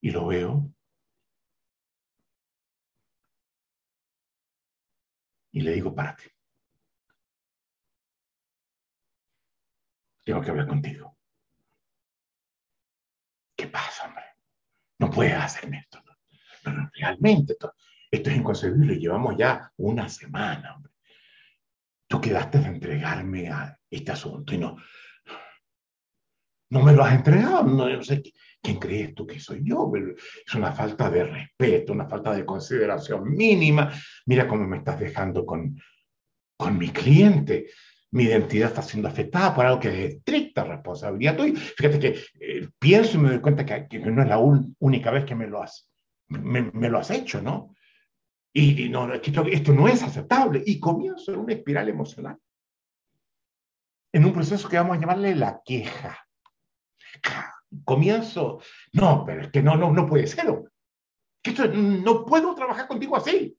Y 0.00 0.10
lo 0.12 0.26
veo. 0.26 0.72
Y 5.50 5.60
le 5.62 5.72
digo, 5.72 5.92
párate. 5.92 6.33
Tengo 10.24 10.40
que 10.40 10.50
hablar 10.50 10.66
contigo. 10.66 11.16
¿Qué 13.56 13.68
pasa, 13.68 14.06
hombre? 14.06 14.24
No 14.98 15.10
puedes 15.10 15.34
hacerme 15.34 15.78
esto. 15.78 16.02
No, 16.64 16.90
realmente, 16.94 17.52
esto, 17.52 17.74
esto 18.10 18.30
es 18.30 18.36
inconcebible. 18.36 18.98
Llevamos 18.98 19.36
ya 19.36 19.70
una 19.76 20.08
semana, 20.08 20.74
hombre. 20.74 20.92
Tú 22.08 22.20
quedaste 22.20 22.58
de 22.58 22.66
entregarme 22.66 23.48
a 23.48 23.78
este 23.90 24.12
asunto 24.12 24.54
y 24.54 24.58
no, 24.58 24.76
no 26.70 26.82
me 26.82 26.92
lo 26.92 27.04
has 27.04 27.14
entregado. 27.14 27.64
No, 27.64 27.88
no 27.88 28.02
sé 28.02 28.22
quién 28.62 28.78
crees 28.78 29.14
tú 29.14 29.26
que 29.26 29.38
soy 29.38 29.60
yo. 29.62 29.92
Es 30.46 30.54
una 30.54 30.72
falta 30.72 31.10
de 31.10 31.24
respeto, 31.24 31.92
una 31.92 32.08
falta 32.08 32.32
de 32.32 32.46
consideración 32.46 33.30
mínima. 33.30 33.92
Mira 34.26 34.48
cómo 34.48 34.66
me 34.66 34.78
estás 34.78 34.98
dejando 34.98 35.44
con, 35.44 35.78
con 36.56 36.78
mi 36.78 36.88
cliente 36.90 37.68
mi 38.14 38.24
identidad 38.24 38.68
está 38.68 38.80
siendo 38.80 39.08
afectada 39.08 39.52
por 39.52 39.66
algo 39.66 39.80
que 39.80 39.88
es 39.88 40.14
estricta 40.14 40.62
responsabilidad 40.62 41.36
tuya. 41.36 41.54
Fíjate 41.56 41.98
que 41.98 42.20
eh, 42.38 42.68
pienso 42.78 43.16
y 43.16 43.20
me 43.20 43.30
doy 43.30 43.40
cuenta 43.40 43.66
que, 43.66 43.98
no 43.98 44.22
es 44.22 44.28
la 44.28 44.38
única 44.38 45.10
vez 45.10 45.24
que 45.24 45.34
me 45.34 45.48
lo 45.48 45.60
has, 45.60 45.90
me, 46.28 46.88
lo 46.88 46.98
has 47.00 47.10
hecho, 47.10 47.42
¿no? 47.42 47.74
Y, 48.52 48.88
no, 48.88 49.12
esto, 49.12 49.44
esto 49.46 49.72
no 49.72 49.88
es 49.88 50.00
aceptable. 50.04 50.62
Y 50.64 50.78
comienzo 50.78 51.32
en 51.32 51.40
una 51.40 51.54
espiral 51.54 51.88
emocional. 51.88 52.38
En 54.12 54.24
un 54.24 54.32
proceso 54.32 54.68
que 54.68 54.76
vamos 54.76 54.96
a 54.96 55.00
llamarle 55.00 55.34
la 55.34 55.60
queja. 55.64 56.24
Comienzo, 57.82 58.60
no, 58.92 59.24
pero 59.26 59.42
es 59.42 59.48
que 59.50 59.60
no, 59.60 59.76
no, 59.76 59.92
no 59.92 60.06
puede 60.06 60.28
ser, 60.28 60.46
Que 61.42 61.50
esto, 61.50 61.66
no 61.66 62.24
puedo 62.24 62.54
trabajar 62.54 62.86
contigo 62.86 63.16
así. 63.16 63.58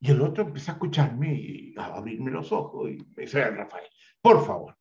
Y 0.00 0.10
el 0.10 0.22
otro 0.22 0.44
empieza 0.44 0.72
a 0.72 0.74
escucharme 0.74 1.34
y 1.34 1.74
a 1.76 1.86
abrirme 1.86 2.30
los 2.30 2.52
ojos 2.52 2.90
y 2.90 2.96
me 3.16 3.22
dice, 3.22 3.50
Rafael, 3.50 3.88
por 4.20 4.44
favor, 4.46 4.78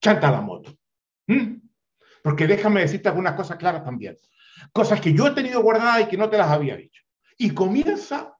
chanta 0.00 0.30
la 0.30 0.40
moto. 0.40 0.72
Porque 2.22 2.46
déjame 2.46 2.82
decirte 2.82 3.08
algunas 3.08 3.34
cosas 3.34 3.56
claras 3.56 3.84
también. 3.84 4.16
Cosas 4.72 5.00
que 5.00 5.12
yo 5.12 5.26
he 5.26 5.34
tenido 5.34 5.62
guardadas 5.62 6.02
y 6.02 6.08
que 6.08 6.16
no 6.16 6.28
te 6.28 6.38
las 6.38 6.50
había 6.50 6.76
dicho. 6.76 7.02
Y 7.36 7.52
comienza 7.54 8.36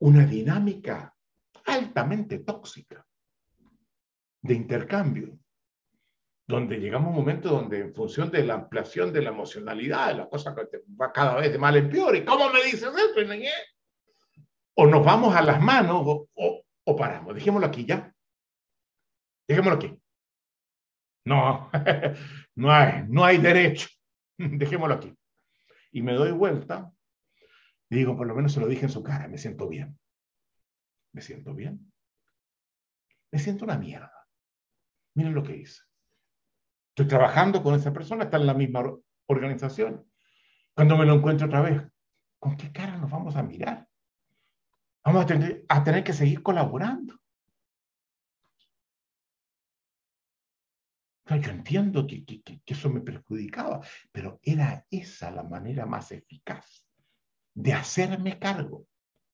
una 0.00 0.26
dinámica 0.26 1.16
altamente 1.64 2.40
tóxica 2.40 3.06
de 4.42 4.54
intercambio 4.54 5.38
donde 6.46 6.78
llegamos 6.78 7.08
a 7.08 7.10
un 7.10 7.16
momento 7.16 7.48
donde 7.48 7.80
en 7.80 7.94
función 7.94 8.30
de 8.30 8.44
la 8.44 8.54
ampliación 8.54 9.12
de 9.12 9.22
la 9.22 9.30
emocionalidad, 9.30 10.16
la 10.16 10.28
cosa 10.28 10.54
va 11.00 11.12
cada 11.12 11.36
vez 11.36 11.52
de 11.52 11.58
mal 11.58 11.76
en 11.76 11.88
peor. 11.88 12.16
¿Y 12.16 12.24
cómo 12.24 12.50
me 12.50 12.62
dices 12.64 12.82
eso? 12.82 13.50
O 14.74 14.86
nos 14.86 15.04
vamos 15.04 15.34
a 15.34 15.42
las 15.42 15.60
manos 15.60 16.02
o, 16.04 16.64
o, 16.84 16.96
paramos. 16.96 17.34
Dejémoslo 17.34 17.66
aquí 17.66 17.84
ya. 17.84 18.12
Dejémoslo 19.46 19.76
aquí. 19.76 19.98
No, 21.24 21.70
no 22.56 22.72
hay, 22.72 23.04
no 23.08 23.24
hay 23.24 23.38
derecho. 23.38 23.88
Dejémoslo 24.38 24.94
aquí. 24.94 25.14
Y 25.92 26.02
me 26.02 26.14
doy 26.14 26.32
vuelta 26.32 26.92
digo, 27.96 28.16
por 28.16 28.26
lo 28.26 28.34
menos 28.34 28.52
se 28.52 28.60
lo 28.60 28.66
dije 28.66 28.86
en 28.86 28.90
su 28.90 29.02
cara, 29.02 29.28
me 29.28 29.38
siento 29.38 29.68
bien. 29.68 29.98
Me 31.12 31.20
siento 31.20 31.54
bien. 31.54 31.92
Me 33.30 33.38
siento 33.38 33.64
una 33.64 33.78
mierda. 33.78 34.12
Miren 35.14 35.34
lo 35.34 35.42
que 35.42 35.56
hice. 35.56 35.82
Estoy 36.92 37.08
trabajando 37.08 37.62
con 37.62 37.74
esa 37.74 37.90
persona, 37.90 38.24
está 38.24 38.36
en 38.36 38.46
la 38.46 38.52
misma 38.52 38.84
organización. 39.26 40.06
Cuando 40.74 40.98
me 40.98 41.06
lo 41.06 41.14
encuentro 41.14 41.46
otra 41.46 41.62
vez, 41.62 41.82
¿con 42.38 42.54
qué 42.54 42.70
cara 42.70 42.98
nos 42.98 43.10
vamos 43.10 43.34
a 43.34 43.42
mirar? 43.42 43.88
Vamos 45.02 45.24
a 45.24 45.26
tener, 45.84 46.04
que 46.04 46.12
seguir 46.12 46.42
colaborando. 46.42 47.18
yo 51.24 51.50
entiendo 51.50 52.06
que, 52.06 52.26
que, 52.26 52.60
eso 52.66 52.90
me 52.90 53.00
perjudicaba, 53.00 53.80
pero 54.12 54.38
era 54.42 54.86
esa 54.90 55.30
la 55.30 55.42
manera 55.42 55.86
más 55.86 56.12
eficaz 56.12 56.86
de 57.54 57.72
hacerme 57.72 58.38
cargo. 58.38 58.86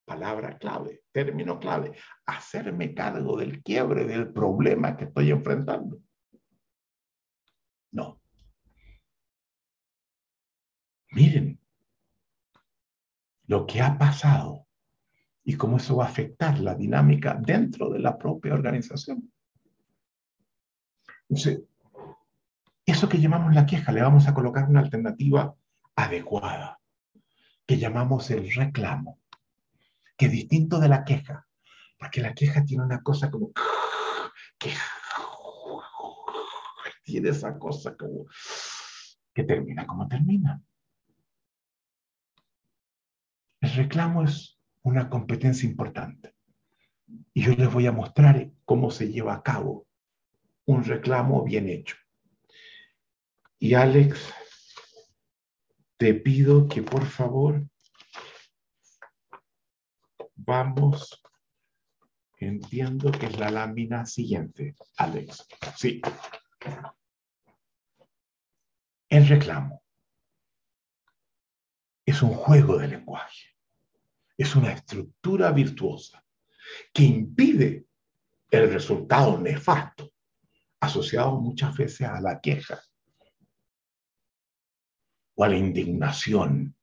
Palabra 0.05 0.59
clave, 0.59 1.03
término 1.11 1.59
clave, 1.59 1.99
hacerme 2.25 2.95
cargo 2.95 3.37
del 3.37 3.65
quiebre, 3.65 4.05
del 4.05 4.33
problema 4.33 4.97
que 4.97 5.07
estoy 5.07 5.33
enfrentando. 5.33 5.99
No. 7.93 8.21
Miren 11.11 11.59
lo 13.47 13.67
que 13.67 13.81
ha 13.81 13.97
pasado 13.97 14.67
y 15.43 15.57
cómo 15.57 15.79
eso 15.79 15.97
va 15.97 16.05
a 16.05 16.09
afectar 16.09 16.59
la 16.59 16.75
dinámica 16.75 17.35
dentro 17.35 17.89
de 17.89 17.99
la 17.99 18.19
propia 18.19 18.53
organización. 18.53 19.33
Entonces, 21.29 21.63
eso 22.85 23.09
que 23.09 23.19
llamamos 23.19 23.55
la 23.55 23.65
queja, 23.65 23.93
le 23.93 24.03
vamos 24.03 24.29
a 24.29 24.35
colocar 24.35 24.69
una 24.69 24.81
alternativa 24.81 25.55
adecuada, 25.97 26.79
que 27.67 27.79
llamamos 27.79 28.31
el 28.31 28.53
reclamo, 28.55 29.21
que 30.17 30.27
es 30.27 30.33
distinto 30.33 30.79
de 30.79 30.89
la 30.89 31.05
queja, 31.05 31.47
porque 31.99 32.21
la 32.21 32.35
queja 32.35 32.65
tiene 32.65 32.85
una 32.85 33.03
cosa 33.03 33.31
como 33.31 33.51
queja 34.59 34.98
tiene 37.09 37.31
esa 37.31 37.59
cosa 37.59 37.97
como 37.97 38.27
que 39.33 39.45
termina 39.45 39.87
como 39.87 40.07
termina. 40.07 40.61
El 43.61 43.73
reclamo 43.73 44.25
es 44.25 44.59
una 44.83 45.09
competencia 45.09 45.69
importante. 45.69 46.35
Y 47.33 47.43
yo 47.45 47.53
les 47.53 47.73
voy 47.73 47.87
a 47.87 47.93
mostrar 47.93 48.51
cómo 48.67 48.91
se 48.91 49.11
lleva 49.11 49.35
a 49.35 49.43
cabo 49.43 49.87
un 50.67 50.85
reclamo 50.85 51.45
bien 51.45 51.69
hecho. 51.69 51.97
Y 53.59 53.73
Alex, 53.73 54.35
te 55.97 56.13
pido 56.13 56.69
que 56.69 56.83
por 56.83 57.07
favor 57.07 57.67
vamos, 60.35 61.23
entiendo 62.39 63.11
que 63.11 63.27
es 63.27 63.39
la 63.39 63.51
lámina 63.51 64.05
siguiente, 64.05 64.77
Alex. 64.99 65.47
Sí. 65.77 66.03
El 69.09 69.27
reclamo 69.27 69.83
es 72.05 72.23
un 72.23 72.35
juego 72.35 72.77
de 72.79 72.89
lenguaje, 72.89 73.57
es 74.37 74.55
una 74.55 74.73
estructura 74.73 75.51
virtuosa 75.51 76.23
que 76.93 77.05
impide 77.05 77.87
el 78.51 78.71
resultado 78.71 79.39
nefasto 79.39 80.13
asociado 80.81 81.41
muchas 81.41 81.77
veces 81.77 82.07
a 82.07 82.21
la 82.21 82.39
queja 82.41 82.81
o 85.35 85.45
a 85.45 85.49
la 85.49 85.57
indignación 85.57 86.77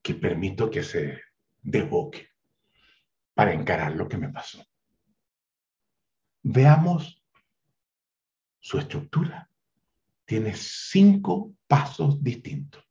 que 0.00 0.14
permito 0.14 0.70
que 0.70 0.82
se 0.82 1.20
desboque 1.60 2.30
para 3.34 3.52
encarar 3.52 3.94
lo 3.96 4.08
que 4.08 4.16
me 4.16 4.30
pasó. 4.30 4.64
Veamos 6.42 7.22
su 8.60 8.78
estructura 8.78 9.50
tiene 10.24 10.54
cinco 10.54 11.54
pasos 11.66 12.22
distintos. 12.22 12.82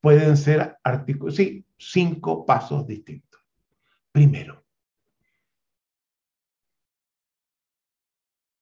Pueden 0.00 0.36
ser 0.36 0.78
artículos, 0.82 1.36
sí, 1.36 1.64
cinco 1.76 2.46
pasos 2.46 2.86
distintos. 2.86 3.40
Primero, 4.12 4.64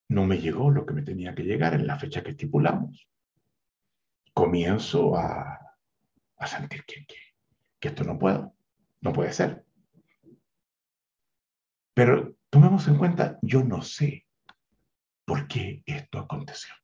no 0.08 0.26
me 0.26 0.38
llegó 0.38 0.70
lo 0.70 0.86
que 0.86 0.94
me 0.94 1.02
tenía 1.02 1.34
que 1.34 1.42
llegar 1.42 1.74
en 1.74 1.86
la 1.86 1.98
fecha 1.98 2.22
que 2.22 2.30
estipulamos. 2.30 3.08
comienzo 4.32 5.16
a, 5.16 5.60
sentir 6.46 6.84
que, 6.84 7.06
que 7.78 7.88
esto 7.88 8.04
no 8.04 8.18
puedo, 8.18 8.54
no 9.00 9.12
puede 9.12 9.32
ser. 9.32 9.64
Pero 11.94 12.36
tomemos 12.50 12.86
en 12.88 12.98
cuenta, 12.98 13.38
yo 13.42 13.62
no 13.62 13.80
sé 13.82 14.26
por 15.24 15.46
qué 15.46 15.82
esto 15.86 16.18
aconteció. 16.18 16.74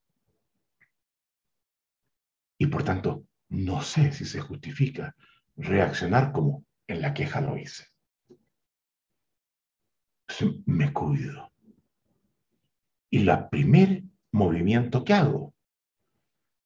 Y 2.60 2.66
por 2.66 2.84
tanto, 2.84 3.24
no 3.48 3.80
sé 3.80 4.12
si 4.12 4.26
se 4.26 4.38
justifica 4.38 5.16
reaccionar 5.56 6.30
como 6.30 6.66
en 6.86 7.00
la 7.00 7.14
queja 7.14 7.40
lo 7.40 7.56
hice. 7.56 7.86
me 10.66 10.92
cuido. 10.92 11.50
Y 13.08 13.26
el 13.26 13.48
primer 13.48 14.04
movimiento 14.30 15.02
que 15.02 15.14
hago 15.14 15.54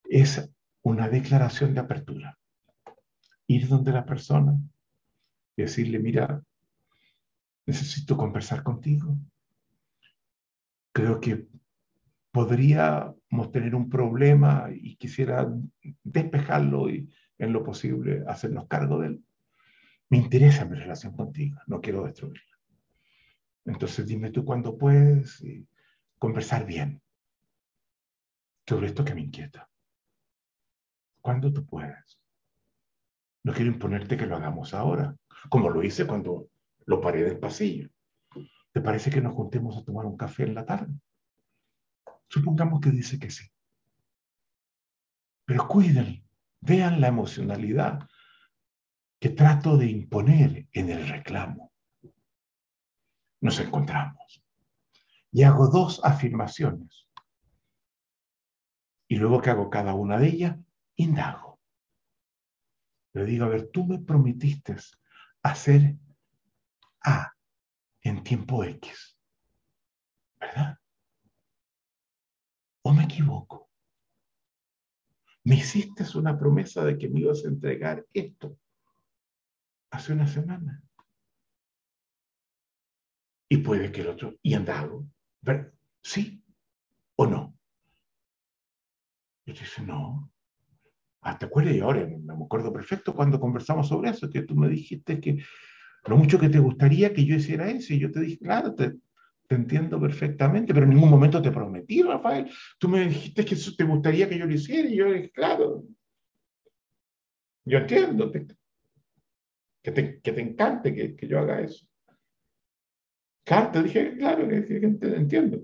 es 0.03 0.51
una 0.83 1.09
declaración 1.09 1.75
de 1.75 1.81
apertura. 1.81 2.39
Ir 3.47 3.69
donde 3.69 3.93
la 3.93 4.05
persona 4.05 4.59
decirle, 5.57 6.01
mira, 6.01 6.43
necesito 7.67 8.17
conversar 8.17 8.65
contigo. 8.65 9.17
Creo 10.93 11.21
que 11.21 11.47
podríamos 12.35 13.53
tener 13.53 13.77
un 13.77 13.89
problema 13.89 14.69
y 14.75 14.97
quisiera 14.97 15.49
despejarlo 16.03 16.91
y 16.91 17.09
en 17.39 17.53
lo 17.53 17.63
posible 17.63 18.25
hacernos 18.27 18.67
cargo 18.67 18.99
de 18.99 19.07
él. 19.07 19.25
Me 20.11 20.19
interesa 20.19 20.65
mi 20.65 20.77
relación 20.77 21.15
contigo, 21.15 21.61
no 21.69 21.81
quiero 21.81 22.05
destruirla. 22.05 22.59
Entonces 23.67 24.05
dime 24.09 24.33
tú 24.33 24.45
cuándo 24.45 24.77
puedes 24.77 25.45
conversar 26.19 26.67
bien 26.67 27.01
sobre 28.67 28.89
esto 28.89 29.05
que 29.05 29.15
me 29.15 29.21
inquieta. 29.21 29.71
¿Cuándo 31.21 31.53
tú 31.53 31.65
puedes? 31.65 32.19
No 33.45 33.53
quiero 33.53 33.71
imponerte 33.71 34.17
que 34.17 34.27
lo 34.27 34.35
hagamos 34.35 34.75
ahora, 34.75 35.15
como 35.49 35.71
lo 35.71 35.85
hice 35.85 36.05
cuando 36.05 36.49
lo 36.85 37.01
paré 37.01 37.23
del 37.23 37.39
pasillo. 37.39 37.91
¿Te 38.73 38.81
parece 38.81 39.13
que 39.13 39.21
nos 39.21 39.35
juntemos 39.35 39.79
a 39.79 39.85
tomar 39.85 40.05
un 40.05 40.17
café 40.17 40.43
en 40.43 40.57
la 40.57 40.67
tarde? 40.67 40.95
Supongamos 42.35 42.81
que 42.81 42.91
dice 42.91 43.17
que 43.17 43.31
sí. 43.31 43.49
Pero 45.47 45.69
cuiden, 45.69 46.29
vean 46.61 47.01
la 47.01 47.07
emocionalidad 47.07 48.09
que 49.21 49.29
trato 49.31 49.77
de 49.77 49.87
imponer 49.87 50.67
en 50.73 50.91
el 50.91 51.07
reclamo. 51.07 51.73
Nos 53.41 53.61
encontramos 53.61 54.43
y 55.31 55.45
hago 55.45 55.69
dos 55.69 56.05
afirmaciones. 56.05 57.09
Y 59.07 59.15
luego 59.15 59.41
que 59.41 59.51
hago 59.51 59.71
cada 59.71 59.95
una 59.95 60.19
de 60.19 60.27
ellas, 60.27 60.59
indago. 60.97 61.61
Le 63.13 63.27
digo, 63.27 63.45
a 63.45 63.49
ver, 63.51 63.71
tú 63.71 63.87
me 63.87 64.01
prometiste 64.01 64.75
hacer 65.41 65.95
A 67.01 67.33
en 68.03 68.25
tiempo 68.25 68.65
X. 68.65 69.21
¿Verdad? 70.41 70.81
¿O 72.87 72.93
me 72.93 73.05
equivoco? 73.05 73.71
Me 75.45 75.57
hiciste 75.57 76.05
una 76.19 76.39
promesa 76.39 76.85
de 76.85 76.99
que 76.99 77.09
me 77.09 77.21
ibas 77.21 77.45
a 77.45 77.49
entregar 77.49 78.07
esto 78.13 78.59
hace 79.91 80.13
una 80.13 80.27
semana. 80.27 80.83
Y 83.49 83.59
puede 83.59 83.91
que 83.91 84.03
el 84.03 84.09
otro, 84.09 84.35
y 84.43 84.55
andado, 84.55 85.07
¿sí 86.03 86.43
o 87.17 87.27
no? 87.27 87.57
Y 89.47 89.53
dice, 89.53 89.83
no. 89.83 90.31
Ah, 91.23 91.39
¿te 91.39 91.47
acuerdas? 91.47 91.75
Y 91.75 91.81
ahora 91.81 92.07
me 92.07 92.45
acuerdo 92.45 92.73
perfecto 92.73 93.15
cuando 93.15 93.41
conversamos 93.41 93.89
sobre 93.89 94.11
eso, 94.11 94.29
que 94.29 94.43
tú 94.43 94.55
me 94.55 94.69
dijiste 94.69 95.21
que 95.21 95.43
lo 96.07 96.17
mucho 96.19 96.39
que 96.39 96.51
te 96.51 96.59
gustaría 96.59 97.15
que 97.15 97.25
yo 97.25 97.37
hiciera 97.37 97.71
eso, 97.71 97.95
y 97.95 97.99
yo 98.01 98.11
te 98.11 98.21
dije, 98.21 98.39
claro, 98.39 98.75
te, 98.75 98.95
entiendo 99.55 100.01
perfectamente, 100.01 100.73
pero 100.75 100.85
en 100.85 100.91
ningún 100.91 101.11
momento 101.11 101.41
te 101.41 101.51
prometí, 101.51 102.03
Rafael. 102.03 102.51
Tú 102.79 102.89
me 102.89 103.07
dijiste 103.07 103.45
que 103.45 103.57
te 103.57 103.85
gustaría 103.85 104.29
que 104.29 104.39
yo 104.39 104.47
lo 104.47 104.55
hiciera 104.55 104.89
y 104.89 104.97
yo 104.97 105.13
dije, 105.13 105.31
claro. 105.31 105.85
Yo 107.65 107.79
entiendo 107.79 108.31
que 108.31 108.41
te, 108.41 110.21
que 110.21 110.33
te 110.33 110.41
encante 110.41 110.95
que, 110.95 111.17
que, 111.17 111.27
yo 111.27 111.39
haga 111.39 111.61
eso. 111.61 111.87
Claro, 113.45 113.71
te 113.71 113.83
dije, 113.83 114.17
claro, 114.17 114.49
que, 114.49 114.65
que 114.65 114.89
te 114.89 115.17
entiendo. 115.17 115.63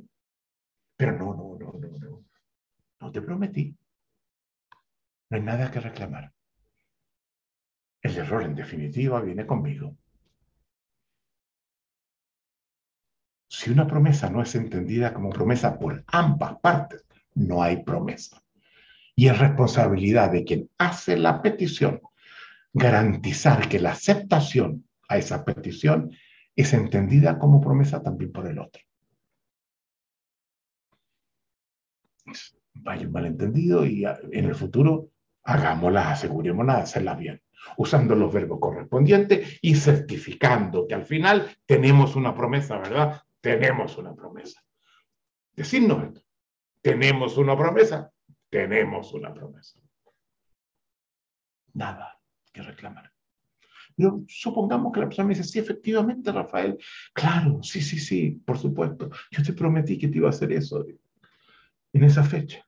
Pero 0.96 1.12
no, 1.12 1.34
no, 1.34 1.58
no, 1.58 1.78
no, 1.78 1.98
no. 1.98 2.24
No 3.00 3.10
te 3.10 3.22
prometí. 3.22 3.76
No 5.30 5.36
hay 5.36 5.42
nada 5.42 5.70
que 5.70 5.80
reclamar. 5.80 6.32
El 8.02 8.16
error, 8.16 8.42
en 8.42 8.54
definitiva, 8.54 9.20
viene 9.20 9.46
conmigo. 9.46 9.96
Si 13.60 13.70
una 13.70 13.86
promesa 13.86 14.30
no 14.30 14.40
es 14.40 14.54
entendida 14.54 15.12
como 15.12 15.28
promesa 15.28 15.78
por 15.78 16.02
ambas 16.06 16.58
partes, 16.60 17.04
no 17.34 17.62
hay 17.62 17.84
promesa. 17.84 18.42
Y 19.14 19.28
es 19.28 19.38
responsabilidad 19.38 20.32
de 20.32 20.44
quien 20.44 20.70
hace 20.78 21.18
la 21.18 21.42
petición 21.42 22.00
garantizar 22.72 23.68
que 23.68 23.78
la 23.78 23.90
aceptación 23.90 24.88
a 25.10 25.18
esa 25.18 25.44
petición 25.44 26.10
es 26.56 26.72
entendida 26.72 27.38
como 27.38 27.60
promesa 27.60 28.02
también 28.02 28.32
por 28.32 28.46
el 28.46 28.60
otro. 28.60 28.80
Vaya 32.76 33.06
un 33.06 33.12
malentendido 33.12 33.84
y 33.84 34.06
en 34.06 34.46
el 34.46 34.54
futuro 34.54 35.10
hagámoslas, 35.42 36.06
asegurémonos 36.06 36.76
de 36.76 36.82
hacerlas 36.82 37.18
bien, 37.18 37.42
usando 37.76 38.14
los 38.14 38.32
verbos 38.32 38.58
correspondientes 38.58 39.58
y 39.60 39.74
certificando 39.74 40.86
que 40.86 40.94
al 40.94 41.04
final 41.04 41.46
tenemos 41.66 42.16
una 42.16 42.34
promesa, 42.34 42.78
¿verdad? 42.78 43.22
Tenemos 43.40 43.96
una 43.98 44.14
promesa. 44.14 44.62
Decirnos 45.52 46.04
esto. 46.04 46.22
Tenemos 46.82 47.36
una 47.36 47.56
promesa. 47.56 48.12
Tenemos 48.48 49.12
una 49.12 49.32
promesa. 49.32 49.78
Nada 51.74 52.20
que 52.52 52.62
reclamar. 52.62 53.12
Pero 53.96 54.24
supongamos 54.28 54.92
que 54.92 55.00
la 55.00 55.06
persona 55.06 55.28
me 55.28 55.34
dice, 55.34 55.46
sí, 55.46 55.58
efectivamente, 55.58 56.32
Rafael, 56.32 56.78
claro, 57.12 57.62
sí, 57.62 57.80
sí, 57.80 57.98
sí, 57.98 58.30
por 58.30 58.58
supuesto. 58.58 59.10
Yo 59.30 59.42
te 59.42 59.52
prometí 59.52 59.98
que 59.98 60.08
te 60.08 60.18
iba 60.18 60.28
a 60.28 60.30
hacer 60.30 60.52
eso 60.52 60.84
en 61.92 62.04
esa 62.04 62.24
fecha. 62.24 62.66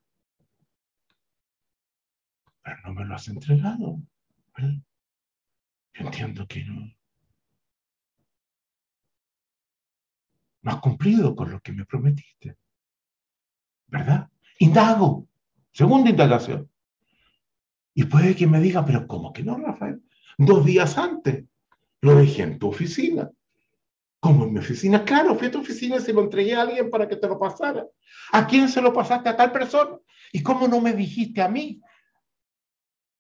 Pero 2.62 2.76
no 2.84 2.94
me 2.94 3.04
lo 3.04 3.14
has 3.14 3.28
entregado. 3.28 3.98
Yo 4.58 6.06
entiendo 6.06 6.46
que 6.46 6.64
no, 6.64 6.92
no 10.62 10.70
has 10.70 10.78
cumplido 10.78 11.34
con 11.34 11.50
lo 11.50 11.60
que 11.60 11.72
me 11.72 11.84
prometiste. 11.84 12.56
¿Verdad? 13.88 14.28
Indago. 14.58 15.28
Segunda 15.72 16.10
indagación. 16.10 16.70
Y 17.94 18.04
puede 18.04 18.34
que 18.34 18.46
me 18.46 18.60
diga, 18.60 18.84
pero 18.84 19.06
¿cómo 19.06 19.32
que 19.32 19.42
no, 19.42 19.58
Rafael? 19.58 20.02
Dos 20.38 20.64
días 20.64 20.96
antes 20.96 21.44
lo 22.00 22.16
dejé 22.16 22.42
en 22.42 22.58
tu 22.58 22.68
oficina. 22.68 23.30
¿Cómo 24.20 24.44
en 24.44 24.52
mi 24.52 24.60
oficina? 24.60 25.04
Claro, 25.04 25.34
fui 25.34 25.48
a 25.48 25.50
tu 25.50 25.60
oficina 25.60 25.96
y 25.96 26.00
se 26.00 26.12
lo 26.12 26.22
entregué 26.22 26.54
a 26.54 26.62
alguien 26.62 26.90
para 26.90 27.08
que 27.08 27.16
te 27.16 27.26
lo 27.26 27.38
pasara. 27.38 27.86
¿A 28.32 28.46
quién 28.46 28.68
se 28.68 28.80
lo 28.80 28.92
pasaste? 28.92 29.28
A 29.28 29.36
tal 29.36 29.50
persona. 29.50 29.98
¿Y 30.32 30.42
cómo 30.42 30.68
no 30.68 30.80
me 30.80 30.92
dijiste 30.92 31.42
a 31.42 31.48
mí? 31.48 31.80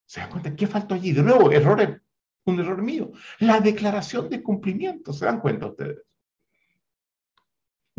¿Se 0.06 0.20
dan 0.20 0.30
cuenta? 0.30 0.54
¿Qué 0.54 0.66
faltó 0.66 0.94
allí? 0.94 1.12
De 1.12 1.22
nuevo, 1.22 1.50
error, 1.50 2.02
un 2.44 2.60
error 2.60 2.80
mío. 2.82 3.12
La 3.40 3.60
declaración 3.60 4.30
de 4.30 4.42
cumplimiento. 4.42 5.12
¿Se 5.12 5.24
dan 5.24 5.40
cuenta 5.40 5.66
ustedes? 5.66 5.98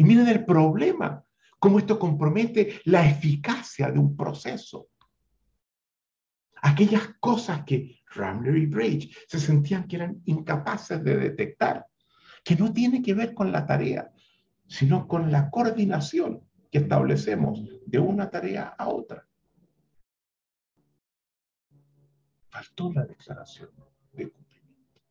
Miren 0.03 0.27
el 0.27 0.43
problema, 0.43 1.23
cómo 1.57 1.79
esto 1.79 1.97
compromete 1.97 2.81
la 2.83 3.09
eficacia 3.09 3.89
de 3.89 3.99
un 3.99 4.17
proceso. 4.17 4.89
Aquellas 6.61 7.15
cosas 7.21 7.63
que 7.63 8.01
Ramler 8.13 8.57
y 8.57 8.65
Bridge 8.65 9.15
se 9.29 9.39
sentían 9.39 9.87
que 9.87 9.95
eran 9.95 10.21
incapaces 10.25 11.01
de 11.01 11.15
detectar, 11.15 11.85
que 12.43 12.57
no 12.57 12.73
tiene 12.73 13.01
que 13.01 13.13
ver 13.13 13.33
con 13.33 13.49
la 13.53 13.65
tarea, 13.65 14.11
sino 14.67 15.07
con 15.07 15.31
la 15.31 15.49
coordinación 15.49 16.41
que 16.69 16.79
establecemos 16.79 17.63
de 17.85 17.99
una 17.99 18.29
tarea 18.29 18.75
a 18.77 18.89
otra. 18.89 19.25
Faltó 22.49 22.91
la 22.91 23.05
declaración 23.05 23.69
de 24.11 24.29
cumplimiento. 24.29 25.01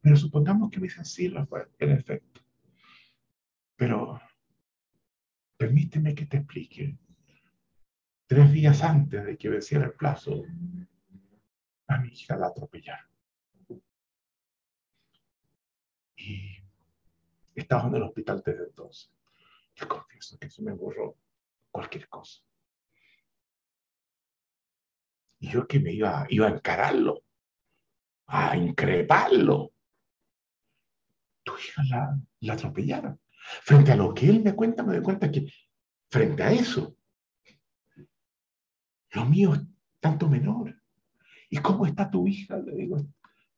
Pero 0.00 0.16
supongamos 0.16 0.70
que 0.70 0.80
me 0.80 0.88
dicen, 0.88 1.04
sí, 1.04 1.28
Rafael, 1.28 1.68
en 1.78 1.90
efecto, 1.90 2.39
pero 3.80 4.20
permíteme 5.56 6.14
que 6.14 6.26
te 6.26 6.36
explique. 6.36 6.98
Tres 8.26 8.52
días 8.52 8.82
antes 8.82 9.24
de 9.24 9.38
que 9.38 9.48
venciera 9.48 9.86
el 9.86 9.94
plazo, 9.94 10.44
a 11.86 11.96
mi 11.96 12.08
hija 12.10 12.36
la 12.36 12.48
atropellaron. 12.48 13.10
Y 16.14 16.62
estaba 17.54 17.88
en 17.88 17.94
el 17.94 18.02
hospital 18.02 18.42
desde 18.44 18.64
entonces. 18.64 19.10
Yo 19.74 19.88
confieso 19.88 20.38
que 20.38 20.48
eso 20.48 20.62
me 20.62 20.72
borró 20.72 21.16
cualquier 21.70 22.06
cosa. 22.10 22.42
Y 25.38 25.48
yo 25.52 25.66
que 25.66 25.80
me 25.80 25.94
iba, 25.94 26.26
iba 26.28 26.48
a 26.48 26.50
encararlo, 26.50 27.22
a 28.26 28.58
increparlo. 28.58 29.72
Tu 31.42 31.56
hija 31.56 31.82
la, 31.88 32.20
la 32.40 32.52
atropellaron. 32.52 33.18
Frente 33.62 33.92
a 33.92 33.96
lo 33.96 34.14
que 34.14 34.28
él 34.28 34.42
me 34.42 34.54
cuenta, 34.54 34.82
me 34.82 34.94
doy 34.94 35.02
cuenta 35.02 35.30
que 35.30 35.46
frente 36.10 36.42
a 36.42 36.52
eso, 36.52 36.96
lo 39.12 39.24
mío 39.26 39.54
es 39.54 39.62
tanto 40.00 40.28
menor. 40.28 40.76
¿Y 41.48 41.58
cómo 41.58 41.86
está 41.86 42.10
tu 42.10 42.26
hija? 42.26 42.58
Le 42.58 42.74
digo, 42.74 42.98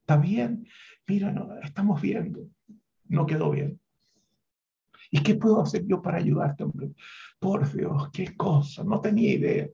¿está 0.00 0.16
bien? 0.16 0.66
Mira, 1.06 1.30
no, 1.30 1.58
estamos 1.60 2.00
viendo. 2.00 2.48
No 3.04 3.26
quedó 3.26 3.50
bien. 3.50 3.78
¿Y 5.10 5.22
qué 5.22 5.34
puedo 5.34 5.60
hacer 5.60 5.86
yo 5.86 6.00
para 6.00 6.18
ayudarte, 6.18 6.64
hombre? 6.64 6.92
Por 7.38 7.70
Dios, 7.70 8.10
qué 8.12 8.34
cosa, 8.34 8.82
no 8.82 9.00
tenía 9.00 9.34
idea. 9.34 9.68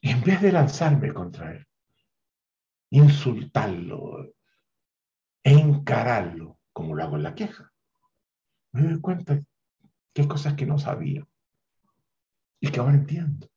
En 0.00 0.22
vez 0.22 0.40
de 0.40 0.52
lanzarme 0.52 1.12
contra 1.12 1.52
él, 1.52 1.66
insultarlo 2.90 4.32
encararlo, 5.44 6.58
como 6.72 6.94
lo 6.94 7.02
hago 7.02 7.16
en 7.16 7.22
la 7.22 7.34
queja, 7.34 7.72
me 8.72 8.82
doy 8.82 9.00
cuenta 9.00 9.38
que 10.12 10.22
hay 10.22 10.28
cosas 10.28 10.54
que 10.54 10.66
no 10.66 10.78
sabía 10.78 11.26
y 12.60 12.70
que 12.70 12.80
ahora 12.80 12.94
entiendo. 12.94 13.48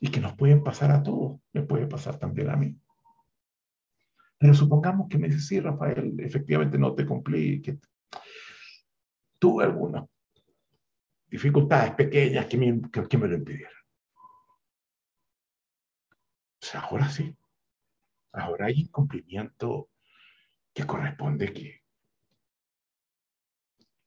Y 0.00 0.10
que 0.10 0.20
nos 0.20 0.34
pueden 0.34 0.62
pasar 0.62 0.90
a 0.90 1.02
todos, 1.02 1.40
me 1.52 1.62
puede 1.62 1.86
pasar 1.86 2.18
también 2.18 2.50
a 2.50 2.56
mí. 2.56 2.76
Pero 4.38 4.54
supongamos 4.54 5.08
que 5.08 5.18
me 5.18 5.28
dice, 5.28 5.40
sí, 5.40 5.60
Rafael, 5.60 6.18
efectivamente 6.20 6.78
no 6.78 6.94
te 6.94 7.04
cumplí, 7.04 7.60
que 7.60 7.78
tuve 9.38 9.64
algunas 9.64 10.04
dificultades 11.26 11.92
pequeñas 11.94 12.46
que 12.46 12.56
me, 12.56 12.80
que, 12.90 13.18
me 13.18 13.28
lo 13.28 13.36
impidieron. 13.36 13.72
O 16.10 16.66
sea, 16.66 16.80
ahora 16.80 17.08
sí. 17.08 17.34
Ahora 18.32 18.66
hay 18.66 18.80
incumplimiento 18.80 19.88
que 20.78 20.86
corresponde 20.86 21.52
que, 21.52 21.82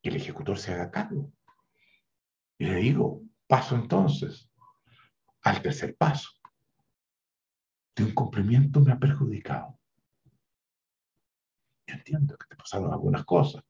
el 0.04 0.16
ejecutor 0.16 0.58
se 0.58 0.74
haga 0.74 0.90
cargo. 0.90 1.30
Y 2.58 2.66
le 2.66 2.76
digo, 2.76 3.24
paso 3.46 3.76
entonces 3.76 4.50
al 5.42 5.62
tercer 5.62 5.98
paso. 5.98 6.30
De 7.94 8.06
un 8.06 8.14
cumplimiento 8.14 8.80
me 8.80 8.94
ha 8.94 8.98
perjudicado. 8.98 9.78
Entiendo 11.86 12.38
que 12.38 12.48
te 12.48 12.56
pasaron 12.56 12.94
algunas 12.94 13.26
cosas. 13.26 13.64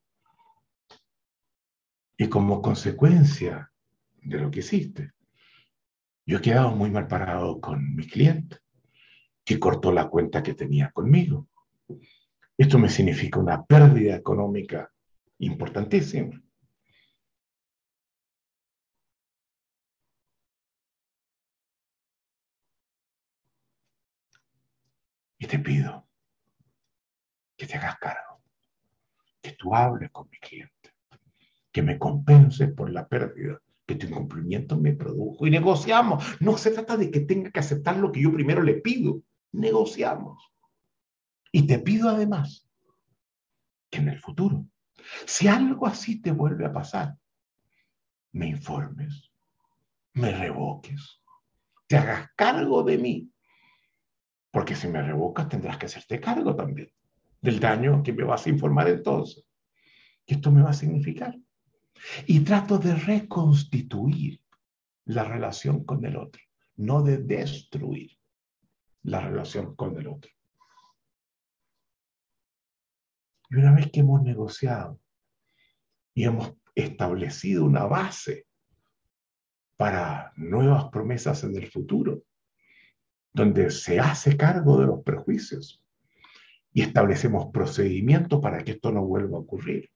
Y 2.18 2.30
como 2.30 2.62
consecuencia 2.62 3.74
de 4.22 4.38
lo 4.38 4.52
que 4.52 4.60
hiciste, 4.60 5.14
yo 6.28 6.38
he 6.38 6.42
quedado 6.42 6.76
muy 6.76 6.92
mal 6.92 7.08
parado 7.08 7.60
con 7.60 7.96
mi 7.96 8.08
cliente, 8.08 8.60
que 9.44 9.60
cortó 9.60 9.92
la 9.92 10.08
cuenta 10.08 10.44
que 10.44 10.54
tenía 10.54 10.92
conmigo. 10.92 11.48
Esto 12.62 12.78
me 12.78 12.90
significa 12.90 13.40
una 13.40 13.66
pérdida 13.66 14.16
económica 14.16 14.88
importantísima. 15.40 16.40
Y 25.40 25.48
te 25.48 25.58
pido 25.58 26.08
que 27.58 27.66
te 27.66 27.78
hagas 27.78 27.98
cargo, 27.98 28.44
que 29.42 29.54
tú 29.54 29.74
hables 29.74 30.12
con 30.12 30.30
mi 30.30 30.38
cliente, 30.38 30.94
que 31.72 31.82
me 31.82 31.98
compense 31.98 32.68
por 32.68 32.92
la 32.92 33.08
pérdida 33.08 33.60
que 33.88 33.96
tu 33.96 34.06
incumplimiento 34.06 34.78
me 34.78 34.94
produjo. 34.94 35.48
Y 35.48 35.50
negociamos. 35.50 36.24
No 36.40 36.56
se 36.60 36.70
trata 36.70 36.96
de 36.96 37.10
que 37.10 37.22
tenga 37.22 37.50
que 37.50 37.60
aceptar 37.60 37.98
lo 37.98 38.12
que 38.12 38.22
yo 38.22 38.32
primero 38.32 38.62
le 38.62 38.76
pido. 38.76 39.24
Negociamos. 39.52 40.51
Y 41.52 41.68
te 41.68 41.80
pido 41.80 42.10
además 42.10 42.68
que 43.90 44.00
en 44.00 44.10
el 44.10 44.20
futuro, 44.20 44.66
si 45.26 45.48
algo 45.48 45.88
así 45.88 46.22
te 46.22 46.32
vuelve 46.32 46.66
a 46.66 46.74
pasar, 46.74 47.16
me 48.34 48.48
informes, 48.48 49.32
me 50.14 50.32
revoques, 50.32 51.22
te 51.88 51.98
hagas 51.98 52.30
cargo 52.36 52.84
de 52.84 52.98
mí. 52.98 53.32
Porque 54.52 54.76
si 54.76 54.88
me 54.88 55.02
revocas 55.02 55.50
tendrás 55.50 55.78
que 55.78 55.86
hacerte 55.86 56.20
cargo 56.20 56.56
también 56.56 56.92
del 57.42 57.60
daño 57.60 58.04
que 58.04 58.14
me 58.14 58.24
vas 58.24 58.46
a 58.46 58.50
informar 58.50 58.88
entonces. 58.88 59.44
¿Qué 60.26 60.36
esto 60.36 60.52
me 60.52 60.62
va 60.62 60.70
a 60.70 60.74
significar? 60.74 61.36
Y 62.28 62.42
trato 62.42 62.78
de 62.78 62.96
reconstituir 62.96 64.40
la 65.06 65.24
relación 65.24 65.84
con 65.84 66.06
el 66.06 66.16
otro, 66.16 66.42
no 66.78 67.02
de 67.02 67.18
destruir 67.18 68.18
la 69.04 69.20
relación 69.20 69.76
con 69.76 69.98
el 69.98 70.08
otro. 70.08 70.32
Y 73.52 73.56
una 73.58 73.74
vez 73.74 73.92
que 73.92 74.00
hemos 74.00 74.24
negociado 74.24 74.98
y 76.14 76.24
hemos 76.24 76.54
establecido 76.74 77.66
una 77.66 77.84
base 77.84 78.48
para 79.76 80.32
nuevas 80.38 80.86
promesas 80.86 81.44
en 81.44 81.58
el 81.58 81.70
futuro, 81.70 82.24
donde 83.34 83.70
se 83.72 84.00
hace 84.00 84.38
cargo 84.38 84.80
de 84.80 84.88
los 84.88 85.04
perjuicios, 85.04 85.84
y 86.72 86.82
establecemos 86.82 87.52
procedimientos 87.52 88.40
para 88.40 88.64
que 88.64 88.72
esto 88.72 88.90
no 88.94 89.06
vuelva 89.06 89.38
a 89.38 89.42
ocurrir. 89.42 89.90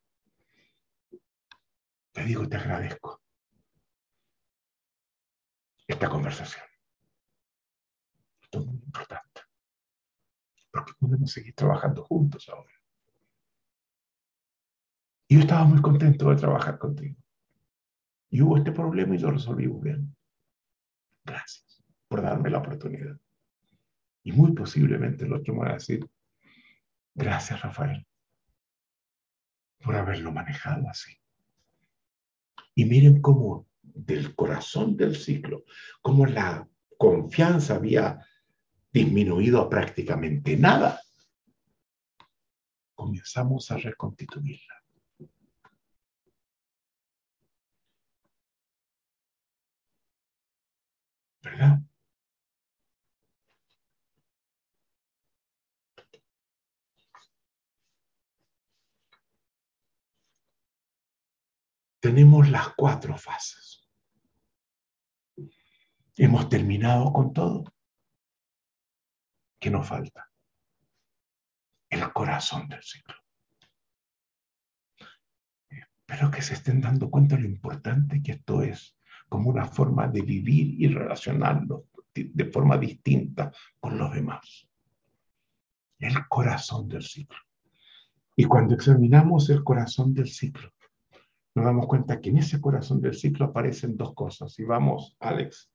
Te 2.12 2.26
digo, 2.26 2.47
te 2.49 2.58
agradezco 2.58 3.22
esta 5.88 6.10
conversación. 6.10 6.66
Esto 8.41 8.60
es 8.60 8.66
muy 8.66 8.76
importante. 8.84 9.41
Porque 10.72 10.91
podemos 10.99 11.32
seguir 11.32 11.53
trabajando 11.56 12.03
juntos 12.03 12.49
ahora. 12.49 12.74
Y 15.28 15.36
yo 15.36 15.41
estaba 15.41 15.65
muy 15.65 15.82
contento 15.82 16.30
de 16.30 16.36
trabajar 16.36 16.78
contigo. 16.78 17.15
Y 18.30 18.41
hubo 18.41 18.57
este 18.57 18.71
problema 18.71 19.15
y 19.15 19.19
lo 19.19 19.32
resolvimos 19.32 19.82
bien. 19.82 20.15
Gracias 21.23 21.84
por 22.07 22.21
darme 22.21 22.49
la 22.49 22.59
oportunidad. 22.59 23.17
Y 24.23 24.32
muy 24.32 24.53
posiblemente 24.53 25.26
el 25.26 25.34
otro 25.34 25.53
me 25.53 25.61
va 25.61 25.71
a 25.71 25.73
decir, 25.73 26.07
Gracias, 27.17 27.61
Rafael, 27.61 28.05
por 29.82 29.95
haberlo 29.95 30.34
manejado 30.34 30.89
así. 30.89 31.17
Y 32.76 32.84
miren 32.84 33.21
cómo 33.21 33.67
del 33.82 34.36
corazón 34.36 34.97
del 34.97 35.15
ciclo, 35.15 35.63
cómo 36.01 36.26
la 36.26 36.67
confianza 36.97 37.76
había 37.76 38.19
disminuido 38.91 39.61
a 39.61 39.69
prácticamente 39.69 40.57
nada, 40.57 40.99
comenzamos 42.93 43.71
a 43.71 43.78
reconstituirla. 43.78 44.84
¿Verdad? 51.45 51.79
tenemos 62.05 62.47
las 62.51 62.69
cuatro 62.75 63.17
fases. 63.17 63.89
Hemos 66.15 66.47
terminado 66.49 67.11
con 67.11 67.33
todo. 67.33 67.73
¿Qué 69.59 69.71
nos 69.71 69.87
falta? 69.87 70.31
El 71.89 72.13
corazón 72.13 72.69
del 72.69 72.83
ciclo. 72.83 73.15
Espero 75.67 76.29
que 76.29 76.43
se 76.43 76.53
estén 76.53 76.79
dando 76.79 77.09
cuenta 77.09 77.37
de 77.37 77.41
lo 77.41 77.47
importante 77.47 78.21
que 78.21 78.33
esto 78.33 78.61
es, 78.61 78.95
como 79.30 79.49
una 79.49 79.65
forma 79.65 80.07
de 80.07 80.21
vivir 80.21 80.82
y 80.82 80.88
relacionarnos 80.88 81.84
de 82.13 82.45
forma 82.45 82.78
distinta 82.78 83.51
con 83.80 83.97
los 83.97 84.13
demás. 84.13 84.67
El 85.99 86.28
corazón 86.28 86.88
del 86.88 87.03
ciclo. 87.03 87.38
Y 88.36 88.45
cuando 88.45 88.76
examinamos 88.76 89.49
el 89.49 89.63
corazón 89.63 90.13
del 90.13 90.28
ciclo, 90.28 90.71
nos 91.55 91.65
damos 91.65 91.88
cuenta 91.88 92.19
que 92.19 92.30
en 92.30 92.38
ese 92.38 92.59
corazón 92.59 93.01
del 93.01 93.15
ciclo 93.15 93.45
aparecen 93.45 93.95
dos 93.95 94.13
cosas. 94.13 94.59
Y 94.59 94.63
vamos, 94.63 95.15
Alex, 95.19 95.71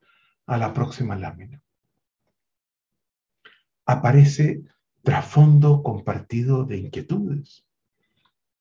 a 0.46 0.58
la 0.58 0.74
próxima 0.74 1.16
lámina. 1.16 1.62
Aparece 3.86 4.62
trasfondo 5.02 5.82
compartido 5.82 6.64
de 6.64 6.76
inquietudes 6.76 7.64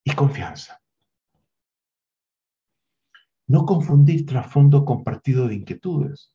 y 0.03 0.13
confianza. 0.13 0.81
No 3.49 3.65
confundir 3.65 4.25
trasfondo 4.25 4.85
compartido 4.85 5.47
de 5.47 5.55
inquietudes 5.55 6.33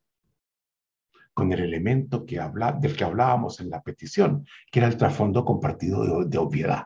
con 1.32 1.52
el 1.52 1.60
elemento 1.60 2.18
del 2.20 2.96
que 2.96 3.04
hablábamos 3.04 3.58
en 3.60 3.70
la 3.70 3.82
petición, 3.82 4.46
que 4.70 4.80
era 4.80 4.88
el 4.88 4.96
trasfondo 4.96 5.44
compartido 5.44 6.24
de 6.24 6.38
obviedad 6.38 6.84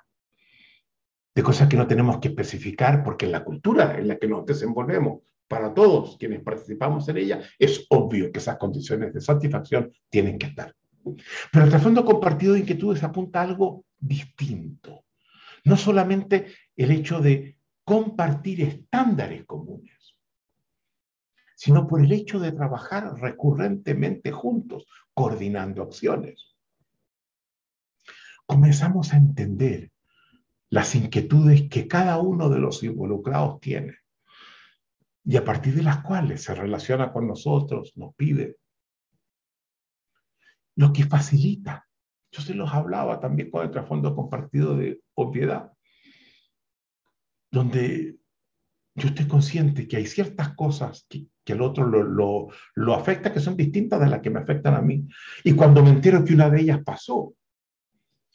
de 1.39 1.45
cosas 1.45 1.69
que 1.69 1.77
no 1.77 1.87
tenemos 1.87 2.19
que 2.19 2.27
especificar 2.31 3.05
porque 3.05 3.27
en 3.27 3.31
la 3.31 3.45
cultura 3.45 3.97
en 3.97 4.09
la 4.09 4.19
que 4.19 4.27
nos 4.27 4.45
desenvolvemos 4.45 5.21
para 5.47 5.73
todos 5.73 6.17
quienes 6.19 6.43
participamos 6.43 7.09
en 7.09 7.17
ella, 7.17 7.41
es 7.61 7.87
obvio 7.91 8.33
que 8.33 8.41
esas 8.41 8.59
condiciones 8.59 9.15
de 9.15 9.21
satisfacción 9.21 9.93
tienen 10.11 10.37
que 10.37 10.47
estar. 10.47 10.75
Pero 11.53 11.65
el 11.65 11.71
trasfondo 11.71 12.05
compartido 12.05 12.55
de 12.55 12.59
inquietudes 12.59 13.05
apunta 13.05 13.39
a 13.39 13.45
algo 13.45 13.85
distinto. 13.97 15.05
No 15.63 15.77
solamente 15.77 16.47
el 16.75 16.91
hecho 16.91 17.21
de 17.21 17.57
compartir 17.85 18.63
estándares 18.63 19.45
comunes, 19.45 19.98
sino 21.59 21.89
por 21.89 22.01
el 22.01 22.13
hecho 22.13 22.39
de 22.39 22.53
trabajar 22.53 23.19
recurrentemente 23.21 24.31
juntos, 24.31 24.87
coordinando 25.13 25.83
acciones. 25.83 26.55
Comenzamos 28.47 29.13
a 29.13 29.17
entender 29.17 29.91
las 30.71 30.95
inquietudes 30.95 31.69
que 31.69 31.89
cada 31.89 32.19
uno 32.19 32.49
de 32.49 32.61
los 32.61 32.85
involucrados 32.85 33.59
tiene 33.59 33.97
y 35.25 35.37
a 35.37 35.45
partir 35.45 35.75
de 35.75 35.83
las 35.83 36.05
cuales 36.05 36.45
se 36.45 36.55
relaciona 36.55 37.13
con 37.13 37.27
nosotros, 37.27 37.93
nos 37.97 38.15
pide, 38.15 38.59
lo 40.77 40.93
que 40.93 41.07
facilita. 41.07 41.89
Yo 42.31 42.41
se 42.41 42.55
los 42.55 42.73
hablaba 42.73 43.19
también 43.19 43.51
con 43.51 43.67
el 43.67 43.73
trasfondo 43.73 44.15
compartido 44.15 44.77
de 44.77 45.03
obviedad, 45.15 45.73
donde 47.51 48.18
yo 48.99 49.09
estoy 49.09 49.27
consciente 49.27 49.89
que 49.89 49.97
hay 49.97 50.07
ciertas 50.07 50.55
cosas 50.55 51.07
que, 51.09 51.27
que 51.45 51.53
el 51.55 51.63
otro 51.63 51.87
lo, 51.87 52.49
lo, 52.75 52.95
afecta 52.95 53.33
que 53.33 53.41
son 53.41 53.57
distintas 53.57 54.01
de 54.01 54.09
las 54.09 54.21
que 54.21 54.31
me 54.31 54.41
afectan 54.41 54.75
a 54.75 54.83
mí. 54.83 55.07
Y 55.45 55.55
cuando 55.55 55.83
me 55.83 55.91
entero 55.91 56.25
que 56.25 56.35
una 56.35 56.51
de 56.51 56.61
ellas 56.61 56.81
pasó, 56.85 57.33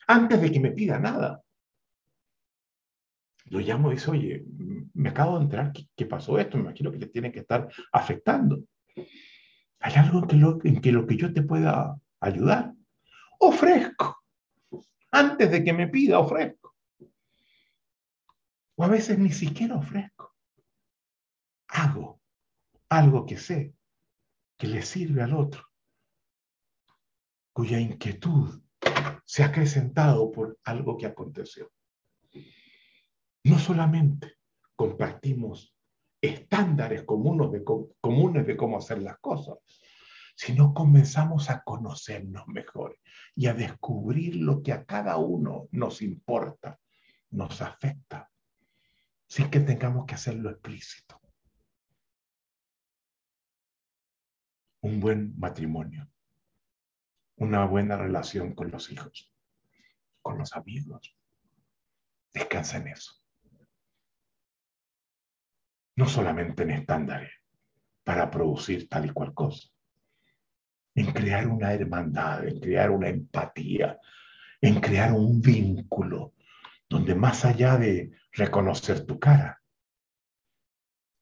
antes 0.08 0.42
de 0.42 0.52
que 0.52 0.60
me 0.60 0.72
pida 0.72 0.98
nada, 0.98 1.42
lo 3.46 3.60
llamo 3.60 3.92
y 3.92 3.96
dice, 3.96 4.10
oye, 4.10 4.46
me 4.94 5.10
acabo 5.10 5.38
de 5.38 5.44
enterar 5.44 5.72
que, 5.72 6.06
pasó 6.06 6.40
esto, 6.40 6.58
me 6.58 6.64
imagino 6.64 6.92
que 6.92 6.98
te 6.98 7.08
tiene 7.08 7.32
que 7.32 7.42
estar 7.42 7.70
afectando. 7.92 8.64
¿Hay 9.80 9.94
algo 9.96 10.26
en 10.30 10.76
en 10.76 10.82
que 10.82 10.92
lo 10.92 11.06
que 11.06 11.18
yo 11.18 11.34
te 11.34 11.44
pueda 11.44 11.96
ayudar? 12.20 12.74
Ofrezco. 13.40 14.24
Antes 15.12 15.52
de 15.52 15.64
que 15.64 15.74
me 15.74 15.88
pida, 15.88 16.20
ofrezco. 16.20 16.74
O 18.76 18.84
a 18.84 18.88
veces 18.88 19.20
ni 19.20 19.32
siquiera 19.32 19.76
ofrezco. 19.76 20.33
Hago 21.74 22.22
algo 22.90 23.26
que 23.26 23.38
sé 23.38 23.74
que 24.58 24.68
le 24.68 24.82
sirve 24.82 25.22
al 25.24 25.34
otro, 25.34 25.64
cuya 27.52 27.80
inquietud 27.80 28.62
se 29.26 29.44
ha 29.44 29.48
acrecentado 29.48 30.32
por 30.32 30.60
algo 30.64 30.98
que 30.98 31.06
aconteció 31.06 31.72
no 33.44 33.60
solamente 33.60 34.38
compartimos 34.76 35.76
estándares 36.22 37.04
comunes 37.04 37.52
de, 37.52 37.64
comunes 38.00 38.48
de 38.48 38.56
cómo 38.56 38.78
hacer 38.78 39.02
las 39.02 39.20
cosas, 39.20 39.58
sino 40.36 40.74
comenzamos 40.74 41.50
a 41.50 41.62
conocernos 41.64 42.48
mejor 42.48 42.98
y 43.36 43.48
a 43.48 43.54
descubrir 43.54 44.38
lo 44.38 44.64
que 44.64 44.72
a 44.72 44.86
cada 44.86 45.18
uno 45.18 45.68
nos 45.72 46.02
importa, 46.02 46.80
nos 47.32 47.62
afecta, 47.62 48.32
sin 49.28 49.50
que 49.50 49.60
tengamos 49.60 50.06
que 50.06 50.16
hacerlo 50.16 50.50
explícito. 50.50 51.20
Un 54.84 55.00
buen 55.00 55.34
matrimonio, 55.40 56.12
una 57.38 57.66
buena 57.66 57.96
relación 57.96 58.54
con 58.54 58.70
los 58.70 58.92
hijos, 58.92 59.34
con 60.22 60.38
los 60.38 60.52
amigos, 60.58 61.16
descansa 62.34 62.80
en 62.80 62.90
eso. 62.90 63.14
No 65.96 66.06
solamente 66.06 66.64
en 66.64 66.72
estándares 66.72 67.32
para 68.04 68.30
producir 68.30 68.90
tal 68.90 69.06
y 69.06 69.12
cual 69.12 69.34
cosa, 69.34 69.70
en 70.96 71.14
crear 71.14 71.48
una 71.48 71.74
hermandad, 71.74 72.46
en 72.46 72.60
crear 72.60 72.92
una 72.92 73.08
empatía, 73.08 73.98
en 74.60 74.82
crear 74.82 75.14
un 75.14 75.40
vínculo 75.40 76.34
donde 76.90 77.16
más 77.16 77.46
allá 77.46 77.78
de 77.78 78.12
reconocer 78.34 79.06
tu 79.06 79.18
cara, 79.18 79.62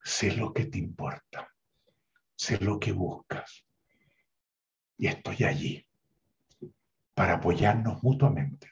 sé 0.03 0.36
lo 0.36 0.51
que 0.51 0.66
te 0.66 0.80
importa, 0.80 1.51
sé 2.42 2.58
lo 2.58 2.80
que 2.80 2.92
buscas 2.92 3.68
y 4.98 5.06
estoy 5.06 5.44
allí 5.44 5.88
para 7.14 7.34
apoyarnos 7.34 8.02
mutuamente. 8.02 8.72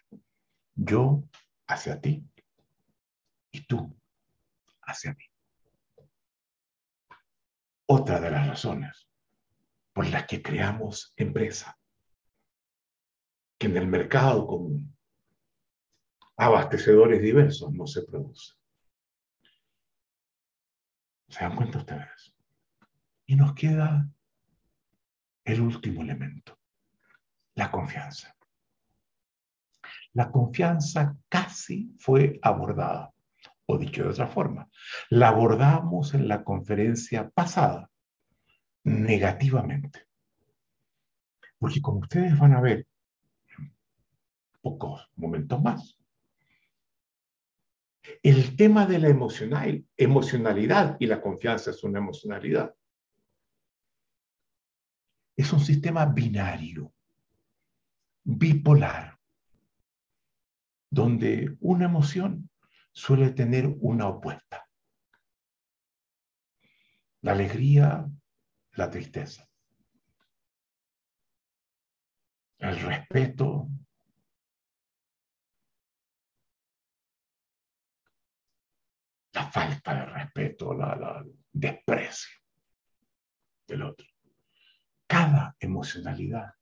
Yo 0.74 1.24
hacia 1.68 2.02
ti 2.02 2.28
y 3.52 3.68
tú 3.68 3.96
hacia 4.82 5.14
mí 5.14 5.24
otra 7.86 8.20
de 8.20 8.32
las 8.32 8.48
razones 8.48 9.08
por 9.94 10.08
las 10.08 10.26
que 10.26 10.42
creamos 10.42 11.14
empresa, 11.16 11.78
que 13.60 13.68
en 13.68 13.78
el 13.78 13.86
mercado 13.86 14.48
común, 14.48 14.98
abastecedores 16.38 17.22
diversos 17.22 17.72
no 17.72 17.86
se 17.86 18.02
produce. 18.02 18.56
¿Se 21.28 21.42
dan 21.42 21.56
cuenta 21.56 21.78
ustedes? 21.78 22.39
Y 23.30 23.36
nos 23.36 23.54
queda 23.54 24.10
el 25.44 25.62
último 25.62 26.02
elemento, 26.02 26.58
la 27.54 27.70
confianza. 27.70 28.36
La 30.14 30.32
confianza 30.32 31.16
casi 31.30 31.96
fue 32.00 32.40
abordada 32.42 33.14
o 33.68 33.78
dicho 33.78 34.02
de 34.02 34.10
otra 34.10 34.26
forma, 34.26 34.68
la 35.12 35.28
abordamos 35.28 36.16
en 36.16 36.28
la 36.28 36.44
conferencia 36.44 37.30
pasada 37.30 37.92
negativamente. 38.86 40.08
Porque 41.60 41.82
como 41.82 42.00
ustedes 42.00 42.36
van 42.36 42.56
a 42.56 42.62
ver 42.62 42.88
pocos 44.60 45.08
momentos 45.18 45.62
más, 45.62 46.00
el 48.24 48.56
tema 48.56 48.88
de 48.88 48.98
la 48.98 49.10
emocional, 49.10 49.86
emocionalidad 49.96 50.98
y 51.00 51.06
la 51.06 51.22
confianza 51.22 51.70
es 51.70 51.84
una 51.84 52.00
emocionalidad. 52.00 52.74
Es 55.40 55.54
un 55.54 55.62
sistema 55.62 56.06
binario, 56.06 56.94
bipolar, 58.26 59.18
donde 60.92 61.56
una 61.62 61.86
emoción 61.86 62.50
suele 62.92 63.30
tener 63.30 63.74
una 63.80 64.10
opuesta. 64.10 64.68
La 67.22 67.32
alegría, 67.32 68.06
la 68.74 68.90
tristeza. 68.92 69.48
El 72.58 72.78
respeto, 72.82 73.70
la 79.32 79.50
falta 79.50 79.96
de 79.96 80.06
respeto, 80.06 80.74
la, 80.74 81.24
desprecio 81.54 82.42
del 83.66 83.84
otro. 83.84 84.19
Cada 85.10 85.56
emocionalidad 85.60 86.54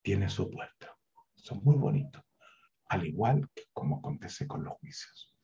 tiene 0.00 0.28
su 0.28 0.44
opuesta. 0.44 0.96
Son 1.34 1.64
muy 1.64 1.74
bonitos, 1.74 2.22
al 2.84 3.04
igual 3.04 3.50
que 3.52 3.64
como 3.72 3.98
acontece 3.98 4.46
con 4.46 4.62
los 4.62 4.74
juicios. 4.74 5.34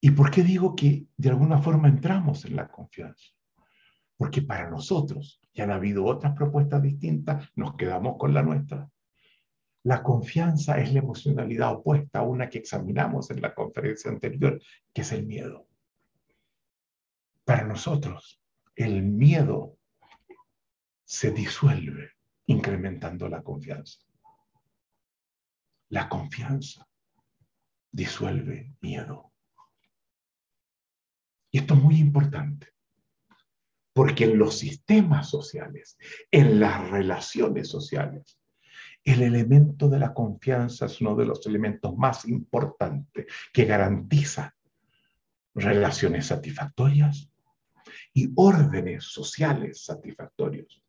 ¿Y 0.00 0.10
por 0.10 0.32
qué 0.32 0.42
digo 0.42 0.74
que 0.74 1.06
de 1.16 1.28
alguna 1.28 1.62
forma 1.62 1.86
entramos 1.86 2.44
en 2.44 2.56
la 2.56 2.66
confianza? 2.66 3.28
Porque 4.16 4.42
para 4.42 4.68
nosotros, 4.68 5.40
ya 5.52 5.62
han 5.62 5.70
habido 5.70 6.04
otras 6.04 6.34
propuestas 6.34 6.82
distintas, 6.82 7.48
nos 7.54 7.76
quedamos 7.76 8.16
con 8.18 8.34
la 8.34 8.42
nuestra. 8.42 8.90
La 9.84 10.02
confianza 10.02 10.80
es 10.80 10.92
la 10.92 10.98
emocionalidad 10.98 11.74
opuesta 11.74 12.18
a 12.18 12.22
una 12.22 12.48
que 12.48 12.58
examinamos 12.58 13.30
en 13.30 13.40
la 13.40 13.54
conferencia 13.54 14.10
anterior, 14.10 14.60
que 14.92 15.02
es 15.02 15.12
el 15.12 15.24
miedo. 15.24 15.68
Para 17.44 17.62
nosotros, 17.62 18.43
el 18.76 19.02
miedo 19.02 19.78
se 21.04 21.30
disuelve 21.30 22.12
incrementando 22.46 23.28
la 23.28 23.42
confianza. 23.42 24.00
La 25.90 26.08
confianza 26.08 26.86
disuelve 27.90 28.74
miedo. 28.80 29.32
Y 31.50 31.58
esto 31.58 31.74
es 31.74 31.80
muy 31.80 31.98
importante, 31.98 32.72
porque 33.92 34.24
en 34.24 34.38
los 34.38 34.58
sistemas 34.58 35.30
sociales, 35.30 35.96
en 36.32 36.58
las 36.58 36.90
relaciones 36.90 37.68
sociales, 37.68 38.40
el 39.04 39.22
elemento 39.22 39.88
de 39.88 40.00
la 40.00 40.12
confianza 40.12 40.86
es 40.86 41.00
uno 41.00 41.14
de 41.14 41.26
los 41.26 41.46
elementos 41.46 41.94
más 41.96 42.24
importantes 42.24 43.26
que 43.52 43.66
garantiza 43.66 44.56
relaciones 45.54 46.26
satisfactorias 46.26 47.30
y 48.14 48.32
órdenes 48.36 49.04
sociales 49.04 49.84
satisfactorios. 49.84 50.80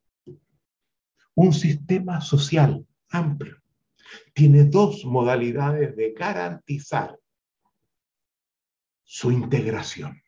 Un 1.34 1.52
sistema 1.52 2.22
social 2.22 2.86
amplio 3.10 3.62
tiene 4.34 4.66
dos 4.66 5.04
modalidades 5.04 5.96
de 5.96 6.14
garantizar 6.14 7.20
su 9.04 9.32
integración 9.32 10.22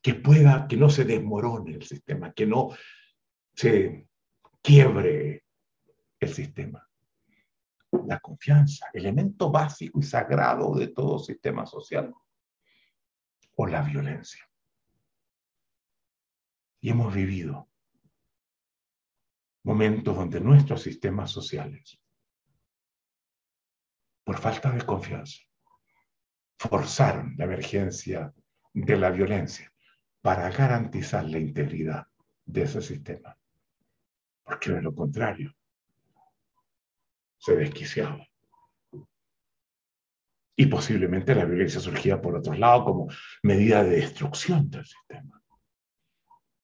que 0.00 0.14
pueda, 0.14 0.68
que 0.68 0.76
no 0.76 0.88
se 0.88 1.04
desmorone 1.04 1.74
el 1.74 1.82
sistema, 1.82 2.32
que 2.32 2.46
no 2.46 2.70
se 3.54 4.08
quiebre 4.60 5.44
el 6.20 6.28
sistema. 6.32 6.86
La 8.06 8.20
confianza, 8.20 8.86
elemento 8.92 9.50
básico 9.50 9.98
y 9.98 10.02
sagrado 10.02 10.74
de 10.74 10.88
todo 10.88 11.18
sistema 11.18 11.64
social. 11.64 12.12
O 13.56 13.66
la 13.66 13.82
violencia. 13.82 14.48
Y 16.80 16.90
hemos 16.90 17.14
vivido 17.14 17.70
momentos 19.62 20.14
donde 20.16 20.40
nuestros 20.40 20.82
sistemas 20.82 21.30
sociales, 21.30 21.98
por 24.24 24.38
falta 24.38 24.70
de 24.70 24.84
confianza, 24.84 25.40
forzaron 26.58 27.34
la 27.36 27.44
emergencia 27.44 28.32
de 28.72 28.96
la 28.96 29.10
violencia 29.10 29.72
para 30.20 30.50
garantizar 30.50 31.24
la 31.24 31.38
integridad 31.38 32.06
de 32.44 32.62
ese 32.62 32.82
sistema. 32.82 33.38
Porque 34.42 34.72
de 34.72 34.82
lo 34.82 34.94
contrario, 34.94 35.54
se 37.38 37.56
desquiciaba. 37.56 38.26
Y 40.56 40.66
posiblemente 40.66 41.34
la 41.34 41.44
violencia 41.44 41.80
surgía 41.80 42.20
por 42.20 42.36
otro 42.36 42.54
lado 42.54 42.84
como 42.84 43.08
medida 43.42 43.82
de 43.82 43.96
destrucción 43.96 44.70
del 44.70 44.86
sistema. 44.86 45.42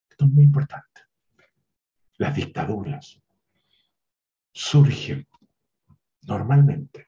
Esto 0.09 0.25
es 0.27 0.31
muy 0.31 0.45
importante. 0.45 1.03
Las 2.19 2.37
dictaduras 2.37 3.21
surgen 4.53 5.27
normalmente 6.23 7.07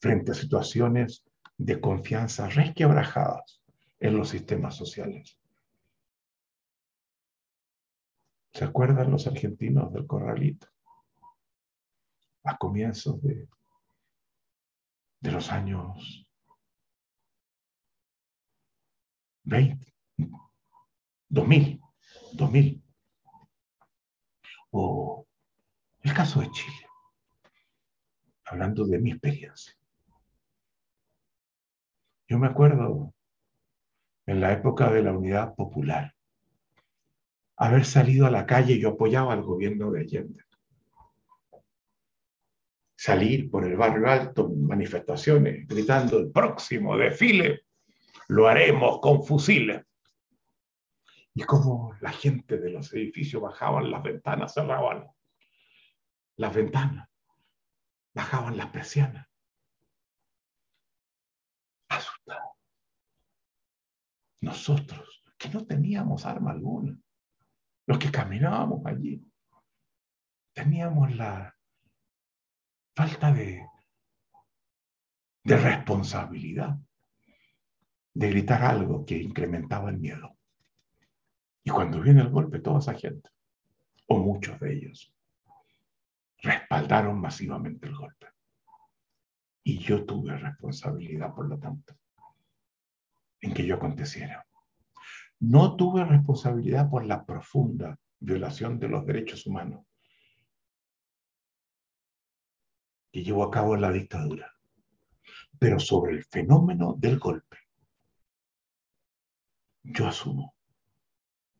frente 0.00 0.32
a 0.32 0.34
situaciones 0.34 1.24
de 1.56 1.80
confianza 1.80 2.48
resquebrajadas 2.48 3.62
en 4.00 4.16
los 4.16 4.28
sistemas 4.28 4.76
sociales. 4.76 5.38
¿Se 8.52 8.64
acuerdan 8.64 9.10
los 9.10 9.26
argentinos 9.26 9.92
del 9.92 10.06
corralito? 10.06 10.66
A 12.44 12.56
comienzos 12.56 13.20
de, 13.22 13.48
de 15.20 15.32
los 15.32 15.50
años 15.50 16.26
20, 19.44 19.94
2000, 21.28 21.80
2000. 22.32 22.82
O 24.70 25.26
el 26.02 26.14
caso 26.14 26.40
de 26.40 26.50
Chile, 26.50 26.86
hablando 28.44 28.86
de 28.86 28.98
mi 28.98 29.12
experiencia. 29.12 29.74
Yo 32.28 32.38
me 32.38 32.46
acuerdo 32.46 33.14
en 34.26 34.40
la 34.40 34.52
época 34.52 34.90
de 34.90 35.02
la 35.02 35.12
unidad 35.12 35.54
popular, 35.54 36.14
haber 37.56 37.86
salido 37.86 38.26
a 38.26 38.30
la 38.30 38.44
calle, 38.44 38.78
yo 38.78 38.90
apoyaba 38.90 39.32
al 39.32 39.42
gobierno 39.42 39.90
de 39.90 40.02
Allende. 40.02 40.44
Salir 43.00 43.48
por 43.48 43.64
el 43.64 43.76
barrio 43.76 44.08
alto 44.08 44.48
manifestaciones, 44.48 45.68
gritando 45.68 46.18
el 46.18 46.32
próximo 46.32 46.96
desfile, 46.96 47.62
lo 48.26 48.48
haremos 48.48 48.98
con 49.00 49.22
fusiles. 49.22 49.86
Y 51.32 51.44
como 51.44 51.94
la 52.00 52.10
gente 52.10 52.58
de 52.58 52.70
los 52.70 52.92
edificios 52.92 53.40
bajaban 53.40 53.88
las 53.88 54.02
ventanas, 54.02 54.52
cerraban 54.52 55.06
las 56.38 56.52
ventanas, 56.52 57.08
bajaban 58.14 58.56
las 58.56 58.66
persianas. 58.70 59.28
Asustados. 61.90 62.56
Nosotros, 64.40 65.22
que 65.38 65.50
no 65.50 65.64
teníamos 65.64 66.26
arma 66.26 66.50
alguna, 66.50 66.98
los 67.86 67.98
que 67.98 68.10
caminábamos 68.10 68.84
allí, 68.86 69.24
teníamos 70.52 71.14
la 71.14 71.54
falta 72.98 73.30
de, 73.32 73.64
responsabilidad 75.44 76.76
de 78.12 78.28
gritar 78.28 78.64
algo 78.64 79.06
que 79.06 79.16
incrementaba 79.16 79.90
el 79.90 79.98
miedo. 79.98 80.36
Y 81.62 81.70
cuando 81.70 82.00
viene 82.00 82.22
el 82.22 82.30
golpe, 82.30 82.58
toda 82.58 82.80
esa 82.80 82.94
gente, 82.94 83.30
o 84.08 84.18
muchos 84.18 84.58
de 84.58 84.74
ellos, 84.74 85.14
respaldaron 86.38 87.20
masivamente 87.20 87.86
el 87.86 87.94
golpe. 87.94 88.26
Y 89.62 89.78
yo 89.78 90.04
tuve 90.04 90.36
responsabilidad, 90.36 91.32
por 91.32 91.48
lo 91.48 91.56
tanto, 91.56 91.94
en 93.40 93.54
que 93.54 93.64
yo 93.64 93.76
aconteciera. 93.76 94.44
No 95.38 95.76
tuve 95.76 96.04
responsabilidad 96.04 96.90
por 96.90 97.06
la 97.06 97.24
profunda 97.24 97.96
violación 98.18 98.80
de 98.80 98.88
los 98.88 99.06
derechos 99.06 99.46
humanos 99.46 99.87
que 103.10 103.22
llevó 103.22 103.44
a 103.44 103.50
cabo 103.50 103.76
la 103.76 103.90
dictadura, 103.90 104.52
pero 105.58 105.78
sobre 105.80 106.12
el 106.12 106.24
fenómeno 106.24 106.94
del 106.98 107.18
golpe, 107.18 107.58
yo 109.82 110.06
asumo 110.06 110.54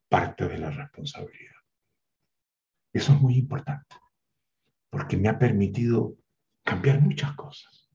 parte 0.08 0.48
de 0.48 0.58
la 0.58 0.70
responsabilidad. 0.70 1.56
Eso 2.92 3.12
es 3.12 3.20
muy 3.20 3.36
importante, 3.36 3.96
porque 4.90 5.16
me 5.16 5.28
ha 5.28 5.38
permitido 5.38 6.16
cambiar 6.62 7.00
muchas 7.00 7.34
cosas 7.34 7.90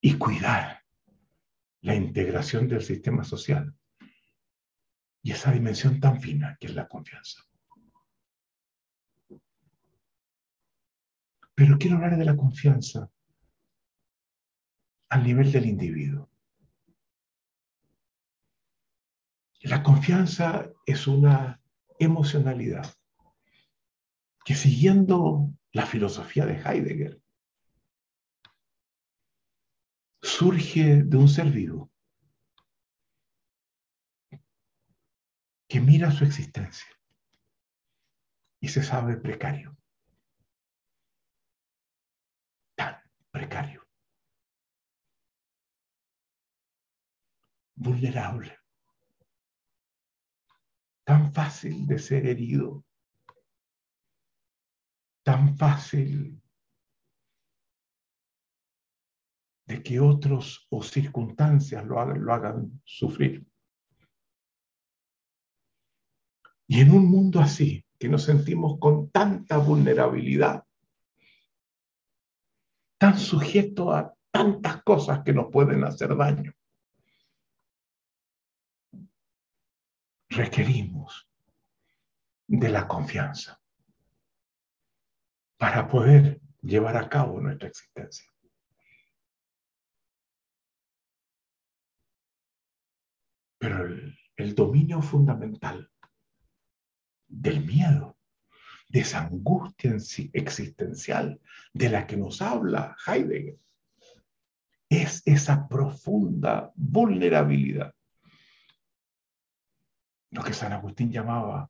y 0.00 0.18
cuidar 0.18 0.82
la 1.80 1.94
integración 1.94 2.68
del 2.68 2.82
sistema 2.82 3.24
social 3.24 3.74
y 5.22 5.32
esa 5.32 5.52
dimensión 5.52 6.00
tan 6.00 6.20
fina 6.20 6.56
que 6.60 6.66
es 6.66 6.74
la 6.74 6.86
confianza. 6.86 7.42
Pero 11.54 11.78
quiero 11.78 11.96
hablar 11.96 12.16
de 12.16 12.24
la 12.24 12.36
confianza 12.36 13.10
al 15.08 15.24
nivel 15.24 15.52
del 15.52 15.66
individuo. 15.66 16.30
La 19.60 19.82
confianza 19.82 20.70
es 20.84 21.06
una 21.06 21.60
emocionalidad 21.98 22.92
que 24.44 24.54
siguiendo 24.54 25.50
la 25.72 25.86
filosofía 25.86 26.44
de 26.44 26.60
Heidegger 26.60 27.22
surge 30.20 31.02
de 31.04 31.16
un 31.16 31.28
ser 31.28 31.50
vivo 31.50 31.90
que 35.68 35.80
mira 35.80 36.10
su 36.10 36.24
existencia 36.24 36.88
y 38.60 38.68
se 38.68 38.82
sabe 38.82 39.16
precario. 39.16 39.76
Precario. 43.34 43.82
Vulnerable. 47.74 48.56
Tan 51.04 51.32
fácil 51.32 51.84
de 51.84 51.98
ser 51.98 52.26
herido. 52.26 52.84
Tan 55.24 55.58
fácil 55.58 56.40
de 59.66 59.82
que 59.82 59.98
otros 59.98 60.68
o 60.70 60.82
circunstancias 60.84 61.84
lo 61.84 61.98
hagan, 61.98 62.24
lo 62.24 62.32
hagan 62.32 62.82
sufrir. 62.84 63.44
Y 66.68 66.80
en 66.82 66.92
un 66.92 67.10
mundo 67.10 67.40
así, 67.40 67.84
que 67.98 68.08
nos 68.08 68.22
sentimos 68.22 68.78
con 68.78 69.10
tanta 69.10 69.58
vulnerabilidad, 69.58 70.63
tan 72.98 73.18
sujeto 73.18 73.92
a 73.92 74.14
tantas 74.30 74.82
cosas 74.82 75.22
que 75.24 75.32
nos 75.32 75.50
pueden 75.50 75.84
hacer 75.84 76.16
daño, 76.16 76.52
requerimos 80.28 81.28
de 82.46 82.68
la 82.68 82.86
confianza 82.88 83.60
para 85.56 85.86
poder 85.88 86.40
llevar 86.60 86.96
a 86.96 87.08
cabo 87.08 87.40
nuestra 87.40 87.68
existencia. 87.68 88.30
Pero 93.58 93.86
el, 93.86 94.18
el 94.36 94.54
dominio 94.54 95.00
fundamental 95.00 95.90
del 97.28 97.64
miedo, 97.64 98.18
de 98.94 99.00
esa 99.00 99.26
angustia 99.26 99.96
existencial 100.32 101.40
de 101.72 101.88
la 101.88 102.06
que 102.06 102.16
nos 102.16 102.40
habla 102.40 102.96
Heidegger. 103.04 103.58
Es 104.88 105.20
esa 105.24 105.66
profunda 105.66 106.70
vulnerabilidad. 106.76 107.92
Lo 110.30 110.44
que 110.44 110.52
San 110.52 110.72
Agustín 110.72 111.10
llamaba 111.10 111.68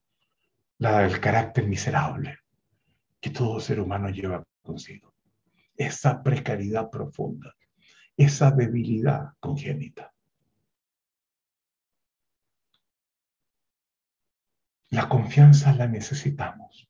la 0.77 0.99
del 0.99 1.19
carácter 1.19 1.67
miserable 1.67 2.41
que 3.19 3.31
todo 3.31 3.59
ser 3.59 3.81
humano 3.81 4.11
lleva 4.11 4.45
consigo. 4.63 5.15
Esa 5.75 6.23
precariedad 6.23 6.91
profunda, 6.91 7.55
esa 8.19 8.51
debilidad 8.51 9.33
congénita. 9.41 10.13
La 14.91 15.09
confianza 15.09 15.73
la 15.73 15.89
necesitamos 15.89 16.87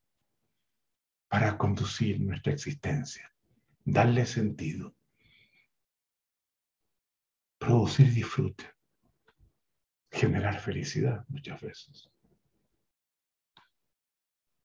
para 1.35 1.59
conducir 1.59 2.21
nuestra 2.21 2.53
existencia, 2.53 3.29
darle 3.85 4.25
sentido, 4.25 4.95
producir 7.59 8.15
disfrute, 8.15 8.65
generar 10.13 10.61
felicidad 10.61 11.25
muchas 11.27 11.61
veces. 11.61 12.09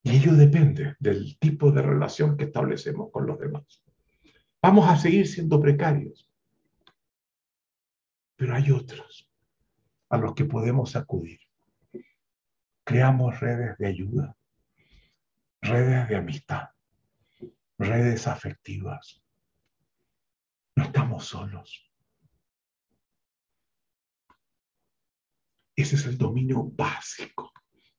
Y 0.04 0.12
ello 0.18 0.36
depende 0.36 0.96
del 1.00 1.40
tipo 1.40 1.72
de 1.72 1.82
relación 1.82 2.38
que 2.38 2.44
establecemos 2.44 3.10
con 3.12 3.26
los 3.26 3.40
demás. 3.40 3.84
Vamos 4.62 4.88
a 4.88 4.96
seguir 4.96 5.28
siendo 5.28 5.60
precarios, 5.60 6.30
pero 8.36 8.54
hay 8.54 8.70
otros 8.70 9.28
a 10.10 10.20
los 10.20 10.36
que 10.36 10.46
podemos 10.46 10.96
acudir. 10.96 11.40
Creamos 12.84 13.40
redes 13.40 13.76
de 13.80 13.88
ayuda, 13.88 14.38
redes 15.62 16.08
de 16.08 16.16
amistad, 16.16 16.70
redes 17.78 18.28
afectivas. 18.28 19.22
No 20.76 20.86
estamos 20.86 21.26
solos. 21.26 21.86
Ese 25.76 25.96
es 25.96 26.06
el 26.06 26.18
dominio 26.18 26.64
básico 26.64 27.52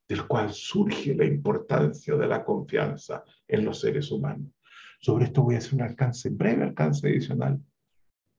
del 0.06 0.26
cual 0.26 0.52
surge 0.52 1.14
la 1.14 1.24
importancia 1.24 2.16
de 2.16 2.26
la 2.26 2.44
confianza 2.44 3.24
en 3.46 3.64
los 3.64 3.80
seres 3.80 4.10
humanos. 4.10 4.52
Sobre 5.00 5.26
esto 5.26 5.42
voy 5.42 5.54
a 5.54 5.58
hacer 5.58 5.74
un 5.74 5.82
alcance, 5.82 6.28
breve 6.30 6.64
alcance 6.64 7.06
adicional, 7.06 7.62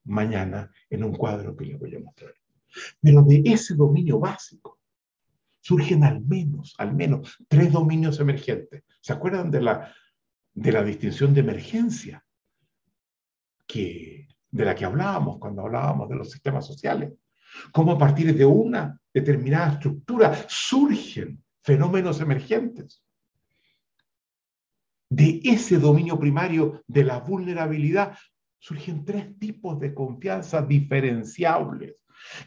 mañana 0.03 0.69
en 0.89 1.03
un 1.03 1.15
cuadro 1.15 1.55
que 1.55 1.65
les 1.65 1.79
voy 1.79 1.95
a 1.95 1.99
mostrar. 1.99 2.33
Pero 3.01 3.23
de 3.23 3.41
ese 3.45 3.73
dominio 3.73 4.19
básico 4.19 4.80
surgen 5.61 6.03
al 6.03 6.21
menos, 6.21 6.75
al 6.77 6.93
menos 6.93 7.37
tres 7.47 7.71
dominios 7.71 8.19
emergentes. 8.19 8.83
¿Se 8.99 9.13
acuerdan 9.13 9.49
de 9.51 9.61
la, 9.61 9.95
de 10.53 10.71
la 10.71 10.83
distinción 10.83 11.33
de 11.33 11.41
emergencia 11.41 12.25
que, 13.67 14.27
de 14.49 14.65
la 14.65 14.75
que 14.75 14.85
hablábamos 14.85 15.37
cuando 15.39 15.61
hablábamos 15.61 16.09
de 16.09 16.15
los 16.15 16.31
sistemas 16.31 16.65
sociales? 16.65 17.13
Cómo 17.71 17.93
a 17.93 17.97
partir 17.97 18.35
de 18.35 18.45
una 18.45 18.99
determinada 19.13 19.73
estructura 19.73 20.45
surgen 20.47 21.43
fenómenos 21.61 22.19
emergentes. 22.21 23.03
De 25.09 25.41
ese 25.43 25.77
dominio 25.77 26.17
primario 26.17 26.83
de 26.87 27.03
la 27.03 27.19
vulnerabilidad 27.19 28.17
surgen 28.57 29.03
tres 29.03 29.37
tipos 29.37 29.79
de 29.79 29.93
confianza 29.93 30.61
diferenciables 30.61 32.00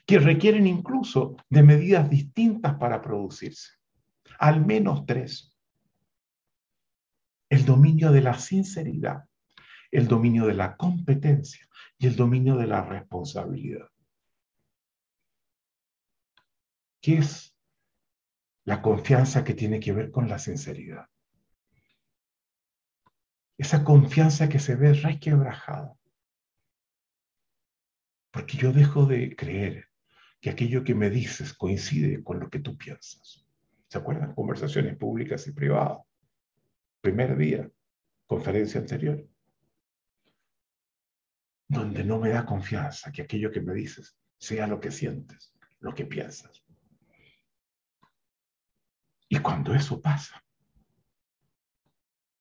que 0.06 0.18
requieren 0.18 0.66
incluso 0.66 1.36
de 1.48 1.62
medidas 1.62 2.08
distintas 2.08 2.74
para 2.74 3.00
producirse. 3.00 3.72
Al 4.38 4.64
menos 4.64 5.06
tres. 5.06 5.56
El 7.48 7.64
dominio 7.64 8.10
de 8.10 8.20
la 8.20 8.38
sinceridad, 8.38 9.24
el 9.90 10.08
dominio 10.08 10.46
de 10.46 10.54
la 10.54 10.76
competencia 10.76 11.66
y 11.98 12.06
el 12.06 12.16
dominio 12.16 12.56
de 12.56 12.66
la 12.66 12.82
responsabilidad. 12.82 13.88
¿Qué 17.00 17.18
es 17.18 17.54
la 18.64 18.80
confianza 18.80 19.44
que 19.44 19.54
tiene 19.54 19.78
que 19.78 19.92
ver 19.92 20.10
con 20.10 20.28
la 20.28 20.38
sinceridad? 20.38 21.06
Esa 23.56 23.84
confianza 23.84 24.48
que 24.48 24.58
se 24.58 24.74
ve 24.74 24.94
resquebrajada. 24.94 25.94
Porque 28.34 28.56
yo 28.56 28.72
dejo 28.72 29.06
de 29.06 29.36
creer 29.36 29.88
que 30.40 30.50
aquello 30.50 30.82
que 30.82 30.96
me 30.96 31.08
dices 31.08 31.54
coincide 31.54 32.24
con 32.24 32.40
lo 32.40 32.50
que 32.50 32.58
tú 32.58 32.76
piensas. 32.76 33.46
¿Se 33.86 33.96
acuerdan? 33.96 34.34
Conversaciones 34.34 34.96
públicas 34.96 35.46
y 35.46 35.52
privadas. 35.52 35.98
Primer 37.00 37.36
día, 37.36 37.70
conferencia 38.26 38.80
anterior. 38.80 39.24
Donde 41.68 42.02
no 42.02 42.18
me 42.18 42.30
da 42.30 42.44
confianza 42.44 43.12
que 43.12 43.22
aquello 43.22 43.52
que 43.52 43.60
me 43.60 43.72
dices 43.72 44.18
sea 44.36 44.66
lo 44.66 44.80
que 44.80 44.90
sientes, 44.90 45.54
lo 45.78 45.94
que 45.94 46.04
piensas. 46.04 46.64
Y 49.28 49.38
cuando 49.38 49.72
eso 49.72 50.02
pasa, 50.02 50.44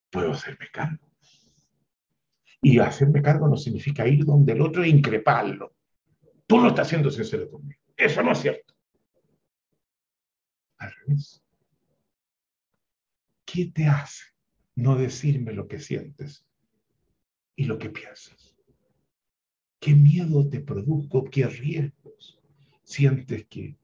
puedo 0.10 0.32
hacerme 0.32 0.72
cargo. 0.72 1.12
Y 2.64 2.80
hacerme 2.80 3.22
cargo 3.22 3.48
no 3.48 3.58
significa 3.58 4.08
ir 4.08 4.26
donde 4.26 4.54
el 4.54 4.62
otro 4.62 4.84
e 4.84 4.90
increparlo. 4.90 5.76
Tú 6.54 6.62
no 6.62 6.68
estás 6.68 6.88
siendo 6.88 7.10
sincero 7.10 7.50
conmigo. 7.50 7.82
Eso 7.98 8.22
no 8.22 8.32
es 8.34 8.38
cierto. 8.38 8.76
Al 10.78 10.92
revés. 10.92 11.44
¿Qué 13.44 13.72
te 13.74 13.88
hace 13.88 14.26
no 14.76 14.96
decirme 14.96 15.54
lo 15.54 15.68
que 15.68 15.80
sientes 15.80 16.46
y 17.56 17.66
lo 17.66 17.80
que 17.80 17.90
piensas? 17.90 18.56
¿Qué 19.80 19.96
miedo 19.96 20.48
te 20.48 20.60
produjo? 20.60 21.24
¿Qué 21.26 21.48
riesgos 21.48 22.40
sientes 22.84 23.48
que 23.48 23.76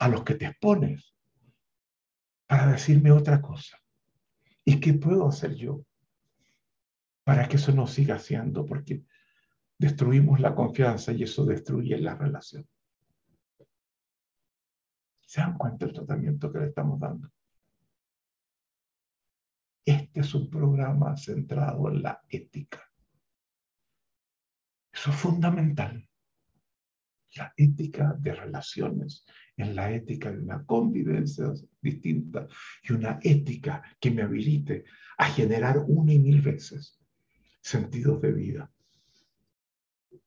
a 0.00 0.08
los 0.08 0.24
que 0.24 0.34
te 0.34 0.46
expones 0.46 1.14
para 2.48 2.72
decirme 2.72 3.12
otra 3.12 3.40
cosa. 3.40 3.80
¿Y 4.64 4.80
qué 4.80 4.94
puedo 4.94 5.28
hacer 5.28 5.54
yo 5.54 5.84
para 7.22 7.46
que 7.46 7.58
eso 7.58 7.70
no 7.70 7.86
siga 7.86 8.18
siendo? 8.18 8.66
Porque 8.66 9.04
destruimos 9.78 10.40
la 10.40 10.54
confianza 10.54 11.12
y 11.12 11.22
eso 11.22 11.44
destruye 11.44 11.98
la 11.98 12.14
relación. 12.14 12.66
¿Se 15.26 15.40
dan 15.40 15.58
cuenta 15.58 15.86
del 15.86 15.94
tratamiento 15.94 16.52
que 16.52 16.60
le 16.60 16.66
estamos 16.66 17.00
dando? 17.00 17.30
Este 19.84 20.20
es 20.20 20.34
un 20.34 20.48
programa 20.48 21.16
centrado 21.16 21.88
en 21.88 22.02
la 22.02 22.22
ética. 22.28 22.90
Eso 24.92 25.10
es 25.10 25.16
fundamental. 25.16 26.08
La 27.36 27.52
ética 27.56 28.14
de 28.18 28.32
relaciones 28.32 29.26
en 29.56 29.74
la 29.74 29.90
ética 29.90 30.30
de 30.30 30.38
una 30.38 30.64
convivencia 30.64 31.52
distinta 31.80 32.46
y 32.82 32.92
una 32.92 33.18
ética 33.22 33.82
que 34.00 34.12
me 34.12 34.22
habilite 34.22 34.84
a 35.18 35.26
generar 35.26 35.78
una 35.88 36.12
y 36.12 36.20
mil 36.20 36.40
veces 36.40 36.98
sentidos 37.60 38.20
de 38.22 38.32
vida 38.32 38.73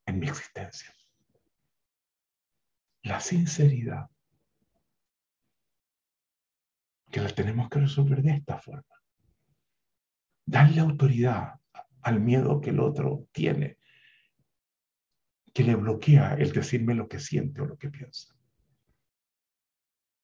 en 0.07 0.19
mi 0.19 0.27
existencia. 0.27 0.93
La 3.03 3.19
sinceridad, 3.19 4.09
que 7.11 7.21
la 7.21 7.29
tenemos 7.29 7.69
que 7.69 7.79
resolver 7.79 8.21
de 8.23 8.31
esta 8.31 8.57
forma. 8.57 8.83
Darle 10.45 10.81
autoridad 10.81 11.59
al 12.01 12.19
miedo 12.21 12.59
que 12.59 12.71
el 12.71 12.79
otro 12.79 13.27
tiene, 13.31 13.77
que 15.53 15.63
le 15.63 15.75
bloquea 15.75 16.35
el 16.35 16.51
decirme 16.51 16.95
lo 16.95 17.07
que 17.07 17.19
siente 17.19 17.61
o 17.61 17.65
lo 17.65 17.77
que 17.77 17.89
piensa. 17.89 18.33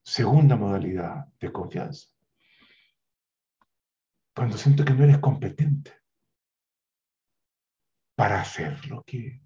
Segunda 0.04 0.56
modalidad 0.56 1.26
de 1.40 1.52
confianza. 1.52 2.08
Cuando 4.36 4.58
siento 4.58 4.84
que 4.84 4.94
no 4.94 5.04
eres 5.04 5.20
competente 5.20 5.94
para 8.16 8.42
hacer 8.42 8.86
lo 8.88 9.04
que 9.04 9.42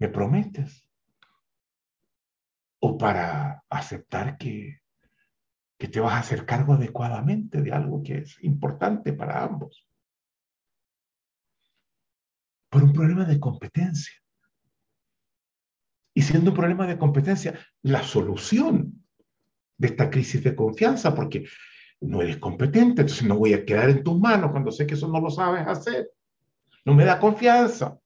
me 0.00 0.08
prometes 0.08 0.88
o 2.80 2.96
para 2.96 3.62
aceptar 3.68 4.38
que, 4.38 4.80
que 5.78 5.88
te 5.88 6.00
vas 6.00 6.14
a 6.14 6.20
hacer 6.20 6.46
cargo 6.46 6.72
adecuadamente 6.72 7.60
de 7.62 7.70
algo 7.70 8.02
que 8.02 8.18
es 8.18 8.42
importante 8.42 9.12
para 9.12 9.44
ambos. 9.44 9.86
Por 12.70 12.82
un 12.82 12.92
problema 12.94 13.26
de 13.26 13.38
competencia. 13.38 14.14
Y 16.14 16.22
siendo 16.22 16.50
un 16.50 16.56
problema 16.56 16.86
de 16.86 16.98
competencia, 16.98 17.58
la 17.82 18.02
solución 18.02 19.04
de 19.76 19.86
esta 19.86 20.10
crisis 20.10 20.42
de 20.42 20.56
confianza 20.56 21.14
porque 21.14 21.46
no 22.00 22.22
eres 22.22 22.38
competente, 22.38 23.02
entonces 23.02 23.24
no 23.24 23.36
voy 23.36 23.52
a 23.52 23.66
quedar 23.66 23.90
en 23.90 24.02
tus 24.02 24.18
manos 24.18 24.50
cuando 24.50 24.72
sé 24.72 24.86
que 24.86 24.94
eso 24.94 25.08
no 25.08 25.20
lo 25.20 25.30
sabes 25.30 25.66
hacer. 25.66 26.10
No 26.86 26.94
me 26.94 27.04
da 27.04 27.20
confianza. 27.20 27.99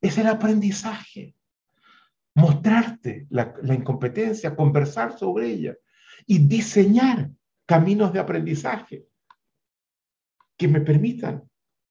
Es 0.00 0.18
el 0.18 0.26
aprendizaje. 0.26 1.34
Mostrarte 2.34 3.26
la, 3.30 3.54
incompetencia, 3.74 4.54
conversar 4.54 5.18
sobre 5.18 5.48
ella 5.48 5.76
y 6.26 6.38
diseñar 6.38 7.30
caminos 7.66 8.12
de 8.12 8.20
aprendizaje 8.20 9.04
que 10.56 10.68
me 10.68 10.80
permitan 10.80 11.42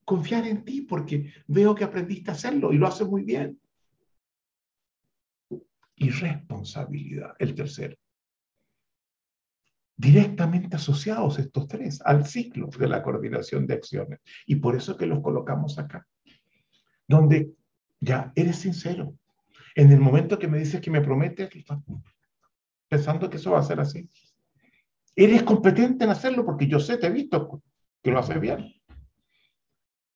confiar 0.06 0.48
en 0.48 0.64
ti 0.64 0.82
porque 0.82 1.34
veo 1.48 1.76
que 1.76 1.84
aprendiste 1.84 2.32
a 2.32 2.34
hacerlo 2.34 2.72
y 2.72 2.78
lo 2.78 2.88
haces 2.88 3.08
muy 3.08 3.24
bien. 3.24 3.60
Y 5.96 6.10
responsabilidad, 6.10 7.36
el 7.38 7.54
tercero 7.54 7.98
directamente 10.00 10.78
asociados 10.78 11.40
estos 11.40 11.68
tres 11.68 12.02
al 12.06 12.26
ciclo 12.26 12.68
de 12.68 12.88
la 12.88 13.04
coordinación 13.04 13.68
de 13.68 13.74
acciones. 13.74 14.22
Y 14.46 14.56
por 14.56 14.78
eso 14.78 14.96
que 14.96 15.06
los 15.06 15.20
colocamos 15.20 15.78
acá, 15.78 16.08
donde 17.06 17.52
ya 18.00 18.32
eres 18.36 18.58
sincero. 18.58 19.14
En 19.76 19.92
el 19.92 20.00
momento 20.00 20.40
que 20.40 20.48
me 20.48 20.60
dices 20.60 20.82
que 20.82 20.92
me 20.92 21.02
prometes, 21.02 21.50
pensando 22.88 23.30
que 23.30 23.38
eso 23.38 23.52
va 23.52 23.60
a 23.60 23.64
ser 23.64 23.80
así. 23.80 24.10
Eres 25.16 25.44
competente 25.44 26.06
en 26.06 26.10
hacerlo 26.10 26.46
porque 26.46 26.68
yo 26.68 26.80
sé, 26.80 26.98
te 26.98 27.08
he 27.08 27.12
visto 27.12 27.62
que 28.02 28.12
lo 28.12 28.20
haces 28.20 28.40
bien. 28.40 28.74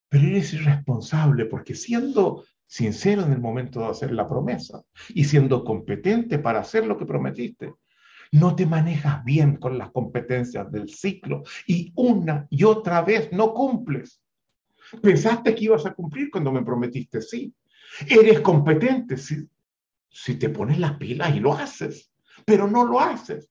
Pero 0.10 0.28
eres 0.28 0.54
irresponsable 0.54 1.46
porque 1.46 1.76
siendo 1.76 2.46
sincero 2.66 3.24
en 3.24 3.34
el 3.34 3.40
momento 3.40 3.82
de 3.82 3.88
hacer 3.88 4.12
la 4.12 4.28
promesa 4.28 4.84
y 5.10 5.26
siendo 5.26 5.64
competente 5.64 6.40
para 6.40 6.60
hacer 6.60 6.86
lo 6.88 6.98
que 6.98 7.06
prometiste, 7.06 7.74
no 8.32 8.56
te 8.56 8.66
manejas 8.66 9.24
bien 9.24 9.58
con 9.58 9.78
las 9.78 9.92
competencias 9.92 10.72
del 10.72 10.90
ciclo 10.90 11.44
y 11.68 11.94
una 11.96 12.48
y 12.50 12.64
otra 12.64 13.02
vez 13.04 13.32
no 13.32 13.54
cumples. 13.54 14.22
Pensaste 15.02 15.54
que 15.54 15.66
ibas 15.66 15.86
a 15.86 15.94
cumplir 15.94 16.32
cuando 16.32 16.52
me 16.52 16.64
prometiste 16.64 17.22
sí. 17.22 17.54
Eres 18.08 18.40
competente 18.42 19.18
si, 19.18 19.48
si 20.10 20.36
te 20.36 20.50
pones 20.50 20.80
las 20.80 20.98
pilas 20.98 21.36
y 21.36 21.40
lo 21.40 21.54
haces, 21.54 22.12
pero 22.46 22.68
no 22.68 22.86
lo 22.86 23.00
haces. 23.00 23.50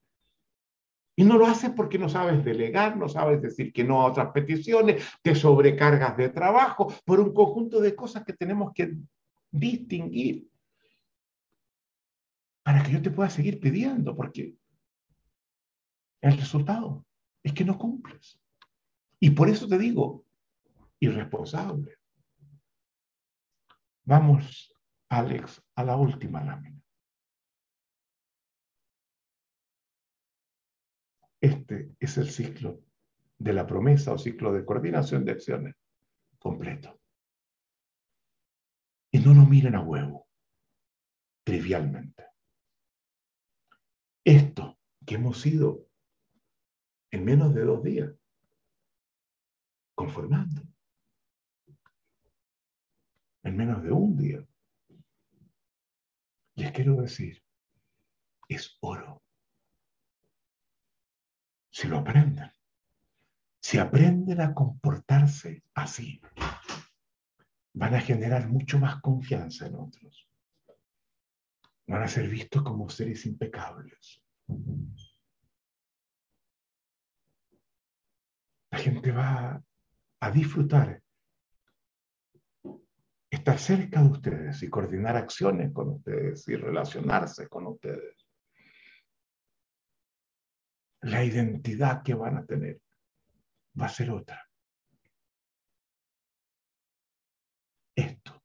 Y 1.15 1.25
no 1.25 1.37
lo 1.37 1.47
haces 1.47 1.71
porque 1.71 1.99
no 1.99 2.09
sabes 2.09 2.45
delegar, 2.45 2.97
no 2.97 3.09
sabes 3.09 3.43
decir 3.43 3.73
que 3.73 3.85
no 3.85 4.01
a 4.01 4.07
otras 4.07 4.33
peticiones, 4.33 5.05
te 5.23 5.35
sobrecargas 5.35 6.17
de 6.17 6.31
trabajo 6.31 6.93
por 7.05 7.21
un 7.21 7.35
conjunto 7.35 7.81
de 7.81 7.95
cosas 7.95 8.25
que 8.25 8.33
tenemos 8.33 8.73
que 8.75 8.97
distinguir 9.51 10.49
para 12.63 12.83
que 12.83 12.93
yo 12.93 13.03
te 13.03 13.11
pueda 13.11 13.29
seguir 13.29 13.61
pidiendo, 13.61 14.17
porque 14.17 14.57
el 16.23 16.39
resultado 16.39 17.05
es 17.43 17.53
que 17.53 17.65
no 17.65 17.77
cumples. 17.77 18.41
Y 19.21 19.31
por 19.31 19.49
eso 19.49 19.69
te 19.69 19.79
digo, 19.79 20.25
irresponsable. 21.01 21.97
Vamos, 24.05 24.75
Alex, 25.09 25.63
a 25.77 25.85
la 25.85 25.97
última 25.97 26.43
lámina. 26.43 26.83
Este 31.41 31.95
es 31.99 32.19
el 32.19 32.31
ciclo 32.31 32.81
de 33.39 33.53
la 33.53 33.67
promesa 33.67 34.13
o 34.13 34.19
ciclo 34.19 34.53
de 34.53 34.65
coordinación 34.65 35.25
de 35.25 35.33
acciones 35.33 35.75
completo. 36.39 37.01
Y 39.11 39.19
no 39.19 39.35
lo 39.35 39.45
miren 39.45 39.75
a 39.75 39.81
huevo, 39.81 40.29
trivialmente. 41.45 42.27
Esto 44.25 44.79
que 45.05 45.17
hemos 45.17 45.45
ido 45.45 45.89
en 47.11 47.25
menos 47.25 47.55
de 47.55 47.65
dos 47.65 47.83
días 47.83 48.13
conformando, 49.95 50.63
en 53.43 53.57
menos 53.57 53.83
de 53.83 53.91
un 53.91 54.17
día, 54.17 54.47
les 56.55 56.73
quiero 56.73 56.97
decir, 57.01 57.43
es 58.49 58.77
oro 58.81 59.23
si 61.71 61.89
lo 61.89 61.99
aprenden, 61.99 62.53
si 63.61 63.79
aprenden 63.79 64.41
a 64.43 64.53
comportarse 64.53 65.65
así, 65.75 66.21
van 67.73 67.95
a 67.95 68.01
generar 68.01 68.49
mucho 68.49 68.79
más 68.79 69.01
confianza 69.01 69.67
en 69.67 69.77
otros. 69.77 70.29
Van 71.87 72.03
a 72.03 72.09
ser 72.09 72.29
vistos 72.29 72.63
como 72.63 72.91
seres 72.91 73.25
impecables. 73.25 74.23
La 78.71 78.79
gente 78.79 79.11
va 79.11 79.63
a 80.21 80.31
disfrutar 80.31 81.03
estar 83.43 83.59
cerca 83.59 84.01
de 84.01 84.09
ustedes 84.09 84.63
y 84.63 84.71
coordinar 84.71 85.17
acciones 85.17 85.73
con 85.73 85.89
ustedes 85.91 86.47
y 86.47 86.55
relacionarse 86.55 87.49
con 87.49 87.67
ustedes 87.67 88.25
la 91.01 91.25
identidad 91.25 92.05
que 92.05 92.15
van 92.15 92.37
a 92.37 92.47
tener 92.47 92.81
va 93.81 93.87
a 93.87 93.89
ser 93.89 94.13
otra. 94.13 94.49
Esto, 97.97 98.41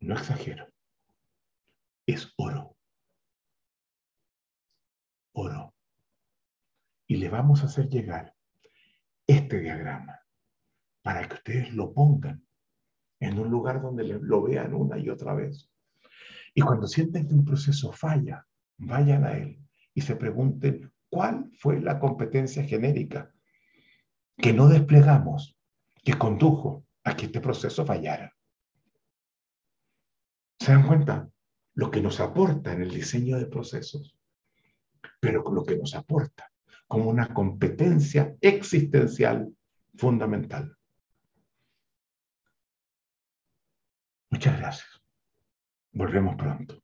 no 0.00 0.14
exagero, 0.14 0.72
es 2.06 2.32
oro. 2.36 2.76
Oro. 5.32 5.74
Y 7.08 7.16
le 7.16 7.28
vamos 7.28 7.62
a 7.62 7.66
hacer 7.66 7.88
llegar 7.88 8.32
este 9.26 9.58
diagrama 9.58 10.20
para 11.02 11.28
que 11.28 11.34
ustedes 11.34 11.74
lo 11.74 11.92
pongan 11.92 12.46
en 13.22 13.38
un 13.38 13.50
lugar 13.50 13.80
donde 13.80 14.04
lo 14.04 14.42
vean 14.42 14.74
una 14.74 14.98
y 14.98 15.08
otra 15.08 15.32
vez. 15.32 15.70
Y 16.54 16.60
cuando 16.60 16.88
sienten 16.88 17.28
que 17.28 17.34
un 17.34 17.44
proceso 17.44 17.92
falla, 17.92 18.44
vayan 18.78 19.24
a 19.24 19.38
él 19.38 19.60
y 19.94 20.00
se 20.00 20.16
pregunten 20.16 20.92
cuál 21.08 21.48
fue 21.58 21.80
la 21.80 22.00
competencia 22.00 22.64
genérica 22.64 23.32
que 24.36 24.52
no 24.52 24.66
desplegamos, 24.66 25.56
que 26.02 26.14
condujo 26.14 26.84
a 27.04 27.14
que 27.14 27.26
este 27.26 27.40
proceso 27.40 27.86
fallara. 27.86 28.34
¿Se 30.58 30.72
dan 30.72 30.86
cuenta? 30.86 31.28
Lo 31.74 31.92
que 31.92 32.02
nos 32.02 32.18
aporta 32.18 32.72
en 32.72 32.82
el 32.82 32.90
diseño 32.90 33.38
de 33.38 33.46
procesos, 33.46 34.18
pero 35.20 35.44
lo 35.52 35.62
que 35.64 35.76
nos 35.76 35.94
aporta 35.94 36.50
como 36.88 37.08
una 37.08 37.32
competencia 37.32 38.36
existencial 38.40 39.54
fundamental. 39.94 40.76
Muchas 44.42 44.58
gracias. 44.58 45.00
Volvemos 45.92 46.34
pronto. 46.34 46.82